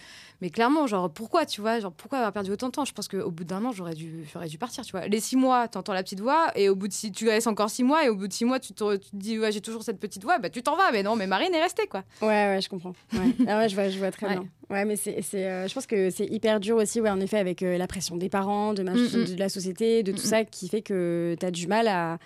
mais 0.43 0.49
clairement, 0.49 0.87
genre, 0.87 1.09
pourquoi, 1.09 1.45
tu 1.45 1.61
vois, 1.61 1.79
genre, 1.79 1.93
pourquoi 1.93 2.17
avoir 2.17 2.33
perdu 2.33 2.51
autant 2.51 2.67
de 2.67 2.73
temps? 2.73 2.83
Je 2.83 2.91
pense 2.91 3.07
qu'au 3.07 3.31
bout 3.31 3.45
d'un 3.45 3.63
an, 3.63 3.71
j'aurais 3.71 3.93
dû, 3.93 4.25
j'aurais 4.33 4.49
dû 4.49 4.57
partir, 4.57 4.83
tu 4.83 4.91
vois. 4.91 5.07
Les 5.07 5.21
six 5.21 5.37
mois, 5.37 5.69
t'entends 5.69 5.93
la 5.93 6.03
petite 6.03 6.19
voix, 6.19 6.51
et 6.55 6.67
au 6.67 6.75
bout 6.75 6.89
de 6.89 6.93
six, 6.93 7.13
tu 7.13 7.29
restes 7.29 7.47
encore 7.47 7.69
six 7.69 7.83
mois, 7.83 8.03
et 8.05 8.09
au 8.09 8.15
bout 8.15 8.27
de 8.27 8.33
six 8.33 8.43
mois, 8.43 8.59
tu 8.59 8.73
te, 8.73 8.97
tu 8.97 9.09
te 9.11 9.15
dis, 9.15 9.39
ouais, 9.39 9.53
j'ai 9.53 9.61
toujours 9.61 9.83
cette 9.83 10.01
petite 10.01 10.21
voix, 10.23 10.39
bah 10.39 10.49
tu 10.49 10.61
t'en 10.61 10.75
vas. 10.75 10.91
Mais 10.91 11.01
non, 11.01 11.15
mais 11.15 11.27
Marine 11.27 11.53
est 11.55 11.61
restée, 11.63 11.87
quoi. 11.87 12.03
Ouais, 12.21 12.27
ouais, 12.27 12.59
je 12.61 12.67
comprends. 12.67 12.93
Ouais, 13.13 13.19
ah 13.47 13.57
ouais 13.59 13.69
je, 13.69 13.75
vois, 13.75 13.87
je 13.87 13.97
vois 13.97 14.11
très 14.11 14.27
Ouais. 14.27 14.33
bien. 14.33 14.45
Ouais, 14.69 14.83
mais 14.83 14.97
c'est, 14.97 15.21
c'est, 15.21 15.45
euh, 15.47 15.67
je 15.67 15.73
pense 15.73 15.87
que 15.87 16.09
c'est 16.09 16.25
hyper 16.25 16.59
dur 16.59 16.75
aussi, 16.75 16.99
ouais, 16.99 17.09
en 17.09 17.19
effet, 17.21 17.37
avec 17.37 17.63
euh, 17.63 17.77
la 17.77 17.87
pression 17.87 18.17
des 18.17 18.27
parents, 18.29 18.73
de, 18.73 18.83
Mm, 18.83 18.95
mm. 18.95 19.23
de 19.35 19.39
la 19.39 19.47
société, 19.47 20.03
de 20.03 20.11
tout 20.11 20.17
Mm, 20.23 20.29
ça, 20.29 20.43
qui 20.43 20.67
fait 20.67 20.81
que 20.81 21.35
tu 21.39 21.45
as 21.45 21.51
du 21.51 21.67
mal 21.67 21.87
à, 21.87 22.17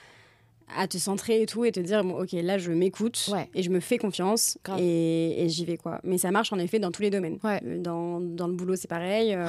à 0.76 0.88
te 0.88 0.98
centrer 0.98 1.42
et 1.42 1.46
tout, 1.46 1.64
et 1.66 1.72
te 1.72 1.80
dire, 1.80 2.04
bon, 2.04 2.22
ok, 2.22 2.32
là, 2.34 2.58
je 2.58 2.72
m'écoute, 2.72 3.30
Ouais. 3.32 3.50
et 3.56 3.64
je 3.64 3.70
me 3.70 3.80
fais 3.80 3.98
confiance, 3.98 4.58
Grave. 4.66 4.80
et, 4.82 5.44
et 5.44 5.50
j'y 5.50 5.64
vais, 5.66 5.78
quoi. 5.78 6.00
Mais 6.04 6.18
ça 6.18 6.30
marche, 6.32 6.52
en 6.52 6.60
effet, 6.60 6.78
dans 6.80 6.92
tous 6.92 7.02
les 7.02 7.10
domaines. 7.10 7.38
Ouais. 7.44 7.62
Euh, 7.66 7.82
Dans, 7.82 8.20
dans 8.20 8.48
le 8.48 8.54
boulot, 8.54 8.76
c'est 8.76 8.88
pareil, 8.90 9.34
euh, 9.34 9.48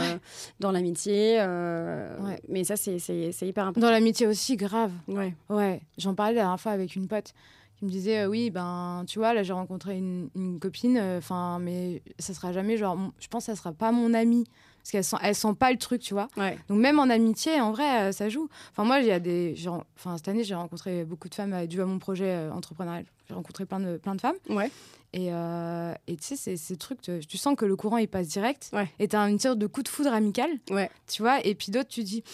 dans 0.60 0.70
l'amitié, 0.70 1.38
euh, 1.40 2.16
mais 2.48 2.62
ça, 2.64 2.76
c'est, 2.76 2.96
hyper 3.42 3.64
important. 3.66 3.80
Dans 3.86 3.90
l'amitié 3.90 4.26
aussi, 4.26 4.56
grave. 4.56 4.92
Ouais. 5.08 5.34
Ouais, 5.48 5.80
j'en 5.98 6.14
parlais 6.14 6.34
la 6.34 6.42
dernière 6.42 6.60
fois 6.60 6.72
avec 6.72 6.94
une 6.94 7.08
pote 7.08 7.32
qui 7.78 7.84
me 7.84 7.90
disait 7.90 8.22
euh, 8.22 8.26
oui 8.26 8.50
ben 8.50 9.04
tu 9.06 9.20
vois 9.20 9.32
là 9.32 9.44
j'ai 9.44 9.52
rencontré 9.52 9.96
une, 9.98 10.30
une 10.34 10.58
copine 10.58 10.98
enfin 11.16 11.60
mais 11.60 12.02
ça 12.18 12.34
sera 12.34 12.52
jamais 12.52 12.76
genre 12.76 12.98
je 13.20 13.28
pense 13.28 13.46
que 13.46 13.52
ça 13.52 13.56
sera 13.56 13.70
pas 13.72 13.92
mon 13.92 14.14
amie 14.14 14.42
parce 14.90 14.92
qu'elle 14.92 15.04
sent 15.04 15.16
elle 15.22 15.34
sent 15.34 15.54
pas 15.58 15.70
le 15.70 15.76
truc 15.78 16.00
tu 16.00 16.14
vois 16.14 16.28
Ouais. 16.38 16.58
donc 16.68 16.78
même 16.78 16.98
en 16.98 17.10
amitié 17.10 17.60
en 17.60 17.72
vrai 17.72 18.08
euh, 18.08 18.12
ça 18.12 18.28
joue 18.30 18.48
enfin 18.70 18.84
moi 18.84 19.00
il 19.00 19.06
y 19.06 19.10
a 19.10 19.20
des 19.20 19.54
enfin 19.96 20.16
cette 20.16 20.28
année 20.28 20.44
j'ai 20.44 20.54
rencontré 20.54 21.04
beaucoup 21.04 21.28
de 21.28 21.34
femmes 21.34 21.52
euh, 21.52 21.66
dû 21.66 21.80
à 21.82 21.84
mon 21.86 21.98
projet 21.98 22.24
euh, 22.30 22.50
entrepreneurial 22.52 23.04
j'ai 23.28 23.34
rencontré 23.34 23.66
plein 23.66 23.80
de 23.80 23.98
plein 23.98 24.14
de 24.14 24.20
femmes 24.20 24.36
Ouais. 24.48 24.70
et 25.12 25.28
euh, 25.32 25.92
tu 26.06 26.14
sais 26.20 26.36
c'est 26.36 26.56
ces 26.56 26.76
trucs 26.76 27.02
tu 27.02 27.36
sens 27.36 27.54
que 27.54 27.66
le 27.66 27.76
courant 27.76 27.98
il 27.98 28.08
passe 28.08 28.28
direct 28.28 28.70
Ouais. 28.72 28.88
et 28.98 29.08
t'as 29.08 29.28
une 29.28 29.38
sorte 29.38 29.58
de 29.58 29.66
coup 29.66 29.82
de 29.82 29.88
foudre 29.88 30.12
amical 30.12 30.50
Ouais. 30.70 30.90
tu 31.06 31.20
vois 31.22 31.44
et 31.46 31.54
puis 31.54 31.70
d'autres 31.70 31.90
tu 31.90 32.02
dis 32.02 32.24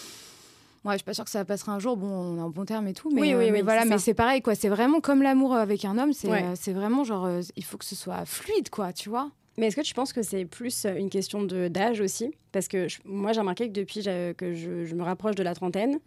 Ouais, 0.85 0.93
je 0.93 0.97
suis 0.99 1.03
pas 1.05 1.15
sûre 1.15 1.23
que 1.25 1.31
ça 1.31 1.43
passera 1.45 1.71
un 1.71 1.79
jour. 1.79 1.97
Bon, 1.97 2.05
on 2.07 2.37
est 2.37 2.41
en 2.41 2.51
bon 2.51 2.63
terme 2.63 2.87
et 2.87 2.93
tout, 2.93 3.09
mais, 3.11 3.19
Oui, 3.21 3.33
euh, 3.33 3.39
oui, 3.39 3.45
mais 3.49 3.57
oui, 3.57 3.61
voilà. 3.63 3.85
Mais 3.85 3.97
c'est 3.97 4.13
pareil, 4.13 4.43
quoi. 4.43 4.53
C'est 4.53 4.69
vraiment 4.69 4.99
comme 5.01 5.23
l'amour 5.23 5.55
avec 5.55 5.83
un 5.83 5.97
homme. 5.97 6.13
C'est 6.13 6.27
Ouais. 6.29 6.43
euh, 6.43 6.73
vraiment 6.73 7.03
genre, 7.03 7.25
euh, 7.25 7.41
il 7.55 7.63
faut 7.63 7.77
que 7.79 7.85
ce 7.85 7.95
soit 7.95 8.23
fluide, 8.27 8.69
quoi. 8.69 8.93
Tu 8.93 9.09
vois 9.09 9.31
Mais 9.57 9.67
est-ce 9.67 9.75
que 9.75 9.81
tu 9.81 9.93
penses 9.93 10.11
que 10.13 10.21
c'est 10.21 10.45
plus 10.45 10.85
euh, 10.85 10.95
une 10.95 11.09
question 11.09 11.43
d'âge 11.43 12.01
aussi? 12.01 12.33
Parce 12.51 12.67
que 12.67 12.87
je- 12.87 12.99
moi, 13.05 13.31
j'ai 13.33 13.39
remarqué 13.39 13.67
que 13.67 13.73
depuis 13.73 14.01
que 14.03 14.53
je, 14.53 14.85
je 14.85 14.95
me 14.95 15.03
rapproche 15.03 15.35
de 15.35 15.43
la 15.43 15.53
trentaine, 15.55 15.99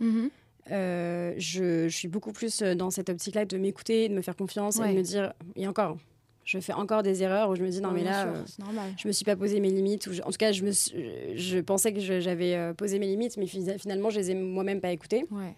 euh, 0.71 1.33
je, 1.39 1.89
je 1.89 1.97
suis 1.97 2.09
beaucoup 2.09 2.33
plus 2.33 2.61
euh, 2.63 2.75
dans 2.75 2.91
cette 2.91 3.09
optique-là 3.09 3.45
de 3.47 3.57
m'écouter, 3.57 4.09
de 4.09 4.15
me 4.15 4.21
faire 4.23 4.37
confiance 4.37 4.77
et 4.77 4.93
de 4.93 4.99
me 4.99 5.03
dire, 5.03 5.33
et 5.57 5.67
encore, 5.67 5.97
je 6.45 6.59
fais 6.61 6.73
encore 6.75 7.03
des 7.03 7.23
erreurs 7.23 7.49
où 7.51 7.55
je 7.57 7.63
me 7.63 7.69
dis, 7.69 7.81
non, 7.81 7.91
mais 7.95 8.05
là, 8.05 8.23
sûr, 8.23 8.31
euh, 8.31 8.45
je 8.99 9.09
me 9.09 9.13
suis 9.13 9.25
pas 9.25 9.37
posé 9.37 9.61
mes 9.61 9.71
limites. 9.71 10.07
Ou 10.09 10.13
je- 10.13 10.23
en 10.23 10.31
tout 10.31 10.37
cas, 10.39 10.53
je, 10.53 10.63
me 10.65 10.73
je 11.37 11.59
pensais 11.61 11.93
que 11.93 12.01
j'avais 12.01 12.55
euh, 12.55 12.75
posé 12.75 12.99
mes 12.99 13.07
limites, 13.07 13.37
mais 13.39 13.47
fi- 13.47 13.65
finalement, 13.79 14.11
je 14.11 14.19
les 14.19 14.31
ai 14.31 14.35
moi-même 14.35 14.81
pas 14.81 14.91
écoutées. 14.93 15.25
Ouais. 15.31 15.55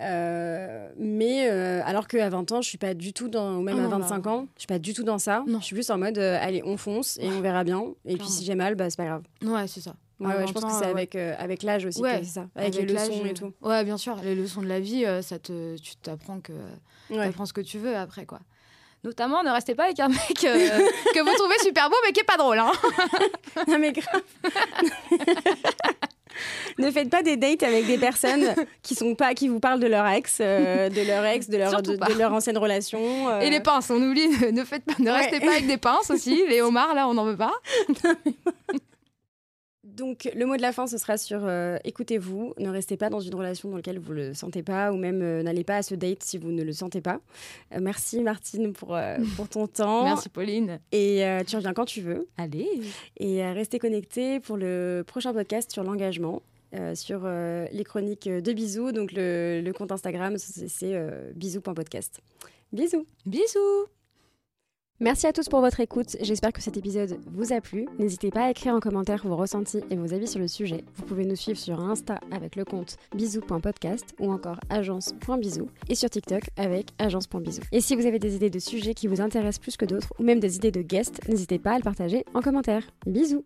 Euh, 0.00 0.88
mais 0.96 1.48
euh, 1.50 1.80
alors 1.84 2.06
qu'à 2.06 2.28
20 2.28 2.52
ans, 2.52 2.62
je 2.62 2.68
suis 2.68 2.78
pas 2.78 2.94
du 2.94 3.12
tout 3.12 3.28
dans, 3.28 3.56
ou 3.56 3.62
même 3.62 3.76
Ah 3.80 3.86
à 3.86 3.88
non, 3.88 3.98
25 3.98 4.26
ans, 4.26 4.46
je 4.54 4.60
suis 4.60 4.66
pas 4.66 4.78
du 4.78 4.94
tout 4.94 5.02
dans 5.02 5.18
ça. 5.18 5.42
Non. 5.46 5.60
Je 5.60 5.64
suis 5.64 5.74
plus 5.74 5.90
en 5.90 5.98
mode, 5.98 6.18
euh, 6.18 6.38
allez, 6.40 6.62
on 6.64 6.76
fonce 6.76 7.18
et 7.20 7.28
on 7.28 7.40
verra 7.40 7.64
bien. 7.64 7.84
Et 8.04 8.16
puis 8.16 8.28
si 8.28 8.44
j'ai 8.44 8.54
mal, 8.54 8.74
bah, 8.74 8.88
c'est 8.90 8.96
pas 8.96 9.06
grave. 9.06 9.22
Ouais, 9.42 9.66
c'est 9.66 9.80
ça. 9.80 9.94
Ouais, 10.20 10.34
ouais, 10.34 10.46
je 10.48 10.52
pense 10.52 10.62
20 10.62 10.68
que 10.68 10.74
c'est 10.84 10.90
avec, 10.90 11.14
avec 11.14 11.62
l'âge 11.62 11.84
aussi 11.86 12.00
Ouais, 12.00 12.20
que 12.20 12.24
c'est 12.26 12.32
ça. 12.32 12.46
Avec, 12.56 12.74
les 12.74 12.86
l'âge, 12.86 13.08
leçons 13.08 13.24
et 13.24 13.34
tout. 13.34 13.52
Ouais, 13.62 13.84
bien 13.84 13.96
sûr. 13.96 14.16
Les 14.22 14.34
leçons 14.34 14.62
de 14.62 14.66
la 14.68 14.80
vie, 14.80 15.04
ça 15.22 15.38
te, 15.38 15.76
tu 15.78 15.96
t'apprends 15.96 16.40
que, 16.40 16.52
Ouais. 17.10 17.26
t'apprends 17.26 17.46
ce 17.46 17.52
que 17.52 17.60
tu 17.60 17.78
veux 17.78 17.96
après, 17.96 18.26
quoi. 18.26 18.40
Notamment, 19.04 19.44
ne 19.44 19.50
restez 19.50 19.76
pas 19.76 19.84
avec 19.84 20.00
un 20.00 20.08
mec 20.08 20.18
que 20.34 21.20
vous 21.22 21.34
trouvez 21.36 21.58
super 21.62 21.88
beau, 21.88 21.96
mais 22.04 22.12
qui 22.12 22.20
est 22.20 22.24
pas 22.24 22.36
drôle. 22.36 22.58
Hein. 22.58 22.72
Non, 23.66 23.78
mais 23.78 23.92
grave. 23.92 24.22
ne 26.78 26.90
faites 26.90 27.10
pas 27.10 27.22
des 27.22 27.36
dates 27.36 27.62
avec 27.62 27.86
des 27.86 27.98
personnes 27.98 28.54
qui 28.82 28.94
sont 28.94 29.14
pas 29.14 29.34
qui 29.34 29.48
vous 29.48 29.60
parlent 29.60 29.80
de 29.80 29.86
leur 29.86 30.06
ex, 30.06 30.38
euh, 30.40 30.88
de 30.88 31.02
leur 31.02 31.24
ex, 31.24 31.48
de 31.48 31.56
leur 31.58 31.82
de, 31.82 32.18
leur 32.18 32.32
ancienne 32.32 32.58
relation. 32.58 32.98
euh. 33.30 33.40
Et 33.40 33.50
les 33.50 33.60
pinces, 33.60 33.90
on 33.90 33.96
oublie. 34.02 34.28
Ne 34.52 34.64
faites 34.64 34.84
pas, 34.84 34.94
ne 34.98 35.10
Ouais. 35.10 35.18
restez 35.18 35.40
pas 35.40 35.52
avec 35.52 35.66
des 35.66 35.76
pinces 35.76 36.10
aussi. 36.10 36.42
Les 36.48 36.60
homards, 36.62 36.94
là, 36.94 37.06
on 37.08 37.14
n'en 37.14 37.24
veut 37.24 37.36
pas. 37.36 37.52
Donc 39.98 40.30
le 40.32 40.46
mot 40.46 40.56
de 40.56 40.62
la 40.62 40.72
fin, 40.72 40.86
ce 40.86 40.96
sera 40.96 41.18
sur 41.18 41.40
euh, 41.42 41.76
écoutez-vous, 41.82 42.54
ne 42.58 42.70
restez 42.70 42.96
pas 42.96 43.10
dans 43.10 43.18
une 43.18 43.34
relation 43.34 43.68
dans 43.68 43.76
laquelle 43.76 43.98
vous 43.98 44.12
le 44.12 44.32
sentez 44.32 44.62
pas, 44.62 44.92
ou 44.92 44.96
même 44.96 45.22
euh, 45.22 45.42
n'allez 45.42 45.64
pas 45.64 45.76
à 45.76 45.82
ce 45.82 45.96
date 45.96 46.22
si 46.22 46.38
vous 46.38 46.52
ne 46.52 46.62
le 46.62 46.72
sentez 46.72 47.00
pas. 47.00 47.20
Euh, 47.74 47.80
merci 47.82 48.22
Martine 48.22 48.72
pour, 48.72 48.96
pour 49.36 49.48
ton 49.48 49.66
temps. 49.66 50.04
Merci, 50.04 50.28
Pauline. 50.28 50.78
Et 50.92 51.24
tu 51.46 51.56
reviens 51.56 51.74
quand 51.74 51.84
tu 51.84 52.00
veux. 52.00 52.28
Allez. 52.36 52.68
Et 53.18 53.44
restez 53.50 53.80
connectés 53.80 54.38
pour 54.38 54.56
le 54.56 55.02
prochain 55.04 55.32
podcast 55.32 55.72
sur 55.72 55.82
l'engagement, 55.82 56.42
sur 56.94 57.26
les 57.26 57.84
chroniques 57.84 58.28
de 58.28 58.52
Bisous. 58.52 58.92
Donc 58.92 59.12
le, 59.12 59.60
le 59.60 59.72
compte 59.72 59.90
Instagram, 59.90 60.36
c'est 60.38 60.94
bisous.podcast. 61.34 62.20
Bisous 62.72 63.06
Bisous. 63.26 63.97
Merci 65.00 65.28
à 65.28 65.32
tous 65.32 65.48
pour 65.48 65.60
votre 65.60 65.78
écoute. 65.78 66.16
J'espère 66.20 66.52
que 66.52 66.60
cet 66.60 66.76
épisode 66.76 67.20
vous 67.30 67.52
a 67.52 67.60
plu. 67.60 67.86
N'hésitez 68.00 68.32
pas 68.32 68.46
à 68.46 68.50
écrire 68.50 68.74
en 68.74 68.80
commentaire 68.80 69.24
vos 69.24 69.36
ressentis 69.36 69.80
et 69.90 69.96
vos 69.96 70.12
avis 70.12 70.26
sur 70.26 70.40
le 70.40 70.48
sujet. 70.48 70.82
Vous 70.96 71.04
pouvez 71.04 71.24
nous 71.24 71.36
suivre 71.36 71.58
sur 71.58 71.78
Insta 71.78 72.18
avec 72.32 72.56
le 72.56 72.64
compte 72.64 72.96
bisous.podcast 73.14 74.16
ou 74.18 74.32
encore 74.32 74.58
agence.bisous 74.70 75.68
et 75.88 75.94
sur 75.94 76.10
TikTok 76.10 76.50
avec 76.56 76.88
agence.bisous. 76.98 77.62
Et 77.70 77.80
si 77.80 77.94
vous 77.94 78.06
avez 78.06 78.18
des 78.18 78.34
idées 78.34 78.50
de 78.50 78.58
sujets 78.58 78.94
qui 78.94 79.06
vous 79.06 79.20
intéressent 79.20 79.60
plus 79.60 79.76
que 79.76 79.84
d'autres 79.84 80.12
ou 80.18 80.24
même 80.24 80.40
des 80.40 80.56
idées 80.56 80.72
de 80.72 80.82
guests, 80.82 81.28
n'hésitez 81.28 81.60
pas 81.60 81.74
à 81.74 81.78
le 81.78 81.84
partager 81.84 82.24
en 82.34 82.40
commentaire. 82.40 82.82
Bisous 83.06 83.44